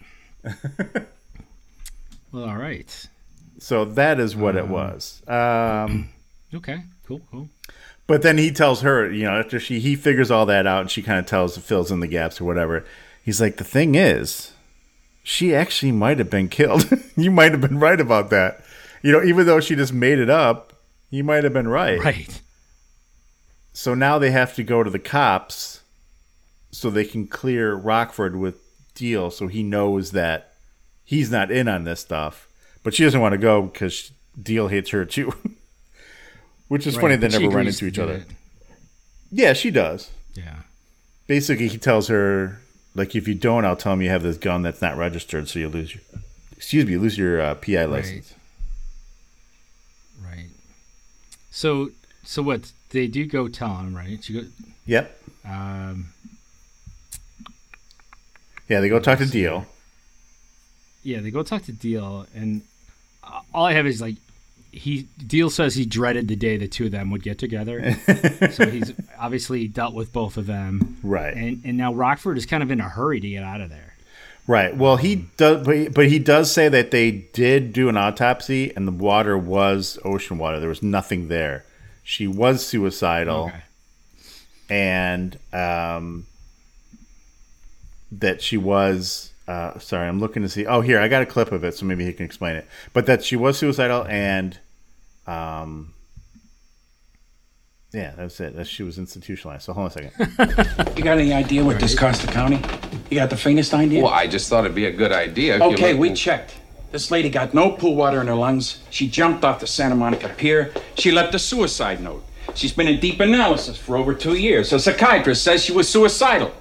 Well, 2.32 2.50
all 2.50 2.58
right. 2.58 3.08
So 3.60 3.86
that 3.86 4.20
is 4.20 4.36
what 4.36 4.56
it 4.56 4.68
was. 4.68 5.22
Um, 5.28 6.10
Okay. 6.54 6.84
Cool. 7.06 7.22
Cool. 7.32 7.50
but 8.08 8.22
then 8.22 8.38
he 8.38 8.50
tells 8.50 8.82
her, 8.82 9.12
you 9.12 9.26
know, 9.26 9.38
after 9.38 9.60
she 9.60 9.80
he 9.80 9.96
figures 9.96 10.32
all 10.32 10.46
that 10.46 10.66
out, 10.66 10.82
and 10.82 10.92
she 10.92 11.02
kind 11.02 11.20
of 11.20 11.26
tells 11.26 11.58
fills 11.58 11.92
in 11.92 12.00
the 12.00 12.08
gaps 12.08 12.40
or 12.40 12.46
whatever. 12.46 12.86
He's 13.24 13.42
like, 13.42 13.58
the 13.58 13.64
thing 13.66 13.96
is, 13.96 14.54
she 15.24 15.54
actually 15.54 15.92
might 15.92 16.18
have 16.20 16.30
been 16.30 16.48
killed. 16.48 16.88
you 17.18 17.30
might 17.30 17.52
have 17.52 17.62
been 17.62 17.80
right 17.80 18.00
about 18.00 18.30
that. 18.30 18.64
You 19.02 19.12
know, 19.12 19.24
even 19.24 19.46
though 19.48 19.60
she 19.60 19.76
just 19.76 19.92
made 19.94 20.20
it 20.20 20.30
up, 20.30 20.74
you 21.10 21.24
might 21.24 21.44
have 21.44 21.54
been 21.54 21.68
right. 21.68 22.00
Right. 22.00 22.42
So 23.74 23.94
now 23.94 24.18
they 24.18 24.32
have 24.32 24.56
to 24.56 24.64
go 24.64 24.82
to 24.84 24.90
the 24.90 25.00
cops 25.00 25.82
so 26.72 26.90
they 26.90 27.04
can 27.06 27.28
clear 27.28 27.74
Rockford 27.74 28.36
with 28.38 28.62
Diehl 28.96 29.32
so 29.32 29.48
he 29.48 29.62
knows 29.64 30.12
that 30.12 30.54
he's 31.04 31.30
not 31.30 31.52
in 31.52 31.68
on 31.68 31.84
this 31.84 32.00
stuff. 32.00 32.48
But 32.84 32.94
she 32.94 33.04
doesn't 33.04 33.20
want 33.22 33.34
to 33.34 33.38
go 33.38 33.64
because 33.64 34.12
Diehl 34.40 34.70
hates 34.70 34.90
her 34.92 35.06
too. 35.06 35.34
Which 36.68 36.88
is 36.88 36.96
funny 36.98 37.16
they 37.16 37.28
never 37.28 37.50
run 37.50 37.68
into 37.68 37.86
each 37.86 38.00
other. 38.00 38.14
it. 38.16 38.28
Yeah, 39.32 39.54
she 39.54 39.70
does. 39.72 40.10
Yeah. 40.34 40.62
Basically, 41.28 41.68
he 41.68 41.78
tells 41.78 42.08
her, 42.08 42.60
like, 42.96 43.16
if 43.16 43.28
you 43.28 43.36
don't, 43.36 43.66
I'll 43.66 43.76
tell 43.76 43.94
him 43.94 44.02
you 44.02 44.10
have 44.10 44.24
this 44.24 44.38
gun 44.38 44.62
that's 44.64 44.82
not 44.82 44.98
registered, 44.98 45.48
so 45.48 45.60
you 45.60 45.68
lose 45.70 45.94
your, 45.96 46.04
excuse 46.56 46.86
me, 46.86 46.94
you 46.94 47.00
lose 47.00 47.18
your 47.18 47.40
uh, 47.42 47.56
PI 47.56 47.86
license. 47.86 48.34
Right. 50.24 50.48
So, 51.52 51.90
so 52.24 52.42
what? 52.42 52.72
They 52.90 53.08
do 53.08 53.26
go 53.26 53.48
tell 53.48 53.76
him, 53.78 53.96
right? 53.96 54.24
She 54.24 54.34
go, 54.34 54.48
Yep. 54.86 55.20
um, 55.46 56.14
Yeah, 58.68 58.80
they 58.82 58.90
go 58.90 59.00
talk 59.00 59.20
to 59.20 59.26
Diehl. 59.26 59.66
yeah, 61.04 61.20
they 61.20 61.32
go 61.32 61.44
talk 61.44 61.64
to 61.64 61.72
Diehl, 61.74 62.26
and 62.36 62.62
all 63.54 63.66
I 63.66 63.74
have 63.74 63.86
is 63.86 64.02
like, 64.02 64.16
he 64.72 65.08
Diehl 65.20 65.50
says 65.52 65.76
he 65.76 65.86
dreaded 65.86 66.28
the 66.28 66.36
day 66.36 66.58
the 66.58 66.68
two 66.68 66.86
of 66.88 66.92
them 66.92 67.10
would 67.12 67.24
get 67.24 67.38
together. 67.40 67.94
so 68.52 68.66
he's 68.70 68.92
obviously 69.18 69.68
dealt 69.68 69.94
with 69.94 70.12
both 70.12 70.36
of 70.38 70.48
them, 70.48 70.98
Right. 71.04 71.34
and 71.36 71.62
and 71.64 71.78
now 71.78 71.94
Rockford 71.94 72.38
is 72.38 72.46
kind 72.46 72.62
of 72.64 72.72
in 72.72 72.82
a 72.82 72.90
hurry 72.90 73.20
to 73.22 73.30
get 73.30 73.44
out 73.44 73.62
of 73.62 73.70
there. 73.70 73.94
Right. 74.48 74.76
Well, 74.76 74.98
he 74.98 75.16
does, 75.38 75.66
but 75.66 75.76
he, 75.76 75.88
but 75.88 76.08
he 76.08 76.20
does 76.20 76.52
say 76.52 76.68
that 76.70 76.92
they 76.92 77.10
did 77.12 77.72
do 77.74 77.88
an 77.90 77.98
autopsy, 77.98 78.76
and 78.76 78.88
the 78.88 78.92
water 78.92 79.38
was 79.38 79.98
ocean 80.04 80.38
water. 80.38 80.60
There 80.60 80.70
was 80.70 80.84
nothing 80.84 81.30
there. 81.30 81.64
She 82.04 82.28
was 82.28 82.64
suicidal, 82.66 83.46
Okay. 83.46 83.62
and 84.70 85.40
um, 85.54 86.28
that 88.20 88.42
she 88.42 88.58
was. 88.58 89.32
Uh, 89.48 89.78
sorry, 89.80 90.08
I'm 90.08 90.20
looking 90.20 90.42
to 90.42 90.50
see. 90.50 90.66
Oh, 90.66 90.82
here 90.82 91.00
I 91.00 91.08
got 91.08 91.22
a 91.22 91.26
clip 91.26 91.52
of 91.52 91.64
it, 91.64 91.76
so 91.76 91.86
maybe 91.86 92.04
he 92.06 92.14
can 92.14 92.26
explain 92.26 92.56
it. 92.56 92.68
But 92.94 93.06
that 93.06 93.24
she 93.24 93.36
was 93.36 93.58
suicidal, 93.58 94.06
and 94.08 94.58
um, 95.28 95.94
yeah, 97.94 98.14
that's 98.18 98.40
it. 98.40 98.56
That 98.56 98.68
she 98.68 98.84
was 98.84 98.98
institutionalized. 98.98 99.64
So 99.64 99.74
hold 99.74 99.92
on 99.98 100.04
a 100.06 100.12
second. 100.12 100.88
You 100.98 101.04
got 101.04 101.18
any 101.18 101.34
idea 101.34 101.64
what 101.64 101.80
this 101.80 101.98
cost 101.98 102.22
the 102.26 102.32
county? 102.32 102.56
You 103.10 103.18
got 103.18 103.30
the 103.30 103.38
faintest 103.38 103.74
idea? 103.74 104.02
Well, 104.02 104.14
I 104.14 104.28
just 104.28 104.50
thought 104.50 104.64
it'd 104.66 104.76
be 104.76 104.86
a 104.86 104.92
good 104.92 105.12
idea. 105.12 105.58
if 105.58 105.62
Okay, 105.62 105.92
look- 105.92 106.02
we 106.02 106.14
checked. 106.14 106.56
This 106.92 107.12
lady 107.12 107.30
got 107.30 107.54
no 107.54 107.72
pool 107.72 107.96
water 107.96 108.22
in 108.22 108.28
her 108.28 108.36
lungs. 108.36 108.80
She 108.90 109.10
jumped 109.10 109.44
off 109.44 109.60
the 109.60 109.68
Santa 109.68 109.96
Monica 109.96 110.30
Pier. 110.30 110.74
She 110.98 111.12
left 111.12 111.36
a 111.36 111.40
suicide 111.40 112.00
note. 112.02 112.24
She's 112.54 112.72
been 112.72 112.88
in 112.88 113.02
deep 113.02 113.20
analysis 113.20 113.78
for 113.78 113.98
over 113.98 114.14
two 114.14 114.36
years. 114.36 114.72
A 114.72 114.80
psychiatrist 114.80 115.44
says 115.44 115.64
she 115.64 115.74
was 115.74 115.90
suicidal. 115.90 116.54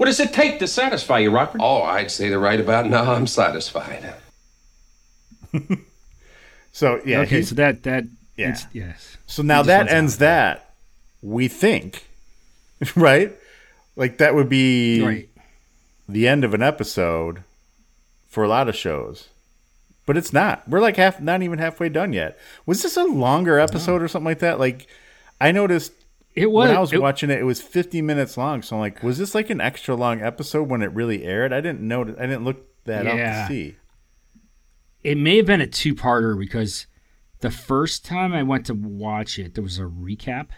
What 0.00 0.06
does 0.06 0.18
it 0.18 0.32
take 0.32 0.58
to 0.60 0.66
satisfy 0.66 1.18
you, 1.18 1.30
Rockford? 1.30 1.60
Oh, 1.62 1.82
I'd 1.82 2.10
say 2.10 2.30
the 2.30 2.38
right 2.38 2.58
about 2.58 2.88
now. 2.88 3.12
I'm 3.12 3.26
satisfied. 3.26 4.14
So 6.72 7.02
yeah, 7.04 7.20
okay, 7.20 7.36
he's- 7.36 7.48
so 7.50 7.56
that 7.56 7.82
that 7.82 8.04
Yeah. 8.36 8.48
it's- 8.50 8.66
yes. 8.72 9.16
So 9.26 9.42
now 9.42 9.62
that 9.64 9.90
ends 9.90 10.14
of 10.14 10.18
that. 10.20 10.70
We 11.20 11.48
think, 11.48 12.06
right? 12.96 13.32
Like 13.96 14.16
that 14.18 14.34
would 14.34 14.48
be 14.48 15.02
Right. 15.02 15.28
the 16.08 16.26
end 16.28 16.44
of 16.44 16.54
an 16.54 16.62
episode 16.62 17.42
for 18.28 18.42
a 18.44 18.48
lot 18.48 18.68
of 18.70 18.76
shows, 18.76 19.28
but 20.06 20.16
it's 20.16 20.32
not. 20.32 20.66
We're 20.66 20.80
like 20.80 20.96
half, 20.96 21.20
not 21.20 21.42
even 21.42 21.58
halfway 21.58 21.88
done 21.90 22.12
yet. 22.14 22.38
Was 22.64 22.82
this 22.82 22.96
a 22.96 23.02
longer 23.04 23.58
episode 23.58 24.00
or 24.00 24.08
something 24.08 24.24
like 24.26 24.38
that? 24.38 24.58
Like 24.60 24.86
I 25.40 25.50
noticed 25.52 25.92
It 26.34 26.50
was. 26.50 26.68
when 26.68 26.76
I 26.76 26.80
was 26.80 26.92
it- 26.92 27.00
watching 27.02 27.30
it, 27.30 27.38
it 27.40 27.44
was 27.44 27.60
50 27.60 28.02
minutes 28.02 28.36
long. 28.36 28.62
So 28.62 28.76
I'm 28.76 28.80
like, 28.80 29.02
was 29.02 29.18
this 29.18 29.34
like 29.34 29.50
an 29.50 29.60
extra 29.60 29.94
long 29.94 30.22
episode 30.22 30.68
when 30.68 30.82
it 30.82 30.92
really 30.92 31.24
aired? 31.24 31.52
I 31.52 31.60
didn't 31.60 31.80
know. 31.82 32.02
I 32.02 32.26
didn't 32.26 32.44
look 32.44 32.66
that 32.84 33.06
up 33.06 33.16
to 33.16 33.46
see. 33.48 33.76
it 35.02 35.18
may 35.18 35.36
have 35.38 35.46
been 35.46 35.60
a 35.60 35.66
two-parter 35.66 36.38
because 36.38 36.86
the 37.40 37.50
first 37.50 38.04
time 38.04 38.32
I 38.32 38.42
went 38.42 38.66
to 38.66 38.74
watch 38.74 39.38
it, 39.38 39.54
there 39.54 39.62
was 39.64 39.78
a 39.78 39.82
recap, 39.84 40.48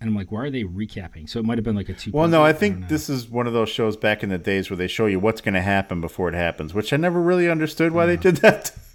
and 0.00 0.08
I'm 0.10 0.14
like, 0.16 0.30
why 0.32 0.42
are 0.42 0.50
they 0.50 0.64
recapping? 0.64 1.28
So 1.28 1.38
it 1.40 1.44
might 1.44 1.58
have 1.58 1.64
been 1.64 1.76
like 1.76 1.88
a 1.88 1.94
two. 1.94 2.10
Well, 2.12 2.28
no, 2.28 2.44
I 2.44 2.52
think 2.52 2.88
this 2.88 3.08
is 3.08 3.28
one 3.28 3.46
of 3.46 3.52
those 3.52 3.68
shows 3.68 3.96
back 3.96 4.22
in 4.22 4.28
the 4.30 4.38
days 4.38 4.70
where 4.70 4.76
they 4.76 4.88
show 4.88 5.06
you 5.06 5.18
what's 5.18 5.40
going 5.40 5.54
to 5.54 5.62
happen 5.62 6.00
before 6.00 6.28
it 6.28 6.34
happens, 6.34 6.72
which 6.74 6.92
I 6.92 6.96
never 6.96 7.20
really 7.20 7.48
understood 7.48 7.92
why 7.92 8.06
they 8.06 8.16
did 8.16 8.36
that. 8.38 8.72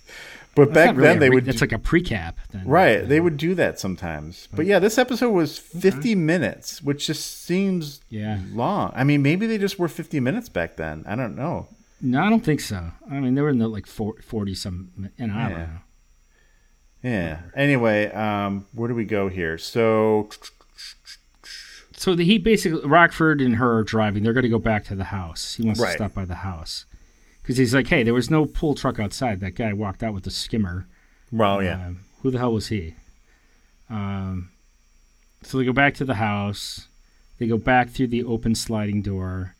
But 0.56 0.74
back 0.74 0.96
then 0.96 1.20
they 1.20 1.30
would 1.30 1.48
It's 1.48 1.62
like 1.62 1.72
a 1.72 1.78
precap. 1.78 2.34
Then. 2.52 2.68
right, 2.68 3.08
they 3.08 3.20
would 3.20 3.38
do 3.38 3.56
that 3.56 3.80
sometimes. 3.80 4.48
But 4.54 4.66
yeah, 4.66 4.80
this 4.80 4.98
episode 4.98 5.30
was 5.32 5.58
50 5.58 6.16
minutes, 6.16 6.82
which 6.82 7.08
just 7.08 7.44
seems 7.46 8.02
Yeah. 8.10 8.40
long. 8.52 8.92
I 8.96 9.04
mean, 9.04 9.22
maybe 9.22 9.46
they 9.48 9.58
just 9.58 9.80
were 9.80 9.88
50 9.88 10.20
minutes 10.20 10.50
back 10.50 10.76
then. 10.76 11.04
I 11.08 11.16
don't 11.16 11.36
know. 11.36 11.68
No, 12.02 12.22
I 12.24 12.30
don't 12.30 12.44
think 12.44 12.62
so. 12.62 12.92
I 13.10 13.20
mean, 13.20 13.36
they 13.36 13.42
were 13.42 13.50
in 13.50 13.60
the 13.60 13.68
like 13.68 13.86
40 13.86 14.54
some, 14.56 14.90
I 15.18 15.26
don't 15.26 15.30
Yeah. 15.30 15.68
Yeah. 17.04 17.40
Anyway, 17.56 18.08
um, 18.12 18.66
where 18.74 18.88
do 18.90 18.96
we 18.96 19.06
go 19.06 19.30
here? 19.30 19.58
So 19.58 20.30
So 21.94 22.16
the, 22.16 22.24
he 22.24 22.38
basically 22.38 22.82
Rockford 22.88 23.42
and 23.42 23.56
her 23.58 23.78
are 23.80 23.84
driving. 23.84 24.24
They're 24.24 24.34
going 24.34 24.44
to 24.44 24.50
go 24.50 24.60
back 24.60 24.86
to 24.86 24.96
the 24.96 25.06
house. 25.06 25.56
He 25.56 25.64
wants 25.64 25.80
Right. 25.82 25.92
to 25.92 25.96
stop 25.98 26.14
by 26.14 26.26
the 26.26 26.36
house 26.36 26.86
because 27.50 27.58
he's 27.58 27.74
like, 27.74 27.88
hey, 27.88 28.04
there 28.04 28.14
was 28.14 28.30
no 28.30 28.46
pool 28.46 28.76
truck 28.76 29.00
outside. 29.00 29.40
That 29.40 29.56
guy 29.56 29.74
walked 29.74 30.04
out 30.04 30.14
with 30.14 30.24
the 30.24 30.30
skimmer. 30.30 30.86
Well, 31.32 31.64
yeah. 31.64 31.84
Um, 31.84 32.02
who 32.22 32.30
the 32.30 32.38
hell 32.38 32.54
was 32.54 32.68
he? 32.68 32.94
Um, 33.90 34.52
so 35.42 35.58
they 35.58 35.66
go 35.66 35.74
back 35.74 35.96
to 35.96 36.06
the 36.06 36.14
house. 36.14 36.88
They 37.40 37.48
go 37.48 37.58
back 37.58 37.90
through 37.90 38.10
the 38.10 38.24
open 38.24 38.54
sliding 38.54 39.02
door. 39.02 39.56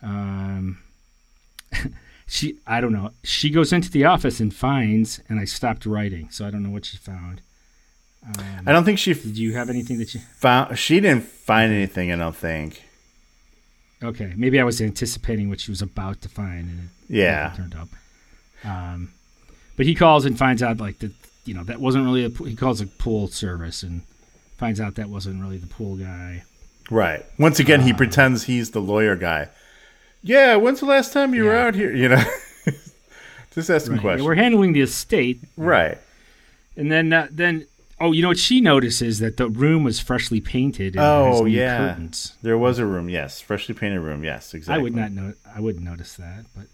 Um, 0.00 0.78
she, 2.28 2.58
I 2.64 2.80
don't 2.80 2.92
know. 2.92 3.10
She 3.24 3.50
goes 3.50 3.72
into 3.72 3.90
the 3.90 4.04
office 4.04 4.38
and 4.38 4.54
finds, 4.54 5.20
and 5.28 5.40
I 5.40 5.46
stopped 5.46 5.84
writing, 5.84 6.30
so 6.30 6.46
I 6.46 6.52
don't 6.52 6.62
know 6.62 6.70
what 6.70 6.84
she 6.84 6.96
found. 6.96 7.40
Um, 8.24 8.62
I 8.68 8.70
don't 8.70 8.84
think 8.84 9.00
she 9.00 9.14
Did 9.14 9.36
you 9.36 9.54
have 9.54 9.68
anything 9.68 9.98
that 9.98 10.14
you? 10.14 10.20
found. 10.20 10.78
She 10.78 11.00
didn't 11.00 11.24
find 11.24 11.72
anything. 11.72 12.12
I 12.12 12.16
don't 12.18 12.36
think. 12.36 12.84
Okay, 14.02 14.32
maybe 14.36 14.60
I 14.60 14.64
was 14.64 14.80
anticipating 14.80 15.48
what 15.48 15.60
she 15.60 15.70
was 15.70 15.80
about 15.82 16.20
to 16.22 16.28
find, 16.28 16.68
and 16.68 16.88
it 17.08 17.16
Yeah. 17.16 17.52
turned 17.56 17.74
up. 17.74 17.88
Um, 18.64 19.10
but 19.76 19.86
he 19.86 19.94
calls 19.94 20.24
and 20.24 20.36
finds 20.38 20.62
out 20.62 20.78
like 20.78 20.98
that, 20.98 21.12
you 21.44 21.54
know, 21.54 21.64
that 21.64 21.80
wasn't 21.80 22.04
really 22.04 22.24
a 22.24 22.28
He 22.28 22.54
calls 22.56 22.80
a 22.80 22.86
pool 22.86 23.28
service 23.28 23.82
and 23.82 24.02
finds 24.58 24.80
out 24.80 24.94
that 24.96 25.08
wasn't 25.08 25.40
really 25.42 25.58
the 25.58 25.66
pool 25.66 25.96
guy. 25.96 26.42
Right. 26.90 27.24
Once 27.38 27.58
again, 27.58 27.80
Uh, 27.80 27.84
he 27.84 27.92
pretends 27.92 28.44
he's 28.44 28.70
the 28.70 28.80
lawyer 28.80 29.16
guy. 29.16 29.48
Yeah. 30.22 30.56
When's 30.56 30.80
the 30.80 30.86
last 30.86 31.12
time 31.12 31.34
you 31.34 31.44
were 31.44 31.56
out 31.56 31.74
here? 31.74 31.94
You 31.94 32.08
know. 32.10 32.24
Just 33.54 33.70
asking 33.70 33.92
Right, 33.92 33.96
yeah, 33.96 34.02
questions. 34.02 34.26
we're 34.26 34.34
handling 34.34 34.72
the 34.74 34.82
estate, 34.82 35.40
right. 35.56 35.96
and 36.76 36.92
then 36.92 37.10
uh, 37.12 37.26
then 37.30 37.64
oh, 38.00 38.12
you 38.12 38.22
know 38.22 38.28
what 38.28 38.38
she 38.38 38.60
notices 38.60 39.18
that 39.20 39.36
the 39.36 39.48
room 39.48 39.82
was 39.84 40.00
freshly 40.00 40.40
painted. 40.40 40.94
And 40.96 41.04
Oh 41.04 41.44
yeah. 41.44 41.78
curtains. 41.88 42.34
There 42.42 42.58
was 42.58 42.78
a 42.78 42.86
room. 42.86 43.08
Yes, 43.08 43.40
freshly 43.40 43.74
painted 43.74 44.00
room. 44.00 44.22
Yes, 44.24 44.54
exactly. 44.54 44.80
I 44.80 44.82
would 44.82 44.94
not 44.94 45.12
know. 45.12 45.34
I 45.54 45.60
wouldn't 45.60 45.84
notice 45.84 46.14
that, 46.16 46.44
but 46.54 46.66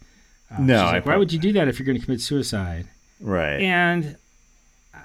uh, 0.50 0.60
No, 0.62 0.84
like, 0.86 1.06
why 1.06 1.16
would 1.16 1.32
you 1.32 1.38
do 1.38 1.52
that 1.54 1.68
if 1.68 1.78
you're 1.78 1.86
going 1.86 1.98
to 1.98 2.04
commit 2.04 2.20
suicide? 2.20 2.88
Right. 3.20 3.60
And 3.60 4.16
I- 4.94 4.98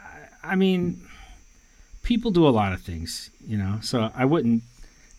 I 0.44 0.56
mean, 0.56 1.02
people 2.04 2.32
do 2.32 2.48
a 2.48 2.50
lot 2.50 2.72
of 2.74 2.82
things, 2.82 3.30
you 3.46 3.58
know. 3.58 3.80
So 3.82 4.12
I 4.16 4.26
wouldn't. 4.26 4.64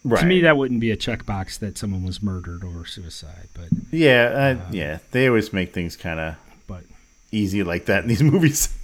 right. 0.05 0.21
To 0.21 0.27
me, 0.27 0.41
that 0.41 0.57
wouldn't 0.57 0.81
be 0.81 0.91
a 0.91 0.97
checkbox 0.97 1.59
that 1.61 1.77
someone 1.79 2.03
was 2.03 2.23
murdered 2.23 2.65
or 2.65 2.87
suicide. 2.87 3.49
But 3.55 3.69
Yeah. 3.93 4.57
Uh, 4.65 4.71
yeah. 4.73 4.99
They 5.13 5.29
always 5.29 5.53
make 5.53 5.73
things 5.75 5.97
kind 5.97 6.19
of 6.19 6.35
but 6.67 6.85
easy 7.31 7.63
like 7.63 7.87
that 7.87 8.03
in 8.05 8.09
these 8.09 8.23
movies. 8.35 8.75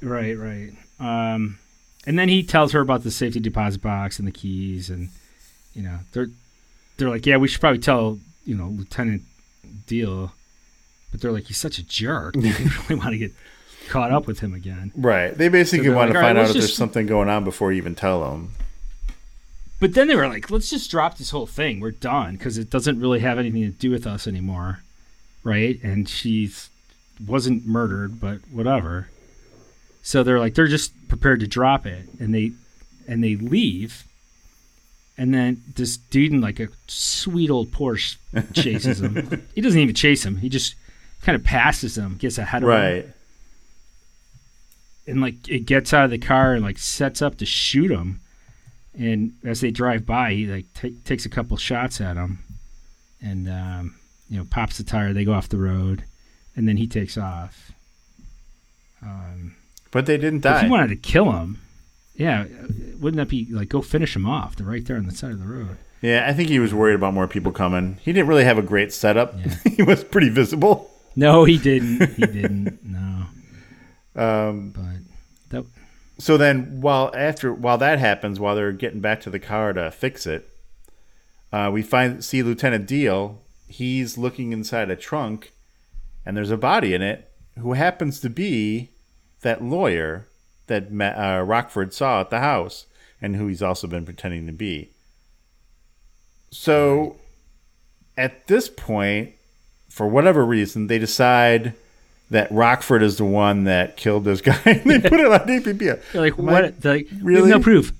right, 0.00 0.38
right. 0.38 0.72
Um, 1.00 1.58
and 2.06 2.18
then 2.18 2.28
he 2.28 2.42
tells 2.42 2.72
her 2.72 2.80
about 2.80 3.02
the 3.02 3.10
safety 3.10 3.40
deposit 3.40 3.82
box 3.82 4.18
and 4.18 4.28
the 4.28 4.32
keys, 4.32 4.90
and 4.90 5.08
you 5.74 5.82
know, 5.82 5.98
they're 6.12 6.28
they're 6.96 7.10
like, 7.10 7.26
yeah, 7.26 7.36
we 7.38 7.48
should 7.48 7.60
probably 7.60 7.80
tell 7.80 8.18
you 8.44 8.54
know 8.54 8.68
Lieutenant 8.68 9.22
Diehl, 9.86 10.30
but 11.10 11.20
they're 11.20 11.32
like, 11.32 11.44
he's 11.44 11.58
such 11.58 11.78
a 11.78 11.82
jerk. 11.82 12.34
They 12.40 12.50
really 12.88 12.94
want 12.94 13.10
to 13.10 13.18
get 13.18 13.32
caught 13.88 14.12
up 14.12 14.26
with 14.26 14.40
him 14.40 14.54
again. 14.54 14.92
Right. 14.96 15.36
They 15.36 15.48
basically 15.48 15.88
they're 15.88 15.96
want 15.96 16.10
like, 16.10 16.14
to 16.14 16.18
"All 16.18 16.22
right, 16.22 16.28
find 16.28 16.38
out 16.38 16.46
if 16.46 16.52
there's 16.52 16.76
something 16.76 17.06
going 17.06 17.28
on 17.28 17.44
before 17.44 17.72
you 17.72 17.78
even 17.78 17.94
tell 17.94 18.30
them. 18.30 18.52
But 19.80 19.94
then 19.94 20.08
they 20.08 20.14
were 20.14 20.28
like, 20.28 20.50
let's 20.50 20.68
just 20.68 20.90
drop 20.90 21.16
this 21.16 21.30
whole 21.30 21.46
thing. 21.46 21.80
We're 21.80 21.90
done 21.90 22.36
because 22.36 22.58
it 22.58 22.70
doesn't 22.70 23.00
really 23.00 23.20
have 23.20 23.38
anything 23.38 23.62
to 23.62 23.70
do 23.70 23.90
with 23.90 24.06
us 24.06 24.26
anymore. 24.26 24.80
Right? 25.42 25.82
And 25.82 26.08
she 26.08 26.50
wasn't 27.26 27.66
murdered, 27.66 28.20
but 28.20 28.40
whatever. 28.52 29.08
So 30.02 30.22
they're 30.22 30.38
like, 30.40 30.54
they're 30.54 30.66
just 30.66 30.92
prepared 31.08 31.40
to 31.40 31.46
drop 31.46 31.86
it. 31.86 32.06
And 32.18 32.34
they, 32.34 32.52
and 33.06 33.22
they 33.22 33.36
leave. 33.36 34.04
And 35.18 35.34
then 35.34 35.62
this 35.76 35.96
dude 35.96 36.32
in 36.32 36.40
like 36.40 36.58
a 36.60 36.68
sweet 36.86 37.50
old 37.50 37.70
Porsche 37.70 38.16
chases 38.54 39.00
him. 39.00 39.46
he 39.54 39.60
doesn't 39.60 39.78
even 39.78 39.94
chase 39.94 40.24
him. 40.24 40.38
He 40.38 40.48
just 40.48 40.74
kind 41.22 41.36
of 41.36 41.44
passes 41.44 41.98
him, 41.98 42.16
gets 42.16 42.38
ahead 42.38 42.62
of 42.62 42.68
him. 42.68 42.74
Right. 42.74 43.06
and 45.06 45.20
like 45.20 45.48
it 45.48 45.66
gets 45.66 45.92
out 45.92 46.04
of 46.06 46.10
the 46.10 46.18
car 46.18 46.54
and 46.54 46.64
like 46.64 46.78
sets 46.78 47.20
up 47.20 47.36
to 47.38 47.44
shoot 47.46 47.90
him 47.90 48.20
and 48.98 49.32
as 49.44 49.60
they 49.60 49.70
drive 49.70 50.06
by 50.06 50.32
he 50.32 50.46
like 50.46 50.66
ta 50.74 50.88
takes 51.04 51.26
a 51.26 51.28
couple 51.28 51.56
shots 51.56 52.00
at 52.00 52.16
him 52.16 52.38
and 53.20 53.48
um, 53.48 53.94
you 54.28 54.38
know 54.38 54.44
pops 54.44 54.78
the 54.78 54.84
tire 54.84 55.12
they 55.12 55.24
go 55.24 55.32
off 55.32 55.48
the 55.48 55.56
road 55.58 56.04
and 56.56 56.68
then 56.68 56.76
he 56.76 56.86
takes 56.86 57.16
off 57.18 57.72
um, 59.02 59.54
But 59.90 60.06
they 60.06 60.16
didn't 60.18 60.40
die. 60.40 60.56
if 60.56 60.62
he 60.64 60.68
wanted 60.70 60.88
to 60.88 60.96
kill 60.96 61.32
him 61.32 61.60
yeah 62.14 62.44
wouldn't 62.98 63.16
that 63.16 63.28
be 63.28 63.46
like 63.50 63.68
go 63.70 63.80
finish 63.80 64.14
him 64.14 64.26
off 64.26 64.54
they're 64.56 64.66
right 64.66 64.84
there 64.84 64.96
on 64.96 65.06
the 65.06 65.12
side 65.14 65.30
of 65.32 65.38
the 65.40 65.46
road 65.46 65.76
Yeah, 66.02 66.26
I 66.28 66.32
think 66.34 66.48
he 66.48 66.58
was 66.58 66.72
worried 66.74 66.94
about 66.94 67.14
more 67.14 67.26
people 67.28 67.52
coming. 67.52 67.98
He 68.02 68.12
didn't 68.12 68.28
really 68.28 68.44
have 68.44 68.58
a 68.58 68.62
great 68.62 68.92
setup. 68.92 69.34
he 69.76 69.82
was 69.82 70.04
pretty 70.04 70.28
visible. 70.28 70.90
no 71.16 71.44
he 71.44 71.56
didn't 71.58 72.14
he 72.14 72.26
didn't 72.26 72.78
no 72.84 73.26
Um, 74.16 74.70
but 74.70 75.00
that 75.50 75.64
so 76.18 76.36
then, 76.36 76.80
while 76.82 77.10
after 77.14 77.52
while 77.54 77.78
that 77.78 77.98
happens, 77.98 78.38
while 78.38 78.54
they're 78.54 78.72
getting 78.72 79.00
back 79.00 79.20
to 79.22 79.30
the 79.30 79.38
car 79.38 79.72
to 79.72 79.90
fix 79.90 80.26
it, 80.26 80.46
uh, 81.52 81.70
we 81.72 81.80
find 81.82 82.22
see 82.24 82.42
Lieutenant 82.42 82.86
Diehl. 82.86 83.38
He's 83.68 84.18
looking 84.18 84.52
inside 84.52 84.90
a 84.90 84.96
trunk, 84.96 85.52
and 86.26 86.36
there's 86.36 86.50
a 86.50 86.58
body 86.58 86.92
in 86.92 87.00
it 87.00 87.30
who 87.58 87.72
happens 87.72 88.20
to 88.20 88.28
be 88.28 88.90
that 89.42 89.62
lawyer 89.62 90.26
that 90.66 90.84
uh, 90.92 91.42
Rockford 91.42 91.92
saw 91.92 92.20
at 92.20 92.30
the 92.30 92.40
house, 92.40 92.86
and 93.20 93.36
who 93.36 93.46
he's 93.48 93.62
also 93.62 93.86
been 93.86 94.04
pretending 94.04 94.46
to 94.46 94.52
be. 94.52 94.90
So, 96.50 97.16
at 98.16 98.46
this 98.46 98.68
point, 98.68 99.32
for 99.88 100.06
whatever 100.06 100.44
reason, 100.44 100.86
they 100.86 100.98
decide 100.98 101.74
that 102.30 102.50
Rockford 102.52 103.02
is 103.02 103.16
the 103.16 103.24
one 103.24 103.64
that 103.64 103.96
killed 103.96 104.24
this 104.24 104.40
guy. 104.42 104.58
and 104.64 104.82
they 104.84 105.00
put 105.00 105.18
it 105.20 105.26
on 105.26 105.40
APB. 105.40 105.78
They're 106.12 106.20
like 106.22 106.38
what 106.38 106.84
like 106.84 107.08
really? 107.20 107.40
really 107.42 107.50
no 107.50 107.60
proof 107.60 107.92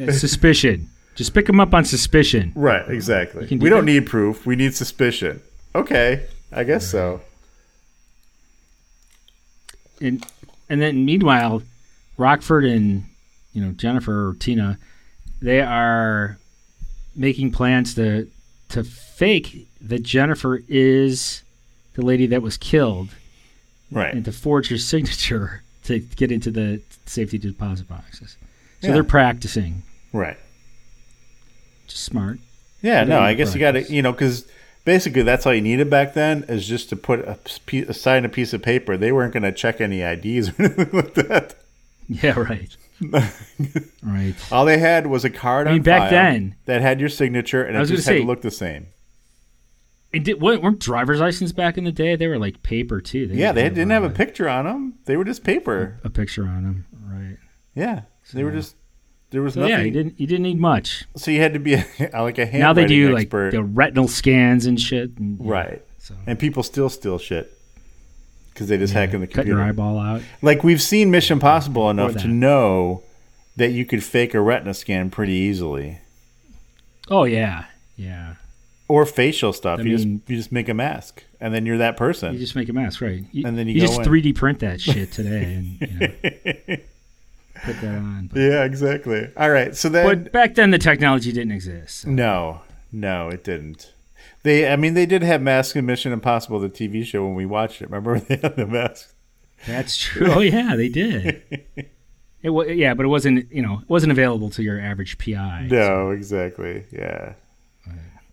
Uh, 0.00 0.12
suspicion 0.12 0.88
just 1.14 1.32
pick 1.32 1.48
him 1.48 1.60
up 1.60 1.72
on 1.74 1.84
suspicion 1.84 2.52
Right, 2.54 2.86
exactly. 2.90 3.46
do 3.46 3.58
We 3.58 3.68
don't 3.70 3.86
that? 3.86 3.92
need 3.92 4.06
proof. 4.06 4.44
We 4.46 4.56
need 4.56 4.74
suspicion. 4.74 5.40
Okay, 5.74 6.26
I 6.52 6.64
guess 6.64 6.86
so. 6.86 7.20
and 10.00 10.24
and 10.68 10.80
then 10.80 11.04
meanwhile, 11.04 11.62
Rockford 12.16 12.64
and 12.64 13.04
you 13.52 13.64
know 13.64 13.72
Jennifer 13.72 14.28
or 14.30 14.34
Tina, 14.34 14.78
they 15.40 15.60
are 15.60 16.38
making 17.14 17.52
plans 17.52 17.94
to 17.94 18.28
to 18.70 18.82
fake 18.84 19.68
that 19.80 20.02
Jennifer 20.02 20.62
is 20.68 21.42
the 21.94 22.02
lady 22.04 22.26
that 22.26 22.42
was 22.42 22.56
killed, 22.56 23.08
Right. 23.90 24.12
and 24.14 24.24
to 24.24 24.32
forge 24.32 24.68
her 24.68 24.78
signature 24.92 25.62
to 25.84 26.00
get 26.00 26.30
into 26.32 26.50
the 26.50 26.82
safety 27.06 27.38
deposit 27.38 27.88
boxes. 27.88 28.36
So 28.80 28.88
Yeah. 28.88 28.94
they're 28.94 29.04
practicing. 29.04 29.82
Right. 30.12 30.36
Just 31.86 32.04
smart. 32.04 32.38
Yeah, 32.82 33.04
no, 33.04 33.20
I 33.20 33.34
guess 33.34 33.54
you 33.54 33.60
got 33.60 33.72
to, 33.72 33.82
you 33.92 34.02
know, 34.02 34.12
because 34.12 34.44
basically 34.86 35.20
that's 35.20 35.44
all 35.46 35.52
you 35.52 35.60
needed 35.60 35.90
back 35.90 36.14
then 36.14 36.44
is 36.48 36.66
just 36.66 36.88
to 36.88 36.96
put 36.96 37.20
a, 37.20 37.38
p- 37.66 37.82
a 37.82 37.92
sign 37.92 38.24
a 38.24 38.30
piece 38.30 38.54
of 38.54 38.62
paper. 38.62 38.96
They 38.96 39.12
weren't 39.12 39.34
going 39.34 39.42
to 39.42 39.52
check 39.52 39.82
any 39.82 40.00
IDs 40.00 40.48
or 40.58 40.62
anything 40.62 40.88
like 40.92 41.12
that. 41.14 41.54
Yeah, 42.08 42.38
right. 42.38 42.74
right. 44.02 44.34
All 44.50 44.64
they 44.64 44.78
had 44.78 45.06
was 45.08 45.24
a 45.26 45.30
card 45.30 45.66
I 45.66 45.72
mean, 45.72 45.80
on 45.80 45.84
back 45.84 46.10
then- 46.10 46.54
that 46.64 46.80
had 46.80 47.00
your 47.00 47.10
signature, 47.10 47.62
and 47.62 47.76
I 47.76 47.82
it 47.82 47.86
just 47.86 48.06
had 48.06 48.14
say- 48.14 48.20
to 48.20 48.24
look 48.26 48.40
the 48.40 48.50
same. 48.50 48.86
And 50.14 50.24
did, 50.24 50.40
weren't 50.40 50.78
driver's 50.78 51.20
license 51.20 51.52
back 51.52 51.76
in 51.76 51.84
the 51.84 51.92
day? 51.92 52.16
They 52.16 52.28
were 52.28 52.38
like 52.38 52.62
paper 52.62 53.02
too. 53.02 53.28
Yeah, 53.30 53.52
they 53.52 53.68
didn't 53.68 53.90
have 53.90 54.04
a 54.04 54.06
uh, 54.06 54.12
picture 54.12 54.48
on 54.48 54.64
them. 54.64 54.94
They 55.04 55.16
were 55.16 55.24
just 55.24 55.44
paper. 55.44 55.98
a 56.04 56.08
picture 56.08 56.44
on 56.44 56.62
them, 56.62 56.86
right? 57.04 57.36
Yeah, 57.74 58.02
they 58.32 58.44
were 58.44 58.52
just 58.52 58.76
there 59.30 59.42
was 59.42 59.54
So 59.54 59.60
nothing. 59.60 59.74
yeah, 59.76 59.82
you 59.82 59.90
didn't 59.90 60.20
you 60.20 60.26
didn't 60.26 60.44
need 60.44 60.58
much. 60.60 61.04
So 61.16 61.30
you 61.30 61.40
had 61.40 61.52
to 61.54 61.58
be 61.58 61.74
a, 61.74 61.78
like 62.14 62.38
a 62.38 62.46
handwriting 62.46 62.60
now 62.60 62.72
they 62.72 62.86
do 62.86 63.16
expert. 63.16 63.44
like 63.44 63.52
the 63.52 63.62
retinal 63.62 64.08
scans 64.08 64.66
and 64.66 64.80
shit. 64.80 65.10
And, 65.18 65.38
yeah, 65.40 65.50
right, 65.52 65.82
So 65.98 66.14
and 66.26 66.38
people 66.38 66.62
still 66.62 66.88
steal 66.88 67.18
shit 67.18 67.52
because 68.52 68.68
they 68.68 68.78
just 68.78 68.92
hack 68.94 69.12
in 69.14 69.20
the 69.20 69.26
computer. 69.26 69.50
cut 69.50 69.58
your 69.58 69.62
eyeball 69.62 69.98
out. 69.98 70.22
Like 70.42 70.62
we've 70.64 70.80
seen 70.82 71.10
Mission 71.10 71.38
Possible 71.40 71.90
enough 71.90 72.16
to 72.16 72.28
know 72.28 73.02
that 73.56 73.70
you 73.72 73.84
could 73.84 74.02
fake 74.04 74.32
a 74.34 74.40
retina 74.40 74.74
scan 74.74 75.10
pretty 75.10 75.32
easily, 75.32 75.98
Oh 77.08 77.24
yeah, 77.24 77.64
yeah. 77.96 78.34
or 78.88 79.06
facial 79.06 79.52
stuff. 79.52 79.78
I 79.80 79.82
you 79.82 79.88
mean- 79.96 80.18
just 80.18 80.30
you 80.30 80.36
just 80.36 80.52
make 80.52 80.68
a 80.68 80.74
mask, 80.74 81.24
and 81.40 81.52
then 81.54 81.64
you're 81.66 81.78
that 81.78 81.96
person. 81.96 82.32
You 82.34 82.38
just 82.38 82.54
make 82.56 82.68
a 82.68 82.72
mask, 82.72 83.00
right? 83.00 83.24
You, 83.32 83.46
And 83.46 83.56
then 83.58 83.66
you 83.66 83.74
you 83.74 83.80
just 83.80 83.98
in. 84.00 84.04
3D 84.06 84.34
print 84.34 84.58
that 84.60 84.80
shit 84.80 85.10
today 85.12 85.54
and 85.54 85.80
you 85.80 85.98
know, 86.68 86.76
put 87.64 87.80
that 87.80 87.94
on. 87.94 88.30
But, 88.32 88.40
yeah, 88.40 88.64
exactly. 88.64 89.30
All 89.36 89.50
right, 89.50 89.74
so 89.76 89.88
then 89.88 90.06
but 90.06 90.32
back 90.32 90.54
then 90.54 90.70
the 90.70 90.78
technology 90.78 91.32
didn't 91.32 91.52
exist. 91.52 92.00
so- 92.02 92.10
no, 92.10 92.60
no, 92.92 93.28
it 93.28 93.44
didn't. 93.44 93.92
They, 94.42 94.70
I 94.70 94.76
mean, 94.76 94.94
they 94.94 95.06
did 95.06 95.22
have 95.22 95.42
masks 95.42 95.74
in 95.74 95.86
Mission 95.86 96.12
Impossible, 96.12 96.60
the 96.60 96.68
TV 96.68 97.04
show, 97.04 97.24
when 97.24 97.34
we 97.34 97.46
watched 97.46 97.82
it. 97.82 97.90
Remember 97.90 98.20
they 98.28 98.36
had 98.36 98.56
the 98.56 98.66
masks. 98.66 99.12
That's 99.66 99.96
true. 99.96 100.30
Oh 100.30 100.40
yeah, 100.40 100.76
they 100.76 100.88
did. 100.88 101.42
It 102.42 102.50
was 102.50 102.68
yeah, 102.68 102.94
but 102.94 103.04
it 103.04 103.08
wasn't 103.08 103.50
you 103.50 103.60
know 103.60 103.80
it 103.82 103.88
wasn't 103.88 104.12
available 104.12 104.50
to 104.50 104.62
your 104.62 104.78
average 104.80 105.18
PI. 105.18 105.66
No, 105.68 106.10
exactly. 106.10 106.84
Yeah. 106.92 107.32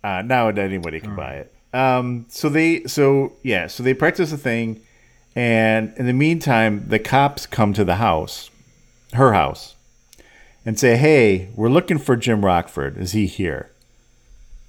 Uh, 0.03 0.21
now 0.21 0.49
anybody 0.49 0.99
can 0.99 1.15
buy 1.15 1.36
it. 1.36 1.53
Um, 1.74 2.26
so 2.30 2.47
they, 2.49 2.84
so 2.84 3.34
yeah, 3.41 3.65
so 3.65 3.82
they 3.82 3.95
practice 3.95 4.32
a 4.32 4.38
thing, 4.38 4.82
and 5.36 5.93
in 5.97 6.05
the 6.05 6.13
meantime, 6.13 6.86
the 6.89 6.99
cops 6.99 7.47
come 7.47 7.74
to 7.74 7.84
the 7.84 7.95
house, 7.95 8.51
her 9.14 9.34
house, 9.34 9.76
and 10.66 10.80
say, 10.80 10.97
"Hey, 10.97 11.49
we're 11.55 11.70
looking 11.70 11.97
for 11.97 12.16
Jim 12.16 12.43
Rockford. 12.43 12.97
Is 12.97 13.11
he 13.11 13.28
here?" 13.28 13.70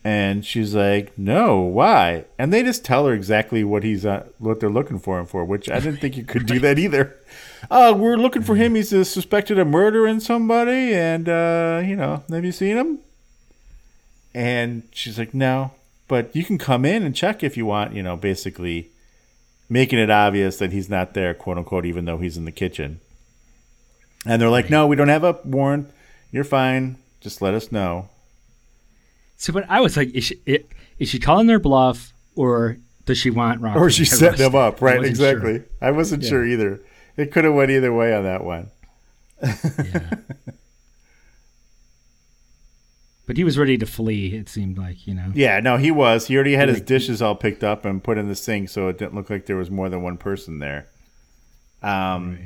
And 0.02 0.44
she's 0.44 0.74
like, 0.74 1.16
"No, 1.18 1.60
why?" 1.60 2.24
And 2.38 2.52
they 2.52 2.62
just 2.62 2.84
tell 2.84 3.06
her 3.06 3.14
exactly 3.14 3.64
what 3.64 3.84
he's 3.84 4.04
uh, 4.04 4.26
what 4.38 4.60
they're 4.60 4.70
looking 4.70 4.98
for 4.98 5.18
him 5.18 5.26
for, 5.26 5.44
which 5.44 5.70
I 5.70 5.80
didn't 5.80 6.00
think 6.00 6.16
you 6.16 6.24
could 6.24 6.46
do 6.46 6.58
that 6.60 6.78
either. 6.78 7.16
Oh, 7.70 7.94
we're 7.96 8.16
looking 8.16 8.42
for 8.42 8.54
him. 8.54 8.74
He's 8.74 8.92
uh, 8.92 9.04
suspected 9.04 9.58
of 9.58 9.66
murdering 9.66 10.20
somebody, 10.20 10.94
and 10.94 11.28
uh, 11.28 11.82
you 11.84 11.96
know, 11.96 12.22
have 12.28 12.44
you 12.44 12.52
seen 12.52 12.76
him? 12.76 12.98
And 14.34 14.82
she's 14.92 15.18
like, 15.18 15.32
"No, 15.32 15.72
but 16.06 16.34
you 16.36 16.44
can 16.44 16.58
come 16.58 16.84
in 16.84 17.02
and 17.02 17.16
check 17.16 17.42
if 17.42 17.56
you 17.56 17.64
want." 17.64 17.94
You 17.94 18.02
know, 18.02 18.16
basically 18.16 18.90
making 19.68 19.98
it 19.98 20.10
obvious 20.10 20.58
that 20.58 20.72
he's 20.72 20.88
not 20.88 21.14
there, 21.14 21.34
quote 21.34 21.58
unquote, 21.58 21.86
even 21.86 22.04
though 22.04 22.18
he's 22.18 22.36
in 22.36 22.44
the 22.44 22.52
kitchen. 22.52 23.00
And 24.26 24.40
they're 24.40 24.50
like, 24.50 24.70
"No, 24.70 24.86
we 24.86 24.96
don't 24.96 25.08
have 25.08 25.24
a 25.24 25.38
warrant. 25.44 25.90
You're 26.32 26.44
fine. 26.44 26.96
Just 27.20 27.42
let 27.42 27.54
us 27.54 27.70
know." 27.70 28.08
So, 29.36 29.52
but 29.52 29.64
I 29.68 29.80
was 29.80 29.96
like, 29.96 30.14
is 30.14 30.24
she, 30.24 30.40
it, 30.46 30.68
is 30.98 31.08
she 31.08 31.18
calling 31.18 31.46
their 31.46 31.58
bluff, 31.58 32.12
or 32.34 32.78
does 33.04 33.18
she 33.18 33.28
want 33.30 33.60
Rockford? 33.60 33.82
or 33.82 33.90
she 33.90 34.04
set 34.06 34.38
them 34.38 34.54
up 34.54 34.80
right 34.80 35.04
exactly 35.04 35.58
sure. 35.58 35.66
i 35.82 35.90
wasn't 35.90 36.22
Yeah. 36.22 36.28
sure 36.30 36.46
either 36.46 36.80
it 37.18 37.30
could 37.32 37.44
have 37.44 37.52
went 37.52 37.70
either 37.70 37.92
way 37.92 38.14
on 38.14 38.24
that 38.24 38.42
one 38.42 38.70
But 43.26 43.38
he 43.38 43.44
was 43.44 43.56
ready 43.58 43.78
to 43.78 43.86
flee. 43.86 44.34
It 44.34 44.48
seemed 44.50 44.76
like 44.76 45.06
you 45.06 45.14
know. 45.14 45.30
yeah 45.34 45.58
no 45.60 45.76
he 45.78 45.90
was 45.90 46.26
he 46.26 46.34
already 46.34 46.54
had 46.54 46.68
his 46.68 46.80
dishes 46.80 47.22
all 47.22 47.34
picked 47.34 47.64
up 47.64 47.84
and 47.84 48.02
put 48.04 48.18
in 48.18 48.28
the 48.28 48.34
sink 48.34 48.68
so 48.68 48.88
it 48.88 48.98
didn't 48.98 49.14
look 49.14 49.30
like 49.30 49.46
there 49.46 49.56
was 49.56 49.70
more 49.70 49.88
than 49.88 50.02
one 50.02 50.16
person 50.18 50.58
there 50.58 50.88
um 51.82 52.38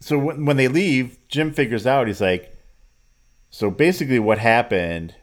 so 0.00 0.18
when, 0.18 0.44
when 0.44 0.56
they 0.56 0.68
leave 0.68 1.18
jim 1.28 1.52
figures 1.52 1.86
out 1.86 2.06
he's 2.06 2.20
like 2.20 2.56
so 3.50 3.70
basically 3.70 4.18
what 4.18 4.38
happened 4.38 5.14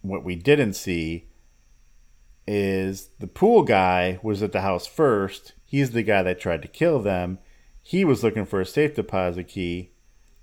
what 0.00 0.24
we 0.24 0.34
didn't 0.34 0.74
see 0.74 1.28
is 2.46 3.10
the 3.20 3.26
pool 3.26 3.62
guy 3.62 4.18
was 4.22 4.42
at 4.42 4.52
the 4.52 4.60
house 4.60 4.86
first 4.86 5.52
he's 5.64 5.92
the 5.92 6.02
guy 6.02 6.22
that 6.22 6.40
tried 6.40 6.62
to 6.62 6.68
kill 6.68 7.00
them 7.00 7.38
he 7.82 8.04
was 8.04 8.22
looking 8.22 8.46
for 8.46 8.60
a 8.60 8.66
safe 8.66 8.94
deposit 8.94 9.48
key 9.48 9.92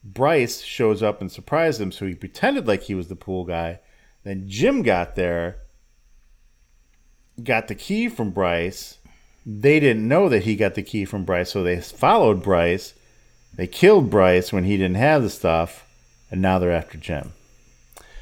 Bryce 0.04 0.62
shows 0.62 1.04
up 1.04 1.22
and 1.22 1.32
surprised 1.32 1.82
him, 1.82 1.92
so 1.92 2.06
he 2.06 2.16
pretended 2.16 2.68
like 2.68 2.84
he 2.84 2.96
was 2.96 3.08
the 3.08 3.16
pool 3.16 3.44
guy. 3.44 3.80
Then 4.24 4.46
Jim 4.48 4.82
got 4.82 5.16
there, 5.16 5.58
got 7.44 7.68
the 7.68 7.76
key 7.76 8.08
from 8.08 8.32
Bryce. 8.32 8.98
They 9.46 9.80
didn't 9.80 10.08
know 10.08 10.30
that 10.30 10.44
he 10.44 10.56
got 10.56 10.76
the 10.76 10.84
key 10.84 11.06
from 11.06 11.26
Bryce, 11.26 11.52
so 11.52 11.64
they 11.64 11.82
followed 11.82 12.44
Bryce. 12.44 12.94
They 13.60 13.68
killed 13.68 14.10
Bryce 14.10 14.54
when 14.54 14.64
he 14.64 14.78
didn't 14.78 14.96
have 14.96 15.22
the 15.22 15.30
stuff, 15.30 15.86
and 16.32 16.42
now 16.42 16.60
they're 16.60 16.72
after 16.72 16.98
Jim. 16.98 17.34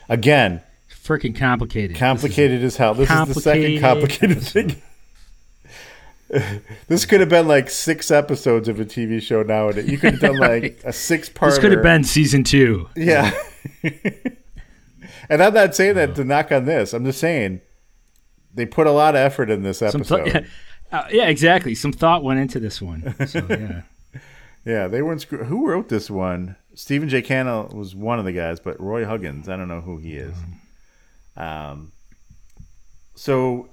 Again, 0.10 0.64
Freaking 0.90 1.38
complicated. 1.38 1.96
complicated 1.96 2.64
as 2.64 2.78
hell. 2.78 2.96
This 2.96 3.08
is 3.08 3.36
the 3.36 3.42
second 3.42 3.80
complicated 3.80 4.42
complicated 4.42 4.82
thing. 6.32 6.62
this 6.88 7.06
could 7.06 7.20
have 7.20 7.30
been 7.30 7.48
like 7.48 7.70
six 7.70 8.10
episodes 8.10 8.68
of 8.68 8.80
a 8.80 8.86
TV 8.86 9.22
show 9.22 9.44
nowadays. 9.44 9.88
You 9.88 10.00
could 10.00 10.14
have 10.14 10.22
done 10.22 10.38
like 10.40 10.82
a 10.84 10.92
six 10.92 11.30
part. 11.30 11.52
This 11.52 11.60
could 11.60 11.72
have 11.72 11.84
been 11.84 12.04
season 12.04 12.44
two. 12.44 12.90
Yeah. 12.96 13.32
and 13.84 15.44
I'm 15.44 15.54
not 15.54 15.76
saying 15.76 15.94
that 15.98 16.16
to 16.16 16.24
knock 16.24 16.52
on 16.52 16.66
this. 16.66 16.96
I'm 16.96 17.06
just 17.06 17.20
saying 17.20 17.62
they 18.56 18.66
put 18.66 18.88
a 18.88 18.92
lot 18.92 19.14
of 19.14 19.20
effort 19.20 19.52
in 19.52 19.62
this 19.62 19.84
episode. 19.84 20.24
th- 20.24 20.34
yeah, 20.92 21.00
uh, 21.00 21.08
yeah, 21.12 21.28
exactly. 21.28 21.76
Some 21.76 21.94
thought 21.94 22.24
went 22.24 22.40
into 22.40 22.60
this 22.60 22.82
one. 22.82 23.14
So 23.28 23.46
yeah. 23.52 23.82
Yeah, 24.68 24.88
they 24.88 25.02
weren't. 25.02 25.22
Screw- 25.22 25.46
who 25.46 25.70
wrote 25.70 25.88
this 25.88 26.10
one? 26.10 26.58
Stephen 26.76 27.08
J. 27.10 27.22
Cannell 27.22 27.70
was 27.74 27.96
one 27.96 28.20
of 28.20 28.26
the 28.26 28.34
guys, 28.34 28.60
but 28.60 28.80
Roy 28.80 29.06
Huggins, 29.06 29.48
I 29.48 29.56
don't 29.56 29.70
know 29.70 29.82
who 29.82 29.98
he 29.98 30.16
is. 30.18 30.36
Um. 31.38 31.94
So, 33.16 33.70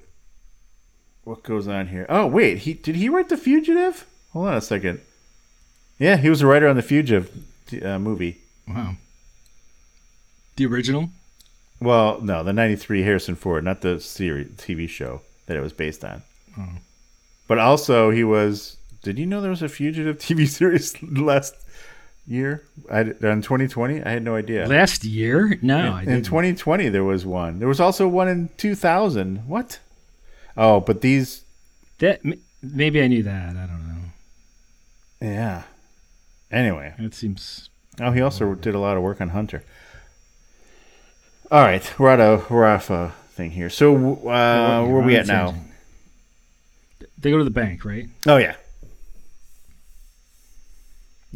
what 1.25 1.43
goes 1.43 1.67
on 1.67 1.89
here? 1.89 2.07
Oh 2.09 2.27
wait, 2.27 2.59
he 2.59 2.75
did 2.75 2.95
he 2.97 3.09
write 3.09 3.29
The 3.29 3.37
Fugitive? 3.37 4.07
Hold 4.33 4.49
on 4.49 4.55
a 4.55 4.61
second. 4.61 5.01
Yeah, 5.99 6.17
he 6.17 6.31
was 6.31 6.43
a 6.43 6.47
writer 6.47 6.69
on 6.69 6.77
the 6.77 6.83
Fugitive 6.83 7.31
uh, 7.83 7.99
movie. 7.99 8.39
Wow. 8.69 8.95
The 10.57 10.67
original. 10.67 11.11
Well, 11.81 12.21
no, 12.21 12.45
the 12.45 12.53
'93 12.53 13.03
Harrison 13.03 13.35
Ford, 13.35 13.65
not 13.65 13.81
the 13.81 14.01
series 14.01 14.49
TV 14.53 14.89
show 14.89 15.21
that 15.47 15.57
it 15.57 15.61
was 15.61 15.73
based 15.73 16.05
on. 16.05 16.23
Oh. 16.59 16.69
But 17.49 17.59
also, 17.59 18.11
he 18.11 18.25
was. 18.25 18.77
Did 19.05 19.19
you 19.19 19.27
know 19.27 19.41
there 19.41 19.51
was 19.51 19.63
a 19.63 19.69
Fugitive 19.69 20.19
TV 20.19 20.49
series 20.49 21.01
last 21.03 21.55
year? 22.27 22.65
I, 22.91 23.03
in 23.03 23.43
2020, 23.43 24.03
I 24.03 24.09
had 24.11 24.23
no 24.25 24.35
idea. 24.35 24.67
Last 24.67 25.05
year? 25.05 25.59
No, 25.63 25.93
I 25.95 26.01
in, 26.01 26.07
didn't. 26.07 26.15
in 26.17 26.25
2020 26.25 26.89
there 26.89 27.05
was 27.05 27.25
one. 27.27 27.59
There 27.61 27.69
was 27.69 27.81
also 27.81 28.09
one 28.09 28.29
in 28.29 28.49
2000. 28.57 29.47
What? 29.47 29.79
Oh, 30.57 30.81
but 30.81 31.01
these. 31.03 31.45
That 31.99 32.23
maybe 32.63 33.03
I 33.03 33.07
knew 33.07 33.23
that. 33.23 33.51
I 33.51 33.67
don't 33.67 33.87
know. 33.87 34.01
Yeah. 35.21 35.63
Anyway, 36.51 36.95
It 36.99 37.15
seems. 37.15 37.69
oh, 38.01 38.11
he 38.13 38.21
also 38.21 38.55
did 38.55 38.75
a 38.75 38.79
lot 38.79 38.97
of 38.97 39.03
work 39.03 39.21
on 39.21 39.31
Hunter. 39.31 39.63
All 41.51 41.63
right, 41.63 41.93
we're 41.99 42.11
at 42.11 42.21
a 42.21 42.43
we're 42.49 42.65
off 42.65 42.91
a 42.91 43.13
thing 43.31 43.51
here. 43.51 43.69
So, 43.71 43.95
uh, 43.97 44.87
where 44.87 44.97
are 44.97 45.03
we 45.03 45.17
at 45.17 45.27
now? 45.27 45.55
They 47.19 47.31
go 47.31 47.39
to 47.39 47.45
the 47.45 47.51
bank, 47.51 47.85
right? 47.85 48.09
Oh 48.27 48.37
yeah. 48.39 48.57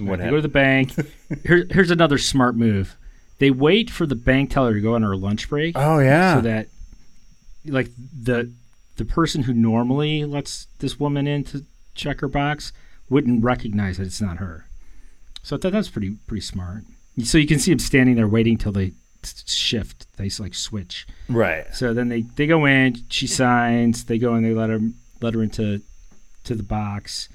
What 0.00 0.18
they 0.20 0.28
go 0.28 0.36
to 0.36 0.42
the 0.42 0.48
bank. 0.48 0.92
Here, 1.46 1.66
here's 1.70 1.90
another 1.90 2.18
smart 2.18 2.56
move. 2.56 2.96
They 3.38 3.50
wait 3.50 3.90
for 3.90 4.06
the 4.06 4.14
bank 4.14 4.50
teller 4.50 4.74
to 4.74 4.80
go 4.80 4.94
on 4.94 5.02
her 5.02 5.16
lunch 5.16 5.48
break. 5.48 5.76
Oh, 5.78 5.98
yeah. 6.00 6.36
So 6.36 6.40
that, 6.42 6.68
like 7.66 7.90
the 7.96 8.52
the 8.96 9.04
person 9.04 9.44
who 9.44 9.52
normally 9.52 10.24
lets 10.24 10.66
this 10.80 10.98
woman 10.98 11.26
in 11.26 11.44
to 11.44 11.64
check 11.94 12.20
her 12.20 12.28
box 12.28 12.72
wouldn't 13.08 13.44
recognize 13.44 13.98
that 13.98 14.06
it's 14.06 14.20
not 14.20 14.38
her. 14.38 14.66
So 15.42 15.56
I 15.56 15.58
thought 15.58 15.72
that's 15.72 15.88
pretty 15.88 16.16
pretty 16.26 16.40
smart. 16.40 16.84
So 17.24 17.38
you 17.38 17.46
can 17.46 17.58
see 17.58 17.72
him 17.72 17.78
standing 17.78 18.16
there 18.16 18.28
waiting 18.28 18.58
till 18.58 18.72
they 18.72 18.92
shift. 19.24 20.06
They 20.16 20.30
like 20.38 20.54
switch. 20.54 21.06
Right. 21.28 21.66
So 21.74 21.94
then 21.94 22.08
they, 22.08 22.22
they 22.22 22.46
go 22.46 22.64
in. 22.66 22.96
She 23.08 23.26
signs. 23.26 24.04
They 24.04 24.18
go 24.18 24.34
in. 24.34 24.42
They 24.42 24.52
let 24.52 24.70
her 24.70 24.80
let 25.20 25.34
her 25.34 25.42
into 25.42 25.80
to 26.44 26.54
the 26.54 26.62
box. 26.62 27.28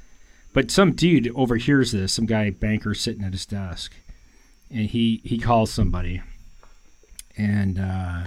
But 0.54 0.70
some 0.72 0.93
dude 0.93 1.32
overhears 1.36 1.91
this. 1.91 2.14
Some 2.14 2.26
guy 2.26 2.49
banker 2.51 2.93
sitting 2.93 3.24
at 3.24 3.32
his 3.34 3.45
desk, 3.45 3.93
and 4.72 4.86
he 4.88 5.22
he 5.24 5.38
calls 5.39 5.72
somebody. 5.72 6.22
And 7.38 7.80
uh, 7.80 8.24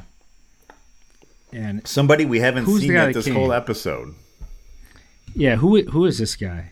and 1.52 1.86
Somebody 1.86 2.24
we 2.24 2.40
haven't 2.40 2.66
seen 2.66 2.92
yet 2.92 3.14
this 3.14 3.26
came? 3.26 3.34
whole 3.34 3.52
episode. 3.52 4.14
yeah, 5.34 5.56
who 5.56 5.80
who 5.82 6.04
is 6.04 6.18
this 6.18 6.34
guy? 6.36 6.70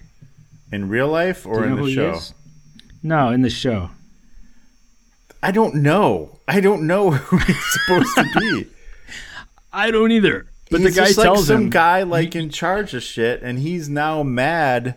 In 0.73 0.89
real 0.89 1.09
life 1.09 1.47
or 1.47 1.65
you 1.67 1.77
in 1.77 1.83
the 1.85 1.93
show? 1.93 2.21
No, 3.03 3.29
in 3.29 3.43
the 3.43 3.51
show. 3.51 3.91
I 5.43 5.51
don't 5.53 5.77
know. 5.77 6.41
I 6.49 6.61
don't 6.61 6.87
know 6.87 7.11
who 7.13 7.37
he's 7.39 7.73
supposed 7.73 8.15
to 8.17 8.25
be. 8.41 8.67
I 9.73 9.91
don't 9.91 10.11
either. 10.11 10.47
But 10.71 10.81
he's 10.81 10.95
the 10.95 11.01
guy 11.01 11.07
just 11.09 11.21
tells 11.21 11.39
like 11.41 11.47
some 11.47 11.63
him 11.65 11.71
guy 11.71 12.03
like 12.03 12.35
in 12.35 12.51
charge 12.51 12.95
of 12.95 13.03
shit, 13.05 13.43
and 13.43 13.59
he's 13.61 13.89
now 13.89 14.23
mad 14.25 14.97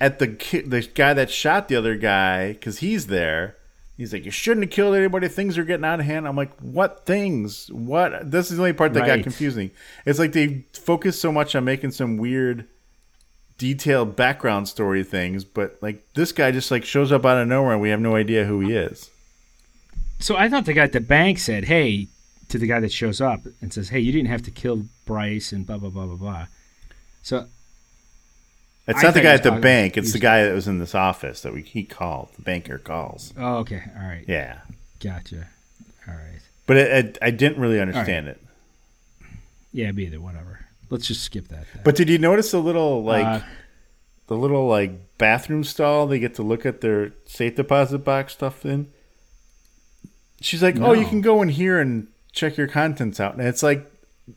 at 0.00 0.18
the 0.18 0.26
the 0.66 0.82
guy 0.94 1.14
that 1.14 1.30
shot 1.30 1.68
the 1.68 1.76
other 1.76 1.96
guy 1.96 2.52
because 2.52 2.78
he's 2.78 3.06
there. 3.06 3.56
He's 3.96 4.12
like, 4.12 4.24
"You 4.24 4.30
shouldn't 4.30 4.64
have 4.66 4.72
killed 4.72 4.96
anybody. 4.96 5.28
Things 5.28 5.56
are 5.56 5.64
getting 5.64 5.84
out 5.84 6.00
of 6.00 6.06
hand." 6.06 6.26
I'm 6.26 6.36
like, 6.36 6.52
"What 6.60 7.06
things? 7.06 7.70
What?" 7.70 8.30
This 8.30 8.50
is 8.50 8.56
the 8.56 8.62
only 8.62 8.72
part 8.72 8.92
that 8.94 9.06
got 9.06 9.22
confusing. 9.22 9.70
It's 10.04 10.18
like 10.18 10.32
they 10.32 10.64
focus 10.72 11.20
so 11.20 11.30
much 11.30 11.54
on 11.54 11.64
making 11.64 11.92
some 11.92 12.16
weird, 12.16 12.66
detailed 13.56 14.16
background 14.16 14.68
story 14.68 15.04
things, 15.04 15.44
but 15.44 15.78
like 15.80 16.04
this 16.14 16.32
guy 16.32 16.50
just 16.50 16.70
like 16.70 16.84
shows 16.84 17.12
up 17.12 17.24
out 17.24 17.38
of 17.38 17.46
nowhere, 17.46 17.72
and 17.72 17.80
we 17.80 17.90
have 17.90 18.00
no 18.00 18.16
idea 18.16 18.44
who 18.44 18.60
he 18.60 18.74
is. 18.74 19.10
So 20.18 20.36
I 20.36 20.48
thought 20.48 20.64
the 20.64 20.72
guy 20.72 20.84
at 20.84 20.92
the 20.92 21.00
bank 21.00 21.38
said, 21.38 21.66
"Hey," 21.66 22.08
to 22.48 22.58
the 22.58 22.66
guy 22.66 22.80
that 22.80 22.92
shows 22.92 23.20
up 23.20 23.42
and 23.60 23.72
says, 23.72 23.90
"Hey, 23.90 24.00
you 24.00 24.10
didn't 24.10 24.28
have 24.28 24.42
to 24.42 24.50
kill 24.50 24.86
Bryce 25.06 25.52
and 25.52 25.64
blah 25.66 25.78
blah 25.78 25.90
blah 25.90 26.06
blah 26.06 26.16
blah." 26.16 26.46
So 27.22 27.46
It's 28.86 29.02
not 29.02 29.14
the 29.14 29.20
guy 29.22 29.32
at 29.34 29.42
the 29.42 29.52
bank. 29.52 29.96
It's 29.96 30.12
the 30.12 30.18
guy 30.18 30.44
that 30.44 30.52
was 30.52 30.68
in 30.68 30.78
this 30.78 30.94
office 30.94 31.40
that 31.42 31.54
we 31.54 31.62
he 31.62 31.84
called. 31.84 32.28
The 32.36 32.42
banker 32.42 32.78
calls. 32.78 33.32
Oh, 33.38 33.56
okay. 33.58 33.82
All 33.96 34.02
right. 34.02 34.24
Yeah, 34.28 34.58
Gotcha. 35.00 35.46
All 36.06 36.14
right. 36.14 36.40
but 36.66 36.76
it, 36.76 36.90
it, 37.06 37.18
I 37.22 37.30
didn't 37.30 37.58
really 37.60 37.80
understand 37.80 38.28
it. 38.28 38.40
Yeah, 39.72 39.90
me 39.92 40.04
either. 40.04 40.20
Whatever. 40.20 40.66
Let's 40.90 41.06
just 41.06 41.22
skip 41.22 41.48
that. 41.48 41.64
then. 41.72 41.82
But 41.82 41.96
did 41.96 42.08
you 42.10 42.18
notice 42.18 42.50
the 42.50 42.60
little 42.60 43.02
like 43.02 43.24
Uh, 43.26 43.40
the 44.26 44.36
little 44.36 44.68
like 44.68 44.92
bathroom 45.18 45.64
stall 45.64 46.06
they 46.06 46.18
get 46.18 46.34
to 46.34 46.42
look 46.42 46.64
at 46.66 46.80
their 46.82 47.12
safe 47.26 47.56
deposit 47.56 47.98
box 47.98 48.34
stuff 48.34 48.64
in? 48.66 48.88
She's 50.40 50.62
like, 50.62 50.78
"Oh, 50.78 50.92
you 50.92 51.06
can 51.06 51.20
go 51.22 51.40
in 51.42 51.48
here 51.48 51.78
and 51.80 52.08
check 52.32 52.56
your 52.58 52.66
contents 52.68 53.18
out." 53.18 53.34
And 53.36 53.46
it's 53.46 53.62
like 53.62 53.90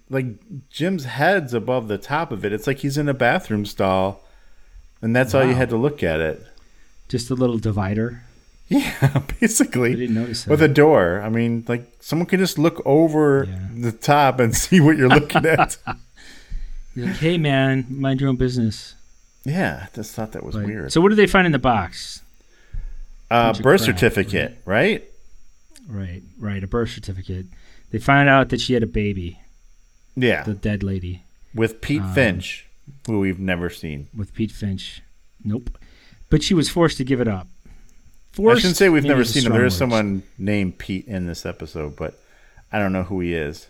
like 0.10 0.26
Jim's 0.70 1.04
head's 1.06 1.54
above 1.54 1.88
the 1.90 1.98
top 1.98 2.32
of 2.32 2.46
it. 2.46 2.54
It's 2.54 2.66
like 2.68 2.80
he's 2.80 2.98
in 2.98 3.10
a 3.10 3.14
bathroom 3.14 3.66
stall, 3.66 4.24
and 5.02 5.16
that's 5.16 5.34
all 5.34 5.46
you 5.46 5.54
had 5.56 5.70
to 5.70 5.78
look 5.78 6.04
at 6.04 6.20
it. 6.20 6.42
Just 7.10 7.30
a 7.30 7.36
little 7.36 7.58
divider. 7.58 8.24
Yeah, 8.68 9.22
basically. 9.40 9.92
I 9.94 9.96
didn't 9.96 10.16
notice 10.16 10.44
that. 10.44 10.52
With 10.52 10.62
a 10.62 10.68
door. 10.68 11.22
I 11.22 11.30
mean, 11.30 11.64
like 11.68 11.90
someone 12.02 12.26
could 12.26 12.40
just 12.40 12.58
look 12.58 12.82
over 12.86 13.48
the 13.74 13.92
top 13.94 14.40
and 14.40 14.56
see 14.64 14.80
what 14.82 14.98
you're 14.98 15.08
looking 15.10 15.46
at. 15.46 15.78
He's 16.96 17.06
like, 17.06 17.16
hey 17.18 17.38
man, 17.38 17.86
mind 17.90 18.20
your 18.22 18.30
own 18.30 18.36
business. 18.38 18.96
yeah, 19.46 19.86
I 19.88 19.96
just 19.96 20.14
thought 20.16 20.32
that 20.34 20.44
was 20.44 20.56
But- 20.56 20.66
weird. 20.66 20.92
So 20.92 21.00
what 21.00 21.10
did 21.10 21.16
they 21.18 21.28
find 21.28 21.46
in 21.46 21.52
the 21.54 21.60
box? 21.60 22.22
uh, 23.30 23.52
birth 23.54 23.62
crap, 23.64 23.80
certificate, 23.82 24.58
right? 24.66 25.04
Right, 25.88 26.24
right, 26.40 26.64
a 26.64 26.68
birth 26.68 26.90
certificate. 26.92 27.46
They 27.92 28.00
find 28.00 28.28
out 28.28 28.50
that 28.50 28.60
she 28.62 28.74
had 28.74 28.84
a 28.84 28.88
baby. 28.88 29.40
Yeah. 30.16 30.44
The 30.44 30.54
dead 30.54 30.82
lady 30.84 31.24
With 31.54 31.80
Pete 31.82 32.02
Um, 32.02 32.14
Finch, 32.14 32.67
who 33.08 33.20
we've 33.20 33.40
never 33.40 33.70
seen. 33.70 34.08
with 34.16 34.34
Pete 34.34 34.52
Finch. 34.52 35.02
Nope. 35.44 35.78
But 36.30 36.44
she 36.44 36.54
was 36.54 36.70
forced 36.70 36.98
to 36.98 37.04
give 37.04 37.22
it 37.22 37.28
up. 37.28 37.48
I 38.38 38.54
shouldn't 38.56 38.78
say 38.78 38.90
we've 38.90 39.04
never 39.04 39.24
seen 39.26 39.46
him. 39.46 39.54
There 39.54 39.66
is 39.66 39.76
someone 39.76 40.22
named 40.38 40.78
Pete 40.78 41.08
in 41.08 41.26
this 41.26 41.44
episode, 41.46 41.96
but 41.96 42.20
I 42.72 42.78
don't 42.78 42.94
know 42.94 43.04
who 43.04 43.20
he 43.22 43.34
is. 43.34 43.68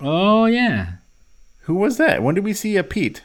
Oh 0.00 0.44
yeah. 0.44 0.94
Who 1.62 1.76
was 1.76 1.96
that? 1.96 2.22
When 2.22 2.34
did 2.34 2.44
we 2.44 2.52
see 2.52 2.76
a 2.76 2.84
Pete? 2.84 3.22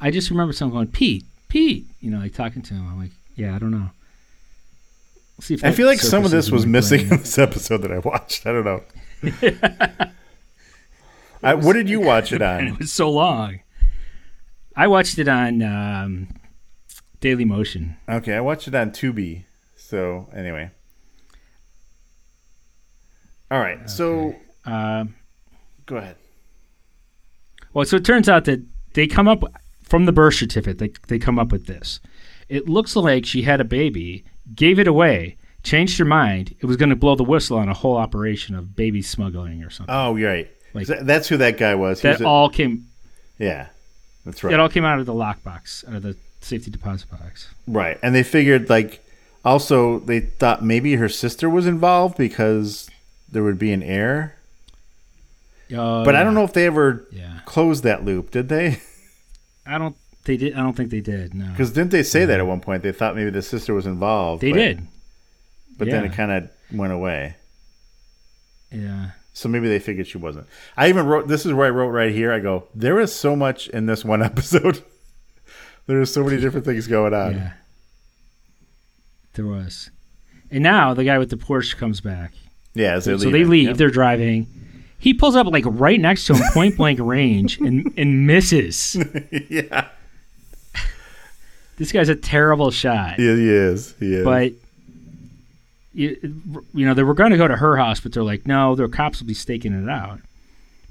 I 0.00 0.10
just 0.10 0.30
remember 0.30 0.54
someone 0.54 0.74
going, 0.84 0.92
Pete, 0.92 1.24
Pete, 1.48 1.84
you 2.00 2.10
know, 2.10 2.18
like 2.18 2.32
talking 2.32 2.62
to 2.62 2.72
him. 2.74 2.88
I'm 2.88 2.98
like, 2.98 3.10
yeah, 3.36 3.54
I 3.54 3.58
don't 3.58 3.72
know. 3.72 3.90
We'll 5.36 5.42
see 5.42 5.54
if 5.54 5.64
I 5.64 5.72
feel 5.72 5.86
like 5.86 6.00
some 6.00 6.24
of 6.24 6.30
this 6.30 6.50
was 6.50 6.64
missing 6.64 7.00
in 7.02 7.08
this 7.08 7.36
episode 7.38 7.82
that 7.82 7.92
I 7.92 7.98
watched. 7.98 8.46
I 8.46 8.52
don't 8.52 8.64
know. 8.64 8.82
I, 11.42 11.54
what 11.54 11.74
did 11.74 11.88
you 11.90 12.00
watch 12.00 12.32
it 12.32 12.40
on? 12.40 12.68
it 12.68 12.78
was 12.78 12.92
so 12.92 13.10
long. 13.10 13.60
I 14.76 14.86
watched 14.86 15.18
it 15.18 15.28
on 15.28 15.62
um, 15.62 16.28
Dailymotion. 17.20 17.96
Okay, 18.08 18.34
I 18.34 18.40
watched 18.40 18.68
it 18.68 18.74
on 18.74 18.90
Tubi. 18.90 19.44
So 19.76 20.28
anyway, 20.34 20.70
all 23.50 23.58
right. 23.58 23.88
So 23.90 24.34
Um, 24.64 25.14
go 25.86 25.96
ahead. 25.96 26.16
Well, 27.72 27.84
so 27.84 27.96
it 27.96 28.04
turns 28.04 28.28
out 28.28 28.44
that 28.46 28.60
they 28.94 29.06
come 29.06 29.28
up 29.28 29.42
from 29.82 30.04
the 30.06 30.12
birth 30.12 30.34
certificate. 30.34 30.78
They 30.78 30.92
they 31.08 31.18
come 31.18 31.38
up 31.38 31.50
with 31.52 31.66
this. 31.66 32.00
It 32.48 32.68
looks 32.68 32.96
like 32.96 33.26
she 33.26 33.42
had 33.42 33.60
a 33.60 33.64
baby, 33.64 34.24
gave 34.54 34.78
it 34.78 34.88
away, 34.88 35.36
changed 35.62 35.98
her 35.98 36.04
mind. 36.04 36.54
It 36.60 36.66
was 36.66 36.76
going 36.76 36.90
to 36.90 36.96
blow 36.96 37.14
the 37.14 37.22
whistle 37.24 37.58
on 37.58 37.68
a 37.68 37.74
whole 37.74 37.96
operation 37.96 38.54
of 38.56 38.74
baby 38.74 39.02
smuggling 39.02 39.62
or 39.62 39.70
something. 39.70 39.94
Oh, 39.94 40.16
right. 40.16 40.50
Like- 40.74 40.86
That's 40.86 41.28
who 41.28 41.36
that 41.38 41.58
guy 41.58 41.74
was. 41.76 42.00
He 42.00 42.08
that 42.08 42.14
was 42.18 42.22
a- 42.22 42.26
all 42.26 42.48
came. 42.48 42.86
yeah, 43.38 43.68
that's 44.24 44.42
right. 44.44 44.52
It 44.54 44.60
all 44.60 44.68
came 44.68 44.84
out 44.84 44.98
of 44.98 45.06
the 45.06 45.14
lockbox, 45.14 45.86
out 45.88 45.94
of 45.94 46.02
the 46.02 46.16
safety 46.40 46.70
deposit 46.70 47.10
box. 47.10 47.48
Right. 47.66 47.98
And 48.02 48.14
they 48.14 48.22
figured 48.22 48.68
like 48.70 49.04
also 49.44 50.00
they 50.00 50.20
thought 50.20 50.62
maybe 50.64 50.96
her 50.96 51.08
sister 51.08 51.48
was 51.50 51.66
involved 51.66 52.16
because 52.16 52.90
there 53.30 53.42
would 53.42 53.58
be 53.58 53.72
an 53.72 53.82
heir. 53.82 54.36
Uh, 55.74 56.04
but 56.04 56.16
I 56.16 56.24
don't 56.24 56.34
know 56.34 56.44
if 56.44 56.52
they 56.52 56.66
ever 56.66 57.06
Yeah. 57.12 57.40
closed 57.44 57.84
that 57.84 58.04
loop, 58.04 58.30
did 58.32 58.48
they? 58.48 58.80
I 59.66 59.78
don't. 59.78 59.96
They 60.24 60.36
did. 60.36 60.54
I 60.54 60.58
don't 60.62 60.76
think 60.76 60.90
they 60.90 61.00
did. 61.00 61.32
No. 61.34 61.46
Because 61.46 61.72
didn't 61.72 61.92
they 61.92 62.02
say 62.02 62.24
that 62.24 62.40
at 62.40 62.46
one 62.46 62.60
point? 62.60 62.82
They 62.82 62.92
thought 62.92 63.14
maybe 63.16 63.30
the 63.30 63.40
sister 63.42 63.72
was 63.72 63.86
involved. 63.86 64.42
They 64.42 64.50
but- 64.50 64.58
did. 64.58 64.86
But 65.78 65.88
then 65.88 66.04
it 66.04 66.12
kind 66.12 66.30
of 66.30 66.50
went 66.76 66.92
away. 66.92 67.36
Yeah. 68.70 69.12
So 69.32 69.48
maybe 69.48 69.68
they 69.68 69.78
figured 69.78 70.06
she 70.06 70.18
wasn't. 70.18 70.46
I 70.76 70.88
even 70.88 71.06
wrote 71.06 71.28
this 71.28 71.46
is 71.46 71.52
where 71.52 71.66
I 71.66 71.70
wrote 71.70 71.90
right 71.90 72.12
here. 72.12 72.32
I 72.32 72.40
go, 72.40 72.64
there 72.74 72.98
is 73.00 73.14
so 73.14 73.36
much 73.36 73.68
in 73.68 73.86
this 73.86 74.04
one 74.04 74.22
episode. 74.30 74.82
there 75.86 76.00
is 76.00 76.12
so 76.12 76.24
many 76.24 76.40
different 76.40 76.66
things 76.66 76.86
going 76.86 77.14
on. 77.14 77.34
Yeah. 77.34 77.52
There 79.34 79.46
was. 79.46 79.90
And 80.50 80.62
now 80.62 80.94
the 80.94 81.04
guy 81.04 81.18
with 81.18 81.30
the 81.30 81.36
Porsche 81.36 81.76
comes 81.76 82.00
back. 82.00 82.32
Yeah, 82.74 82.98
so, 82.98 83.16
so 83.16 83.30
they 83.30 83.44
leave. 83.44 83.68
yep. 83.68 83.76
They're 83.76 83.90
driving. 83.90 84.46
He 84.98 85.14
pulls 85.14 85.34
up 85.34 85.46
like 85.46 85.64
right 85.66 85.98
next 85.98 86.26
to 86.26 86.34
him, 86.34 86.42
point 86.52 86.76
blank 86.76 86.98
range, 87.02 87.58
and 87.58 87.92
and 87.96 88.26
misses. 88.26 88.96
yeah. 89.48 89.88
This 91.78 91.92
guy's 91.92 92.10
a 92.10 92.14
terrible 92.16 92.70
shot. 92.70 93.18
Yeah, 93.18 93.34
he 93.34 93.48
is. 93.48 93.94
He 93.98 94.14
is. 94.14 94.24
But 94.24 94.52
you, 95.92 96.16
you 96.72 96.86
know 96.86 96.94
they 96.94 97.02
were 97.02 97.14
going 97.14 97.32
to 97.32 97.36
go 97.36 97.48
to 97.48 97.56
her 97.56 97.76
house, 97.76 98.00
but 98.00 98.12
they're 98.12 98.22
like, 98.22 98.46
no, 98.46 98.74
their 98.74 98.88
cops 98.88 99.20
will 99.20 99.26
be 99.26 99.34
staking 99.34 99.72
it 99.72 99.88
out. 99.88 100.20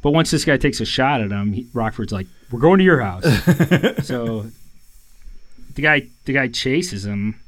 But 0.02 0.12
once 0.12 0.32
this 0.32 0.46
guy 0.46 0.58
takes 0.58 0.80
a 0.80 0.86
shot 0.86 1.22
at 1.22 1.32
him, 1.32 1.54
he, 1.54 1.68
Rockford's 1.74 2.12
like, 2.12 2.28
"We're 2.52 2.60
going 2.60 2.80
to 2.80 2.84
your 2.84 3.02
house." 3.02 3.24
so 4.06 4.48
the 5.76 5.82
guy, 5.82 6.08
the 6.26 6.34
guy 6.34 6.48
chases 6.48 7.06
him 7.06 7.40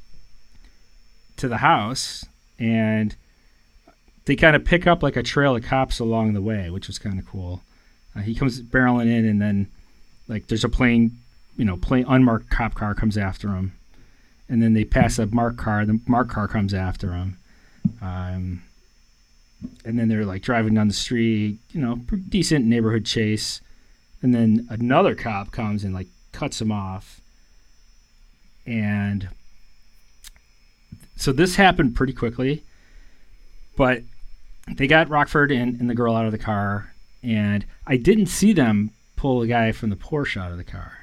to 1.37 1.47
the 1.47 1.57
house, 1.57 2.25
and 2.59 3.15
they 4.25 4.35
kind 4.35 4.55
of 4.55 4.65
pick 4.65 4.85
up 4.85 5.01
like 5.01 5.15
a 5.15 5.23
trail 5.23 5.55
of 5.55 5.63
cops 5.63 5.99
along 5.99 6.33
the 6.33 6.41
way, 6.41 6.69
which 6.69 6.87
was 6.87 6.99
kind 6.99 7.19
of 7.19 7.25
cool. 7.25 7.61
Uh, 8.15 8.21
he 8.21 8.35
comes 8.35 8.61
barreling 8.61 9.07
in, 9.07 9.25
and 9.25 9.41
then 9.41 9.67
like 10.27 10.47
there's 10.47 10.63
a 10.63 10.69
plane, 10.69 11.17
you 11.57 11.65
know, 11.65 11.77
plane 11.77 12.05
unmarked 12.07 12.49
cop 12.49 12.75
car 12.75 12.93
comes 12.93 13.17
after 13.17 13.49
him, 13.49 13.73
and 14.49 14.61
then 14.61 14.73
they 14.73 14.83
pass 14.83 15.19
a 15.19 15.25
marked 15.27 15.57
car. 15.57 15.85
The 15.85 15.99
marked 16.05 16.31
car 16.31 16.47
comes 16.47 16.73
after 16.73 17.13
him, 17.13 17.37
um, 18.01 18.63
and 19.85 19.97
then 19.99 20.07
they're 20.07 20.25
like 20.25 20.41
driving 20.41 20.73
down 20.73 20.87
the 20.87 20.93
street, 20.93 21.59
you 21.71 21.81
know, 21.81 21.99
pretty 22.07 22.23
decent 22.23 22.65
neighborhood 22.65 23.05
chase, 23.05 23.61
and 24.21 24.33
then 24.33 24.67
another 24.69 25.15
cop 25.15 25.51
comes 25.51 25.83
and 25.83 25.93
like 25.93 26.07
cuts 26.31 26.61
him 26.61 26.71
off, 26.71 27.21
and 28.65 29.29
so 31.15 31.31
this 31.31 31.55
happened 31.55 31.95
pretty 31.95 32.13
quickly, 32.13 32.63
but 33.77 34.01
they 34.67 34.87
got 34.87 35.09
Rockford 35.09 35.51
and, 35.51 35.79
and 35.79 35.89
the 35.89 35.95
girl 35.95 36.15
out 36.15 36.25
of 36.25 36.31
the 36.31 36.37
car, 36.37 36.93
and 37.21 37.65
I 37.85 37.97
didn't 37.97 38.27
see 38.27 38.53
them 38.53 38.91
pull 39.15 39.41
the 39.41 39.47
guy 39.47 39.71
from 39.71 39.91
the 39.91 39.95
Porsche 39.95 40.41
out 40.41 40.51
of 40.51 40.57
the 40.57 40.63
car. 40.63 40.97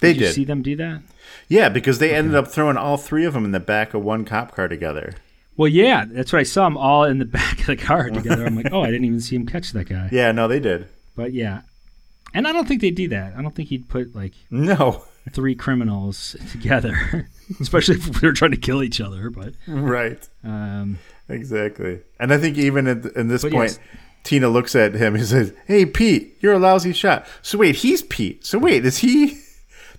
They 0.00 0.14
did. 0.14 0.34
See 0.34 0.44
them 0.44 0.62
do 0.62 0.74
that? 0.76 1.02
Yeah, 1.48 1.68
because 1.68 2.00
they 2.00 2.12
ended 2.12 2.34
up 2.34 2.48
throwing 2.48 2.76
all 2.76 2.96
three 2.96 3.24
of 3.24 3.34
them 3.34 3.44
in 3.44 3.52
the 3.52 3.60
back 3.60 3.94
of 3.94 4.02
one 4.02 4.24
cop 4.24 4.52
car 4.52 4.66
together. 4.66 5.14
Well, 5.56 5.68
yeah, 5.68 6.04
that's 6.08 6.32
what 6.32 6.40
I 6.40 6.44
saw 6.44 6.64
them 6.64 6.76
all 6.76 7.04
in 7.04 7.18
the 7.18 7.24
back 7.40 7.60
of 7.60 7.66
the 7.66 7.76
car 7.76 8.08
together. 8.10 8.46
I'm 8.46 8.56
like, 8.56 8.72
oh, 8.72 8.82
I 8.82 8.86
didn't 8.86 9.04
even 9.04 9.20
see 9.20 9.36
him 9.36 9.46
catch 9.46 9.72
that 9.72 9.88
guy. 9.88 10.08
Yeah, 10.10 10.32
no, 10.32 10.48
they 10.48 10.60
did. 10.60 10.88
But 11.14 11.32
yeah, 11.34 11.62
and 12.34 12.48
I 12.48 12.52
don't 12.52 12.66
think 12.66 12.80
they'd 12.80 12.94
do 12.94 13.08
that. 13.08 13.34
I 13.36 13.42
don't 13.42 13.54
think 13.54 13.68
he'd 13.68 13.88
put 13.88 14.14
like 14.14 14.32
No. 14.50 15.04
three 15.32 15.54
criminals 15.54 16.34
together, 16.50 17.28
especially 17.60 17.96
if 17.96 18.20
they're 18.20 18.32
trying 18.32 18.50
to 18.52 18.56
kill 18.56 18.82
each 18.82 19.00
other. 19.00 19.30
But 19.30 19.54
Right. 19.66 20.26
um, 20.42 20.98
Exactly. 21.28 22.00
And 22.18 22.32
I 22.32 22.38
think 22.38 22.58
even 22.58 22.86
at 22.86 23.04
in 23.16 23.28
this 23.28 23.42
point, 23.42 23.54
yes. 23.54 23.78
Tina 24.24 24.48
looks 24.48 24.74
at 24.74 24.94
him 24.94 25.14
and 25.14 25.24
says, 25.24 25.52
"Hey, 25.66 25.86
Pete, 25.86 26.36
you're 26.40 26.52
a 26.54 26.58
lousy 26.58 26.92
shot." 26.92 27.26
So 27.42 27.58
wait, 27.58 27.76
he's 27.76 28.02
Pete. 28.02 28.44
So 28.44 28.58
wait, 28.58 28.84
is 28.84 28.98
he 28.98 29.40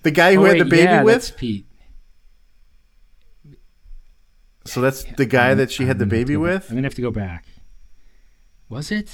the 0.04 0.12
guy 0.12 0.36
who 0.36 0.42
oh, 0.42 0.46
had 0.46 0.60
the 0.60 0.66
baby 0.66 0.84
yeah, 0.84 1.04
with? 1.04 1.14
that's 1.16 1.32
Pete. 1.32 1.66
So 4.66 4.82
that's 4.82 5.04
the 5.04 5.26
guy 5.26 5.54
that 5.54 5.72
she 5.72 5.86
had 5.86 6.00
the 6.00 6.04
I'm 6.04 6.10
gonna 6.10 6.20
have 6.20 6.28
to 6.28 6.34
baby 6.34 6.38
with. 6.38 6.70
I'm 6.70 6.76
gonna 6.78 6.86
have 6.88 6.96
to 6.96 7.02
go 7.02 7.12
back. 7.12 7.46
Was 8.70 8.92
it? 8.92 9.10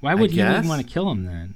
Why 0.00 0.14
would 0.14 0.30
he 0.30 0.36
guess. 0.36 0.58
even 0.58 0.68
want 0.68 0.86
to 0.86 0.92
kill 0.92 1.10
him 1.10 1.24
then? 1.24 1.54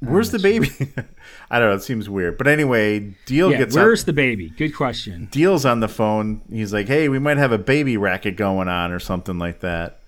Where's 0.00 0.30
the 0.30 0.38
baby? 0.38 0.68
I 1.50 1.58
don't 1.58 1.70
know. 1.70 1.76
It 1.76 1.82
seems 1.82 2.08
weird. 2.08 2.36
But 2.36 2.46
anyway, 2.46 3.14
Diehl 3.26 3.52
yeah, 3.52 3.58
gets 3.58 3.74
where's 3.74 4.02
on, 4.02 4.06
the 4.06 4.12
baby? 4.12 4.50
Good 4.50 4.74
question. 4.74 5.28
Diehl's 5.30 5.64
on 5.64 5.80
the 5.80 5.88
phone. 5.88 6.42
He's 6.50 6.72
like, 6.72 6.88
"Hey, 6.88 7.08
we 7.08 7.18
might 7.18 7.38
have 7.38 7.52
a 7.52 7.58
baby 7.58 7.96
racket 7.96 8.36
going 8.36 8.68
on 8.68 8.92
or 8.92 8.98
something 8.98 9.38
like 9.38 9.60
that." 9.60 10.00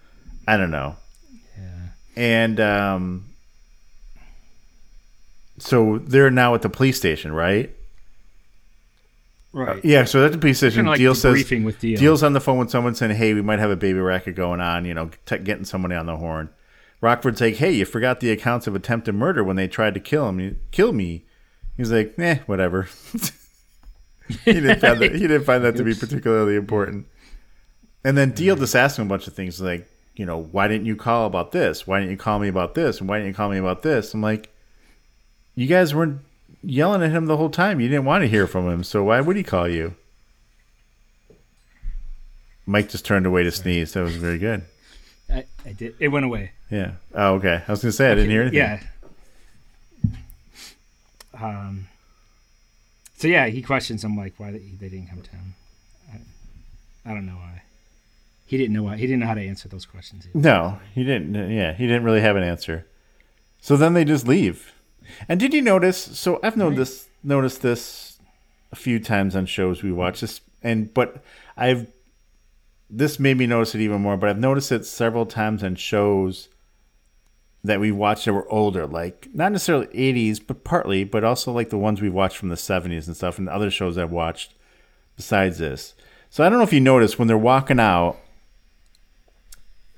I 0.47 0.57
don't 0.57 0.71
know. 0.71 0.97
Yeah. 1.57 1.89
And 2.17 2.61
um, 2.61 3.25
so 5.59 5.99
they're 5.99 6.31
now 6.31 6.55
at 6.55 6.62
the 6.62 6.69
police 6.69 6.97
station, 6.97 7.33
right? 7.33 7.75
Right. 9.57 9.83
Yeah, 9.83 10.05
so 10.05 10.21
that's 10.21 10.37
a 10.37 10.55
station, 10.55 10.81
Kinda 10.81 10.91
like 10.91 11.01
Diehl 11.01 11.17
says 11.17 11.43
debriefing 11.43 11.65
with 11.65 11.81
Diehl. 11.81 11.97
Diehl's 11.97 12.23
on 12.23 12.35
the 12.35 12.43
phone 12.43 12.59
with 12.59 12.69
someone 12.69 12.95
saying, 12.95 13.17
"Hey, 13.17 13.33
we 13.33 13.41
might 13.41 13.59
have 13.59 13.71
a 13.71 13.77
baby 13.77 13.99
racket 13.99 14.35
going 14.35 14.61
on." 14.61 14.85
You 14.85 14.93
know, 14.93 15.11
t- 15.25 15.39
getting 15.39 15.65
somebody 15.65 15.95
on 15.95 16.05
the 16.05 16.19
horn. 16.19 16.51
Rockford's 17.01 17.41
like, 17.41 17.57
"Hey, 17.57 17.73
you 17.73 17.87
forgot 17.87 18.21
the 18.21 18.31
accounts 18.31 18.67
of 18.67 18.75
attempted 18.75 19.15
murder 19.15 19.43
when 19.43 19.57
they 19.57 19.67
tried 19.67 19.95
to 19.95 20.01
kill 20.01 20.29
him. 20.29 20.41
You, 20.41 20.57
kill 20.73 20.93
me." 20.93 21.25
He's 21.79 21.91
like, 21.91 22.19
"Eh, 22.19 22.41
whatever." 22.45 22.91
he 24.45 24.53
didn't 24.53 24.81
find 24.81 25.01
that. 25.01 25.15
He 25.15 25.21
didn't 25.21 25.45
find 25.45 25.65
that 25.65 25.75
to 25.77 25.85
be 25.85 25.95
particularly 25.95 26.57
important. 26.57 27.07
And 28.05 28.15
then 28.19 28.33
Diehl 28.35 28.59
just 28.59 28.77
asks 28.77 28.99
him 28.99 29.07
a 29.07 29.09
bunch 29.09 29.27
of 29.27 29.33
things 29.33 29.59
like, 29.59 29.89
you 30.17 30.27
know, 30.27 30.37
why 30.39 30.69
didn't 30.69 30.87
you 30.87 30.97
call 30.97 31.27
about 31.27 31.53
this? 31.53 31.87
Why 31.87 31.99
didn't 31.99 32.11
you 32.11 32.19
call 32.19 32.39
me 32.39 32.49
about 32.49 32.75
this? 32.75 33.01
And 33.01 33.09
why 33.09 33.17
didn't 33.17 33.29
you 33.29 33.35
call 33.35 33.49
me 33.49 33.59
about 33.59 33.83
this? 33.83 34.13
I'm 34.13 34.21
like, 34.21 34.55
you 35.55 35.67
guys 35.67 35.95
weren't 35.95 36.21
yelling 36.67 37.03
at 37.03 37.12
him 37.12 37.27
the 37.27 37.37
whole 37.37 37.51
time. 37.51 37.81
You 37.81 37.89
didn't 37.89 38.05
want 38.05 38.23
to 38.23 38.29
hear 38.29 38.47
from 38.47 38.69
him, 38.69 38.85
so 38.85 39.05
why 39.05 39.21
would 39.21 39.37
he 39.37 39.43
call 39.43 39.69
you? 39.69 39.95
Mike 42.67 42.89
just 42.89 43.05
turned 43.05 43.27
away 43.27 43.45
to 43.45 43.53
sneeze. 43.53 43.93
That 43.93 44.03
was 44.03 44.17
very 44.17 44.39
good. 44.39 44.64
I, 45.31 45.45
I 45.64 45.73
did. 45.73 45.95
It 46.01 46.09
went 46.09 46.25
away. 46.25 46.53
Yeah. 46.71 46.93
Oh, 47.14 47.35
okay. 47.35 47.62
I 47.67 47.71
was 47.71 47.83
gonna 47.83 47.93
say 47.93 48.11
I 48.11 48.14
didn't 48.17 48.31
hear 48.31 48.43
anything. 48.43 48.59
Yeah. 48.59 48.81
Um. 51.41 51.87
So 53.17 53.29
yeah, 53.29 53.47
he 53.47 53.62
questions 53.62 54.03
him 54.05 54.17
like 54.17 54.35
why 54.39 54.51
they, 54.51 54.59
they 54.59 54.89
didn't 54.89 55.09
come 55.09 55.23
to 55.23 55.31
him. 55.31 55.55
I, 56.12 57.11
I 57.11 57.14
don't 57.14 57.27
know 57.27 57.37
why. 57.37 57.62
He 58.47 58.57
didn't 58.57 58.75
know 58.75 58.83
why. 58.83 58.97
He 58.97 59.07
didn't 59.07 59.21
know 59.21 59.27
how 59.27 59.35
to 59.35 59.47
answer 59.47 59.69
those 59.69 59.87
questions. 59.87 60.27
Either. 60.27 60.39
No, 60.39 60.79
he 60.95 61.05
didn't. 61.05 61.35
Yeah, 61.51 61.73
he 61.73 61.87
didn't 61.87 62.05
really 62.05 62.21
have 62.21 62.37
an 62.37 62.43
answer. 62.43 62.87
So 63.61 63.77
then 63.77 63.95
they 63.95 64.05
just 64.05 64.27
leave. 64.27 64.73
And 65.29 65.41
did 65.41 65.55
you 65.55 65.62
notice? 65.62 65.97
So 66.19 66.41
I've 66.43 66.57
noticed 66.57 66.79
this, 66.79 67.09
noticed 67.23 67.62
this 67.62 68.19
a 68.73 68.77
few 68.77 68.99
times 68.99 69.37
on 69.37 69.47
shows 69.47 69.83
we 69.83 69.93
watch 69.93 70.21
this, 70.21 70.41
and 70.62 70.93
but 70.93 71.23
I've 71.57 71.91
this 72.89 73.19
made 73.19 73.37
me 73.37 73.47
notice 73.47 73.75
it 73.75 73.81
even 73.81 74.01
more. 74.01 74.17
But 74.17 74.31
I've 74.31 74.39
noticed 74.39 74.73
it 74.73 74.85
several 74.85 75.27
times 75.27 75.62
on 75.62 75.75
shows 75.75 76.49
that 77.64 77.81
we 77.81 77.91
watched 77.91 78.25
that 78.27 78.33
were 78.33 78.51
older, 78.51 78.87
like 78.87 79.29
not 79.35 79.53
necessarily 79.53 79.87
'80s, 79.89 80.41
but 80.45 80.64
partly, 80.64 81.05
but 81.05 81.25
also 81.25 81.53
like 81.53 81.71
the 81.71 81.79
ones 81.79 82.01
we 82.01 82.11
watched 82.11 82.37
from 82.37 82.49
the 82.49 82.55
'70s 82.55 83.07
and 83.07 83.17
stuff, 83.17 83.39
and 83.39 83.49
other 83.49 83.71
shows 83.71 83.99
I've 83.99 84.12
watched 84.12 84.55
besides 85.17 85.59
this. 85.59 85.95
So 86.31 86.45
I 86.45 86.49
don't 86.49 86.59
know 86.59 86.64
if 86.64 86.73
you 86.73 86.81
noticed 86.81 87.19
when 87.19 87.29
they're 87.29 87.39
walking 87.39 87.81
out, 87.81 88.19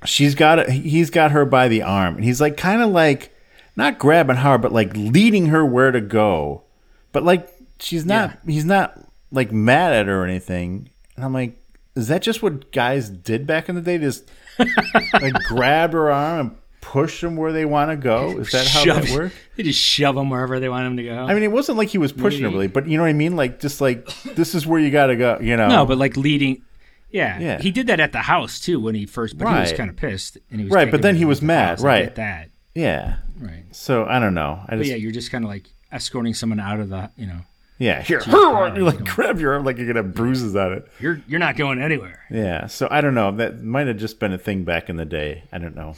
she's 0.05 0.35
got 0.35 0.69
he's 0.71 1.11
got 1.11 1.33
her 1.33 1.45
by 1.45 1.69
the 1.69 1.83
arm, 1.83 2.17
and 2.17 2.25
he's 2.25 2.41
like 2.41 2.57
kind 2.57 2.83
of 2.83 2.91
like 2.91 3.35
not 3.79 3.99
grabbing 3.99 4.37
hard, 4.37 4.61
but 4.61 4.73
like 4.73 4.95
leading 4.95 5.47
her 5.47 5.65
where 5.65 5.91
to 5.93 6.01
go. 6.03 6.65
But 7.13 7.23
like 7.23 7.49
she's 7.81 8.05
not, 8.05 8.39
he's 8.47 8.65
not 8.67 8.99
like 9.33 9.53
mad 9.53 9.95
at 9.95 10.07
her 10.07 10.23
or 10.23 10.27
anything. 10.27 10.91
And 11.17 11.25
I'm 11.25 11.33
like, 11.33 11.57
is 11.95 12.09
that 12.09 12.21
just 12.23 12.43
what 12.43 12.71
guys 12.73 13.09
did 13.09 13.47
back 13.47 13.69
in 13.69 13.75
the 13.75 13.81
day? 13.81 13.97
Just 13.99 14.29
like 14.59 15.33
grab 15.49 15.93
her 15.93 16.11
arm 16.11 16.41
and 16.41 16.57
push 16.81 17.21
them 17.21 17.37
where 17.37 17.53
they 17.53 17.65
want 17.65 17.91
to 17.91 17.97
go? 17.97 18.39
Is 18.39 18.51
that 18.53 18.67
how 18.67 18.85
Shove- 18.85 19.07
that 19.07 19.11
works? 19.19 19.35
They 19.57 19.65
just 19.65 19.81
shove 19.81 20.15
them 20.15 20.31
wherever 20.31 20.61
they 20.61 20.69
want 20.69 20.85
them 20.87 20.97
to 20.99 21.03
go. 21.03 21.17
I 21.17 21.35
mean, 21.35 21.43
it 21.43 21.51
wasn't 21.51 21.79
like 21.79 21.89
he 21.89 21.99
was 21.99 22.13
pushing 22.13 22.43
her 22.45 22.49
really, 22.51 22.69
but 22.69 22.87
you 22.87 22.97
know 22.97 23.03
what 23.03 23.09
I 23.09 23.13
mean? 23.13 23.35
Like 23.35 23.59
just 23.59 23.81
like 23.81 24.07
this 24.37 24.55
is 24.55 24.67
where 24.69 24.79
you 24.79 24.91
got 24.93 25.07
to 25.07 25.17
go. 25.17 25.39
You 25.41 25.57
know? 25.57 25.69
no, 25.69 25.87
but 25.87 25.99
like 25.99 26.17
leading. 26.17 26.63
Yeah, 27.11 27.39
Yeah. 27.41 27.59
he 27.61 27.71
did 27.73 27.87
that 27.87 28.01
at 28.01 28.13
the 28.13 28.19
house 28.21 28.61
too 28.61 28.79
when 28.79 28.95
he 28.95 29.07
first. 29.07 29.37
But 29.39 29.49
he 29.53 29.61
was 29.61 29.73
kind 29.73 29.89
of 29.91 29.97
pissed, 29.97 30.37
and 30.51 30.61
he 30.61 30.67
was 30.67 30.73
Right, 30.75 30.91
but 30.91 31.01
then 31.03 31.17
he 31.17 31.25
was 31.25 31.41
mad, 31.43 31.81
right. 31.81 32.15
that. 32.17 32.51
Yeah. 32.79 33.17
Right. 33.39 33.65
So 33.73 34.05
I 34.05 34.19
don't 34.19 34.35
know. 34.35 34.61
I 34.67 34.71
But 34.71 34.79
just 34.79 34.91
yeah, 34.91 34.97
you're 34.97 35.13
just 35.13 35.31
kind 35.31 35.45
of 35.45 35.51
like 35.51 35.67
escorting 35.91 36.35
someone 36.35 36.61
out 36.61 36.81
of 36.81 36.89
the, 36.89 37.11
you 37.17 37.27
know, 37.27 37.41
yeah 37.81 38.03
here 38.03 38.21
car, 38.21 38.69
you 38.77 38.85
like 38.85 38.99
you 38.99 39.05
grab 39.05 39.39
your 39.39 39.53
arm 39.53 39.65
like 39.65 39.77
you're 39.79 39.87
gonna 39.87 40.03
have 40.03 40.13
bruises 40.15 40.57
on 40.57 40.73
it. 40.73 40.89
you're 40.99 41.23
you're 41.29 41.39
not 41.39 41.57
going 41.57 41.81
anywhere. 41.81 42.21
Yeah, 42.31 42.67
so 42.67 42.89
I 42.91 43.01
don't 43.01 43.15
know. 43.15 43.31
That 43.33 43.63
might 43.63 43.87
have 43.87 43.97
just 43.97 44.19
been 44.19 44.33
a 44.33 44.39
thing 44.39 44.65
back 44.65 44.89
in 44.89 44.97
the 44.97 45.05
day. 45.05 45.45
I 45.53 45.59
don't 45.59 45.77
know. 45.77 45.95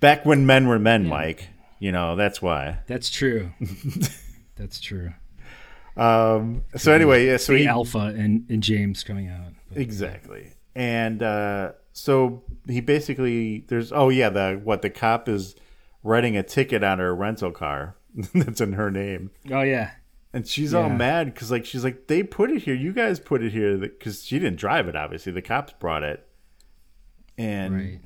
Back 0.00 0.24
when 0.24 0.46
men 0.46 0.68
were 0.68 0.78
men, 0.78 1.06
Mike. 1.06 1.48
You 1.80 1.92
know, 1.92 2.16
that's 2.16 2.42
why. 2.42 2.80
That's 2.86 3.08
true. 3.10 3.50
That's 4.56 4.80
true. 4.80 5.12
Um, 5.96 6.64
so 6.76 6.92
anyway, 6.92 7.26
yeah, 7.26 7.36
so 7.36 7.52
the 7.52 7.60
he, 7.60 7.66
Alpha 7.68 8.12
and, 8.16 8.44
and 8.48 8.60
James 8.62 9.04
coming 9.04 9.28
out. 9.28 9.52
exactly. 9.74 10.52
And 10.78 11.24
uh, 11.24 11.72
so 11.92 12.44
he 12.68 12.80
basically 12.80 13.64
there's 13.66 13.90
oh 13.92 14.10
yeah, 14.10 14.28
the 14.28 14.60
what 14.62 14.80
the 14.82 14.90
cop 14.90 15.28
is 15.28 15.56
writing 16.04 16.36
a 16.36 16.44
ticket 16.44 16.84
on 16.84 17.00
her 17.00 17.12
rental 17.12 17.50
car 17.50 17.96
that's 18.32 18.60
in 18.60 18.74
her 18.74 18.88
name. 18.88 19.32
Oh 19.50 19.62
yeah, 19.62 19.90
And 20.32 20.46
she's 20.46 20.72
all 20.72 20.88
mad 20.88 21.34
because 21.34 21.50
like 21.50 21.66
she's 21.66 21.82
like 21.82 22.06
they 22.06 22.22
put 22.22 22.52
it 22.52 22.62
here, 22.62 22.76
you 22.76 22.92
guys 22.92 23.18
put 23.18 23.42
it 23.42 23.50
here 23.50 23.76
because 23.76 24.24
she 24.24 24.38
didn't 24.38 24.60
drive 24.60 24.86
it. 24.86 24.94
Obviously, 24.94 25.32
the 25.32 25.42
cops 25.42 25.72
brought 25.80 26.04
it, 26.04 26.24
and 27.36 27.74
right. 27.74 28.00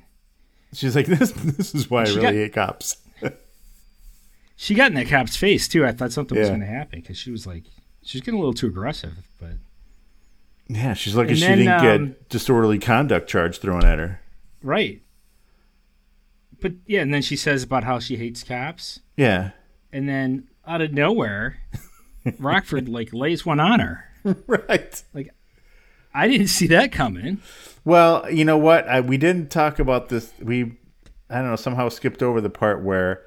she's 0.73 0.95
like 0.95 1.05
this. 1.19 1.31
This 1.31 1.75
is 1.75 1.91
why 1.91 2.01
I 2.01 2.05
really 2.05 2.21
got- 2.21 2.33
hate 2.33 2.53
cops. 2.53 2.97
She 4.55 4.75
got 4.75 4.91
in 4.91 4.93
that 4.93 5.07
cop's 5.07 5.35
face 5.35 5.67
too. 5.67 5.85
I 5.85 5.91
thought 5.91 6.11
something 6.11 6.37
was 6.37 6.47
going 6.47 6.61
to 6.61 6.65
happen 6.65 7.01
because 7.01 7.17
she 7.17 7.31
was 7.31 7.45
like, 7.45 7.63
she's 8.03 8.21
getting 8.21 8.35
a 8.35 8.37
little 8.37 8.53
too 8.53 8.67
aggressive. 8.67 9.27
But 9.39 9.53
Yeah, 10.67 10.93
she's 10.93 11.15
lucky 11.15 11.31
And 11.31 11.39
she 11.39 11.45
then, 11.45 11.57
didn't 11.59 11.73
um, 11.73 12.07
get 12.07 12.29
disorderly 12.29 12.79
conduct 12.79 13.29
charge 13.29 13.59
thrown 13.59 13.83
at 13.85 13.99
her. 13.99 14.21
right. 14.61 15.01
But 16.61 16.73
yeah, 16.87 17.01
and 17.01 17.13
then 17.13 17.21
she 17.21 17.35
says 17.35 17.63
about 17.63 17.83
how 17.83 17.99
she 17.99 18.15
hates 18.15 18.41
cops, 18.43 19.01
Yeah, 19.17 19.51
and 19.91 20.07
then 20.07 20.47
out 20.65 20.79
of 20.79 20.93
nowhere, 20.93 21.59
Rockford 22.39 22.87
like 22.87 23.11
lays 23.13 23.45
one 23.45 23.59
on 23.59 23.81
her. 23.81 24.05
right. 24.47 25.03
Like 25.13 25.33
I 26.13 26.27
didn't 26.29 26.47
see 26.47 26.67
that 26.67 26.93
coming. 26.93 27.41
Well, 27.83 28.31
you 28.31 28.45
know 28.45 28.57
what? 28.57 28.87
I, 28.87 29.01
we 29.01 29.17
didn't 29.17 29.49
talk 29.51 29.77
about 29.79 30.07
this. 30.07 30.31
We, 30.39 30.77
I 31.29 31.39
don't 31.39 31.49
know, 31.49 31.55
somehow 31.57 31.89
skipped 31.89 32.23
over 32.23 32.39
the 32.39 32.49
part 32.49 32.81
where, 32.81 33.23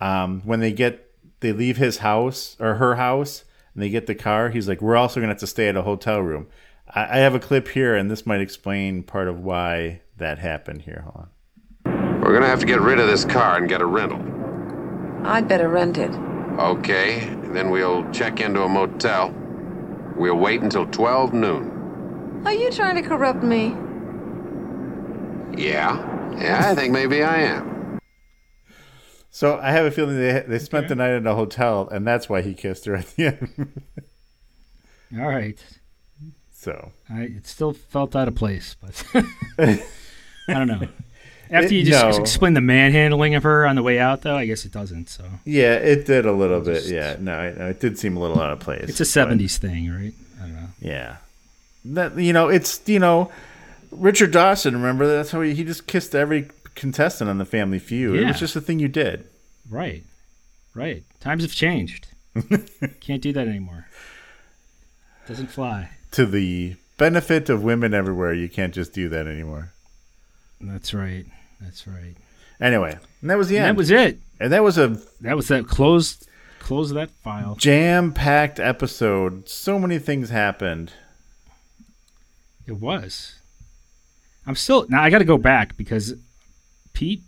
um, 0.00 0.40
when 0.44 0.58
they 0.58 0.72
get, 0.72 1.06
they 1.40 1.52
leave 1.52 1.76
his 1.76 1.98
house 1.98 2.56
or 2.58 2.74
her 2.74 2.96
house, 2.96 3.44
and 3.74 3.82
they 3.84 3.88
get 3.90 4.06
the 4.08 4.16
car. 4.16 4.50
He's 4.50 4.66
like, 4.66 4.80
"We're 4.82 4.96
also 4.96 5.20
gonna 5.20 5.32
have 5.32 5.38
to 5.40 5.46
stay 5.46 5.68
at 5.68 5.76
a 5.76 5.82
hotel 5.82 6.18
room." 6.20 6.48
I, 6.94 7.16
I 7.16 7.18
have 7.18 7.34
a 7.34 7.40
clip 7.40 7.68
here, 7.68 7.94
and 7.94 8.10
this 8.10 8.26
might 8.26 8.40
explain 8.40 9.02
part 9.02 9.28
of 9.28 9.40
why 9.40 10.02
that 10.16 10.38
happened. 10.38 10.82
Here, 10.82 11.04
hold 11.04 11.26
on. 11.26 12.20
We're 12.20 12.32
gonna 12.34 12.46
have 12.46 12.60
to 12.60 12.66
get 12.66 12.80
rid 12.80 13.00
of 13.00 13.08
this 13.08 13.24
car 13.24 13.56
and 13.56 13.68
get 13.68 13.80
a 13.80 13.86
rental. 13.86 14.20
I'd 15.26 15.48
better 15.48 15.68
rent 15.68 15.98
it. 15.98 16.10
Okay, 16.58 17.20
then 17.52 17.70
we'll 17.70 18.10
check 18.10 18.40
into 18.40 18.62
a 18.62 18.68
motel. 18.68 19.34
We'll 20.16 20.36
wait 20.36 20.60
until 20.62 20.86
12 20.86 21.32
noon. 21.32 22.42
Are 22.44 22.52
you 22.52 22.70
trying 22.70 22.96
to 22.96 23.08
corrupt 23.08 23.42
me? 23.42 23.74
Yeah? 25.56 25.98
Yeah, 26.38 26.70
I 26.70 26.74
think 26.74 26.92
maybe 26.92 27.22
I 27.22 27.38
am. 27.42 27.98
So 29.30 29.58
I 29.58 29.70
have 29.72 29.86
a 29.86 29.90
feeling 29.90 30.18
they 30.18 30.44
they 30.46 30.58
spent 30.58 30.88
the 30.88 30.94
night 30.96 31.12
in 31.12 31.26
a 31.26 31.34
hotel, 31.34 31.88
and 31.88 32.06
that's 32.06 32.28
why 32.28 32.42
he 32.42 32.54
kissed 32.54 32.84
her 32.86 32.94
at 32.96 33.06
the 33.16 33.26
end. 33.26 33.82
All 35.20 35.28
right. 35.28 35.62
So 36.60 36.92
I 37.08 37.22
it 37.22 37.46
still 37.46 37.72
felt 37.72 38.14
out 38.14 38.28
of 38.28 38.34
place, 38.34 38.76
but 38.80 39.02
I 39.58 39.82
don't 40.48 40.66
know. 40.66 40.86
After 41.50 41.74
you 41.74 41.84
just 41.84 42.18
no. 42.18 42.22
explain 42.22 42.52
the 42.52 42.60
manhandling 42.60 43.34
of 43.34 43.42
her 43.42 43.66
on 43.66 43.74
the 43.76 43.82
way 43.82 43.98
out, 43.98 44.22
though, 44.22 44.36
I 44.36 44.44
guess 44.46 44.64
it 44.66 44.72
doesn't. 44.72 45.08
So 45.08 45.24
yeah, 45.44 45.74
it 45.74 46.04
did 46.04 46.26
a 46.26 46.32
little 46.32 46.60
bit. 46.60 46.84
Yeah, 46.84 47.16
no, 47.18 47.40
it, 47.40 47.56
it 47.58 47.80
did 47.80 47.98
seem 47.98 48.16
a 48.16 48.20
little 48.20 48.40
out 48.40 48.52
of 48.52 48.60
place. 48.60 48.88
it's 48.88 49.00
a 49.00 49.24
but- 49.24 49.38
'70s 49.38 49.56
thing, 49.56 49.90
right? 49.90 50.12
I 50.38 50.42
don't 50.42 50.54
know. 50.54 50.68
Yeah. 50.80 51.16
That 51.86 52.18
you 52.18 52.34
know, 52.34 52.48
it's 52.48 52.80
you 52.86 52.98
know, 52.98 53.32
Richard 53.90 54.30
Dawson. 54.30 54.74
Remember 54.74 55.06
that's 55.06 55.30
how 55.30 55.40
he, 55.40 55.54
he 55.54 55.64
just 55.64 55.86
kissed 55.86 56.14
every 56.14 56.50
contestant 56.74 57.30
on 57.30 57.38
the 57.38 57.46
Family 57.46 57.78
Feud. 57.78 58.20
It 58.20 58.26
was 58.26 58.38
just 58.38 58.54
a 58.54 58.60
thing 58.60 58.78
you 58.78 58.88
did. 58.88 59.26
Right, 59.68 60.04
right. 60.74 61.04
Times 61.20 61.42
have 61.42 61.52
changed. 61.52 62.08
Can't 63.00 63.22
do 63.22 63.32
that 63.32 63.48
anymore. 63.48 63.86
Doesn't 65.26 65.48
fly. 65.48 65.90
To 66.12 66.26
the 66.26 66.76
benefit 66.98 67.48
of 67.48 67.62
women 67.62 67.94
everywhere, 67.94 68.34
you 68.34 68.48
can't 68.48 68.74
just 68.74 68.92
do 68.92 69.08
that 69.08 69.26
anymore. 69.26 69.72
That's 70.60 70.92
right. 70.92 71.24
That's 71.60 71.86
right. 71.86 72.14
Anyway, 72.60 72.98
and 73.20 73.30
that 73.30 73.38
was 73.38 73.48
the 73.48 73.56
And 73.56 73.66
end. 73.68 73.76
that 73.76 73.78
was 73.78 73.90
it. 73.90 74.18
and 74.38 74.52
that 74.52 74.62
was 74.62 74.76
a 74.78 75.00
That 75.20 75.36
was 75.36 75.48
that 75.48 75.66
close. 75.66 76.22
Close 76.58 76.90
that 76.92 77.10
file. 77.24 77.54
jam-packed 77.56 78.60
episode. 78.60 79.48
So 79.48 79.78
many 79.78 79.98
things 79.98 80.30
happened. 80.30 80.92
It 82.66 82.72
was. 82.78 83.36
I'm 84.46 84.54
still 84.54 84.86
now. 84.88 85.02
I 85.02 85.10
got 85.10 85.18
to 85.18 85.24
go 85.24 85.38
back 85.38 85.76
because 85.76 86.14
Pete 86.92 87.22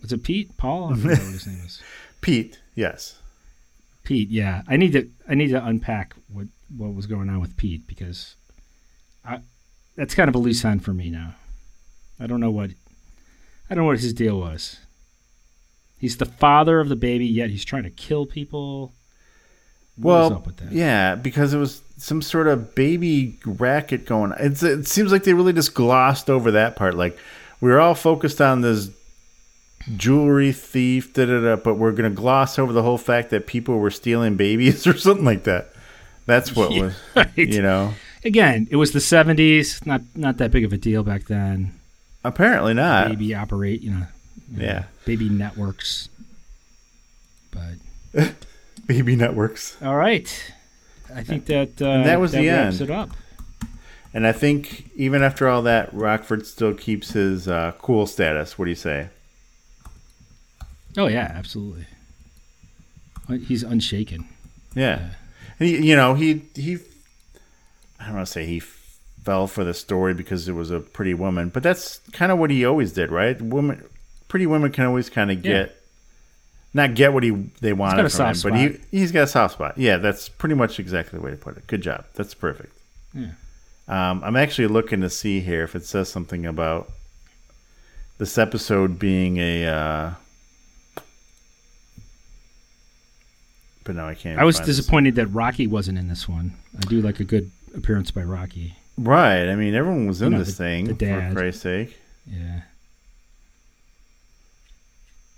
was 0.00 0.12
it 0.12 0.22
Pete 0.22 0.56
Paul? 0.56 0.92
I 0.92 0.96
forget 0.96 1.18
what 1.18 1.32
his 1.32 1.46
name 1.46 1.60
is. 1.66 1.82
Pete, 2.20 2.58
yes. 2.74 3.18
Pete. 4.04 4.28
Yeah, 4.30 4.62
I 4.68 4.76
need 4.76 4.92
to. 4.92 5.08
I 5.28 5.34
need 5.34 5.48
to 5.48 5.64
unpack 5.64 6.14
what 6.32 6.46
what 6.76 6.94
was 6.94 7.06
going 7.06 7.28
on 7.28 7.40
with 7.40 7.56
Pete 7.56 7.86
because 7.86 8.34
I 9.24 9.40
that's 9.96 10.14
kind 10.14 10.28
of 10.28 10.34
a 10.34 10.38
loose 10.38 10.64
end 10.64 10.84
for 10.84 10.94
me 10.94 11.10
now. 11.10 11.34
I 12.20 12.26
don't 12.26 12.40
know 12.40 12.50
what 12.50 12.70
I 13.70 13.74
don't 13.74 13.84
know 13.84 13.88
what 13.88 14.00
his 14.00 14.12
deal 14.12 14.38
was. 14.38 14.78
He's 15.98 16.16
the 16.16 16.26
father 16.26 16.78
of 16.80 16.88
the 16.88 16.96
baby, 16.96 17.26
yet 17.26 17.50
he's 17.50 17.64
trying 17.64 17.82
to 17.82 17.90
kill 17.90 18.24
people. 18.24 18.92
What 19.96 20.12
well, 20.12 20.32
up 20.34 20.46
with 20.46 20.56
that? 20.58 20.70
yeah, 20.70 21.16
because 21.16 21.52
it 21.52 21.58
was 21.58 21.82
some 21.96 22.22
sort 22.22 22.46
of 22.46 22.76
baby 22.76 23.38
racket 23.44 24.06
going. 24.06 24.32
It's 24.38 24.62
it 24.62 24.86
seems 24.86 25.10
like 25.10 25.24
they 25.24 25.34
really 25.34 25.52
just 25.52 25.74
glossed 25.74 26.30
over 26.30 26.52
that 26.52 26.76
part. 26.76 26.94
Like 26.94 27.18
we 27.60 27.70
were 27.70 27.80
all 27.80 27.96
focused 27.96 28.40
on 28.40 28.60
this 28.60 28.90
jewelry 29.96 30.52
thief, 30.52 31.12
da 31.12 31.26
da 31.26 31.40
da, 31.40 31.56
but 31.56 31.74
we're 31.74 31.92
gonna 31.92 32.10
gloss 32.10 32.58
over 32.58 32.72
the 32.72 32.82
whole 32.82 32.98
fact 32.98 33.30
that 33.30 33.48
people 33.48 33.78
were 33.78 33.90
stealing 33.90 34.36
babies 34.36 34.86
or 34.86 34.96
something 34.96 35.24
like 35.24 35.42
that. 35.44 35.72
That's 36.28 36.54
what 36.54 36.70
Yeah, 36.72 36.82
was, 36.82 36.94
right. 37.16 37.36
you 37.36 37.60
know. 37.62 37.94
Again, 38.24 38.68
it 38.70 38.76
was 38.76 38.92
the 38.92 38.98
'70s. 39.00 39.84
Not 39.86 40.02
not 40.14 40.36
that 40.38 40.50
big 40.52 40.64
of 40.64 40.72
a 40.72 40.76
deal 40.76 41.02
back 41.02 41.24
then. 41.24 41.72
Apparently 42.22 42.74
not. 42.74 43.08
Baby 43.08 43.34
operate, 43.34 43.80
you 43.80 43.90
know. 43.90 44.06
you 44.52 44.58
know, 44.58 44.64
Yeah. 44.64 44.84
Baby 45.06 45.28
networks. 45.28 46.08
But 47.50 48.34
Baby 48.86 49.16
networks. 49.16 49.76
all 49.82 49.96
right, 49.96 50.28
I 51.14 51.22
think 51.22 51.46
that 51.46 51.80
uh, 51.80 52.02
that 52.04 52.20
was 52.20 52.32
the 52.32 52.46
wraps 52.48 52.80
end. 52.80 52.90
it 52.90 52.94
up. 52.94 53.10
And 54.14 54.26
I 54.26 54.32
think 54.32 54.90
even 54.96 55.22
after 55.22 55.48
all 55.48 55.62
that, 55.62 55.92
Rockford 55.94 56.46
still 56.46 56.74
keeps 56.74 57.12
his 57.12 57.46
uh, 57.48 57.72
cool 57.78 58.06
status. 58.06 58.58
What 58.58 58.64
do 58.66 58.70
you 58.70 58.74
say? 58.76 59.08
Oh 60.96 61.06
yeah, 61.06 61.30
absolutely. 61.34 61.86
He's 63.46 63.62
unshaken. 63.62 64.26
Yeah, 64.74 65.10
He, 65.58 65.88
you 65.88 65.96
know, 65.96 66.14
he 66.14 66.42
he. 66.54 66.78
I 68.00 68.06
don't 68.06 68.14
want 68.14 68.26
to 68.26 68.32
say 68.32 68.46
he 68.46 68.60
fell 68.60 69.46
for 69.46 69.64
the 69.64 69.74
story 69.74 70.14
because 70.14 70.48
it 70.48 70.52
was 70.52 70.70
a 70.70 70.80
pretty 70.80 71.14
woman, 71.14 71.48
but 71.48 71.62
that's 71.62 71.98
kind 72.12 72.30
of 72.32 72.38
what 72.38 72.50
he 72.50 72.64
always 72.64 72.92
did, 72.92 73.10
right? 73.10 73.40
Women, 73.40 73.84
pretty 74.28 74.46
women 74.46 74.70
can 74.72 74.86
always 74.86 75.10
kind 75.10 75.30
of 75.30 75.44
Yeah. 75.44 75.64
get, 75.64 75.76
not 76.72 76.94
get 76.94 77.12
what 77.12 77.22
he 77.24 77.30
they 77.60 77.72
wanted 77.72 77.96
from 77.96 78.04
him, 78.04 78.34
soft 78.34 78.42
but 78.44 78.54
he 78.54 78.78
he's 78.90 79.10
got 79.12 79.24
a 79.24 79.26
soft 79.26 79.54
spot. 79.54 79.76
Yeah, 79.76 79.96
that's 79.96 80.28
pretty 80.28 80.54
much 80.54 80.78
exactly 80.78 81.18
the 81.18 81.24
way 81.24 81.30
to 81.32 81.36
put 81.36 81.56
it. 81.56 81.66
Good 81.66 81.82
job. 81.82 82.04
That's 82.14 82.34
perfect. 82.34 82.72
Yeah. 83.12 83.30
Um, 83.88 84.22
I'm 84.22 84.36
actually 84.36 84.68
looking 84.68 85.00
to 85.00 85.10
see 85.10 85.40
here 85.40 85.64
if 85.64 85.74
it 85.74 85.84
says 85.84 86.08
something 86.10 86.44
about 86.46 86.90
this 88.18 88.38
episode 88.38 88.98
being 88.98 89.38
a. 89.38 89.66
Uh, 89.66 90.10
but 93.88 93.96
no, 93.96 94.06
I 94.06 94.14
can't. 94.14 94.38
I 94.38 94.44
was 94.44 94.60
disappointed 94.60 95.14
that 95.16 95.28
Rocky 95.28 95.66
wasn't 95.66 95.96
in 95.96 96.08
this 96.08 96.28
one. 96.28 96.52
I 96.76 96.80
do 96.88 97.00
like 97.00 97.20
a 97.20 97.24
good 97.24 97.50
appearance 97.74 98.10
by 98.10 98.22
Rocky. 98.22 98.76
Right. 98.98 99.48
I 99.48 99.54
mean, 99.56 99.74
everyone 99.74 100.06
was 100.06 100.20
in 100.20 100.32
You 100.32 100.38
know, 100.38 100.44
this 100.44 100.48
the- 100.56 100.62
thing, 100.64 100.84
the 100.84 100.92
for 100.94 100.98
dad. 101.06 101.34
Christ's 101.34 101.62
sake. 101.62 101.96
Yeah. 102.30 102.60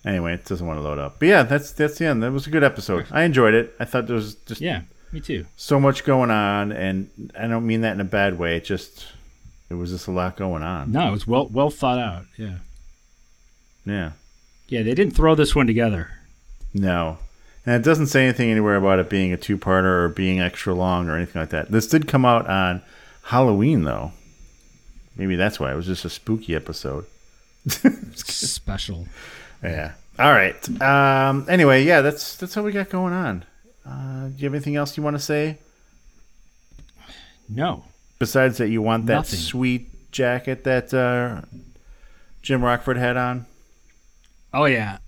Anyway, 0.05 0.35
it 0.35 0.45
doesn't 0.47 0.67
want 0.67 0.79
to 0.79 0.83
load 0.83 0.99
up. 0.99 1.21
But 1.21 1.29
yeah, 1.29 1.43
that's 1.43 1.73
that's 1.73 1.99
the 1.99 2.07
end. 2.07 2.23
That 2.23 2.33
was 2.33 2.47
a 2.47 2.51
good 2.51 2.65
episode. 2.65 3.07
I 3.11 3.23
enjoyed 3.23 3.55
it. 3.55 3.75
I 3.79 3.85
thought 3.85 4.07
there 4.07 4.17
was 4.17 4.35
just 4.35 4.61
Yeah, 4.61 4.83
me 5.13 5.21
too. 5.21 5.45
so 5.57 5.79
much 5.79 6.05
going 6.05 6.31
on, 6.31 6.73
and 6.73 7.11
I 7.39 7.47
don't 7.47 7.67
mean 7.67 7.83
that 7.83 7.93
in 7.93 8.01
a 8.01 8.05
bad 8.05 8.39
way. 8.39 8.57
It 8.57 8.65
just 8.65 9.07
it 9.69 9.75
was 9.75 9.91
just 9.91 10.09
a 10.09 10.11
lot 10.11 10.37
going 10.37 10.63
on. 10.63 10.91
No, 10.91 11.07
it 11.09 11.13
was 11.13 11.27
well 11.27 11.47
well 11.53 11.71
thought 11.71 11.99
out. 11.99 12.25
Yeah. 12.39 12.57
Yeah. 13.85 14.13
Yeah, 14.69 14.83
they 14.83 14.95
didn't 14.95 15.15
throw 15.15 15.35
this 15.35 15.55
one 15.55 15.67
together. 15.67 16.11
No. 16.73 17.19
And 17.71 17.81
it 17.81 17.85
doesn't 17.89 18.09
say 18.09 18.25
anything 18.25 18.51
anywhere 18.51 18.75
about 18.75 18.99
it 18.99 19.09
being 19.09 19.33
a 19.33 19.37
two 19.37 19.57
parter 19.57 19.85
or 20.07 20.09
being 20.09 20.41
extra 20.41 20.75
long 20.75 21.09
or 21.09 21.15
anything 21.15 21.41
like 21.41 21.51
that. 21.51 21.71
This 21.71 21.87
did 21.87 22.09
come 22.09 22.25
out 22.25 22.49
on 22.49 22.83
Halloween 23.23 23.85
though. 23.85 24.11
Maybe 25.15 25.37
that's 25.37 25.61
why 25.61 25.71
it 25.71 25.77
was 25.77 25.87
just 25.87 26.05
a 26.05 26.11
spooky 26.11 26.57
episode. 26.57 27.07
Special. 27.69 29.07
Yeah. 29.63 29.93
All 30.19 30.33
right. 30.33 30.83
Um 30.83 31.47
anyway, 31.49 31.85
yeah, 31.85 32.01
that's 32.01 32.35
that's 32.35 32.57
what 32.57 32.65
we 32.65 32.73
got 32.73 32.89
going 32.91 33.13
on. 33.13 33.45
Uh 33.87 34.27
do 34.31 34.35
you 34.39 34.47
have 34.47 34.55
anything 34.55 34.75
else 34.75 34.97
you 34.97 35.05
want 35.05 35.15
to 35.15 35.23
say? 35.23 35.59
No. 37.49 37.85
Besides 38.19 38.59
that 38.59 38.71
you 38.71 38.83
want 38.83 39.07
that 39.07 39.15
Nothing. 39.15 39.39
sweet 39.39 40.11
jacket 40.11 40.65
that 40.65 40.93
uh 40.93 41.43
Jim 42.43 42.65
Rockford 42.65 42.97
had 42.97 43.17
on? 43.17 43.47
Oh 44.53 44.65
yeah, 44.65 44.99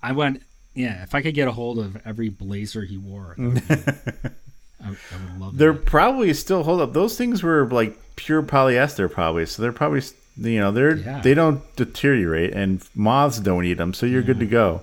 I 0.00 0.12
went. 0.12 0.40
Yeah, 0.74 1.02
if 1.02 1.14
I 1.14 1.20
could 1.22 1.34
get 1.34 1.48
a 1.48 1.52
hold 1.52 1.78
of 1.78 1.98
every 2.06 2.28
blazer 2.30 2.82
he 2.82 2.96
wore, 2.96 3.34
that 3.38 3.44
would 3.68 3.68
be- 3.68 4.30
I, 4.84 4.88
I 4.88 4.90
would 5.32 5.40
love 5.40 5.56
They're 5.58 5.72
that. 5.74 5.84
probably 5.86 6.32
still 6.34 6.62
hold 6.64 6.80
up. 6.80 6.92
Those 6.92 7.16
things 7.16 7.42
were 7.42 7.66
like 7.68 7.96
pure 8.16 8.42
polyester, 8.42 9.10
probably. 9.10 9.46
So 9.46 9.62
they're 9.62 9.72
probably 9.72 10.02
you 10.38 10.58
know 10.60 10.72
they're 10.72 10.96
Yeah. 10.96 11.20
they 11.20 11.34
don't 11.34 11.60
deteriorate, 11.76 12.52
and 12.54 12.82
moths 12.94 13.38
don't 13.38 13.64
eat 13.64 13.74
them. 13.74 13.92
So 13.94 14.06
you're 14.06 14.22
good 14.22 14.40
to 14.40 14.46
go. 14.46 14.80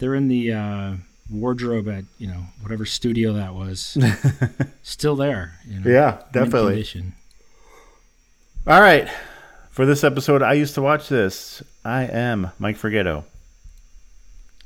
They're 0.00 0.14
in 0.16 0.26
the 0.28 0.52
uh, 0.52 0.92
wardrobe 1.30 1.88
at 1.88 2.04
you 2.18 2.26
know 2.26 2.42
whatever 2.60 2.84
studio 2.84 3.32
that 3.34 3.54
was. 3.54 3.96
Still 4.82 5.14
there. 5.16 5.54
You 5.68 5.80
know, 5.80 5.90
Yeah, 5.90 6.22
definitely. 6.32 6.84
All 8.66 8.80
right, 8.80 9.08
for 9.70 9.86
this 9.86 10.04
episode, 10.04 10.42
I 10.42 10.52
used 10.54 10.74
to 10.74 10.82
watch 10.82 11.08
this. 11.08 11.62
I 11.84 12.02
am 12.04 12.50
Mike 12.58 12.76
Forgetto. 12.78 13.24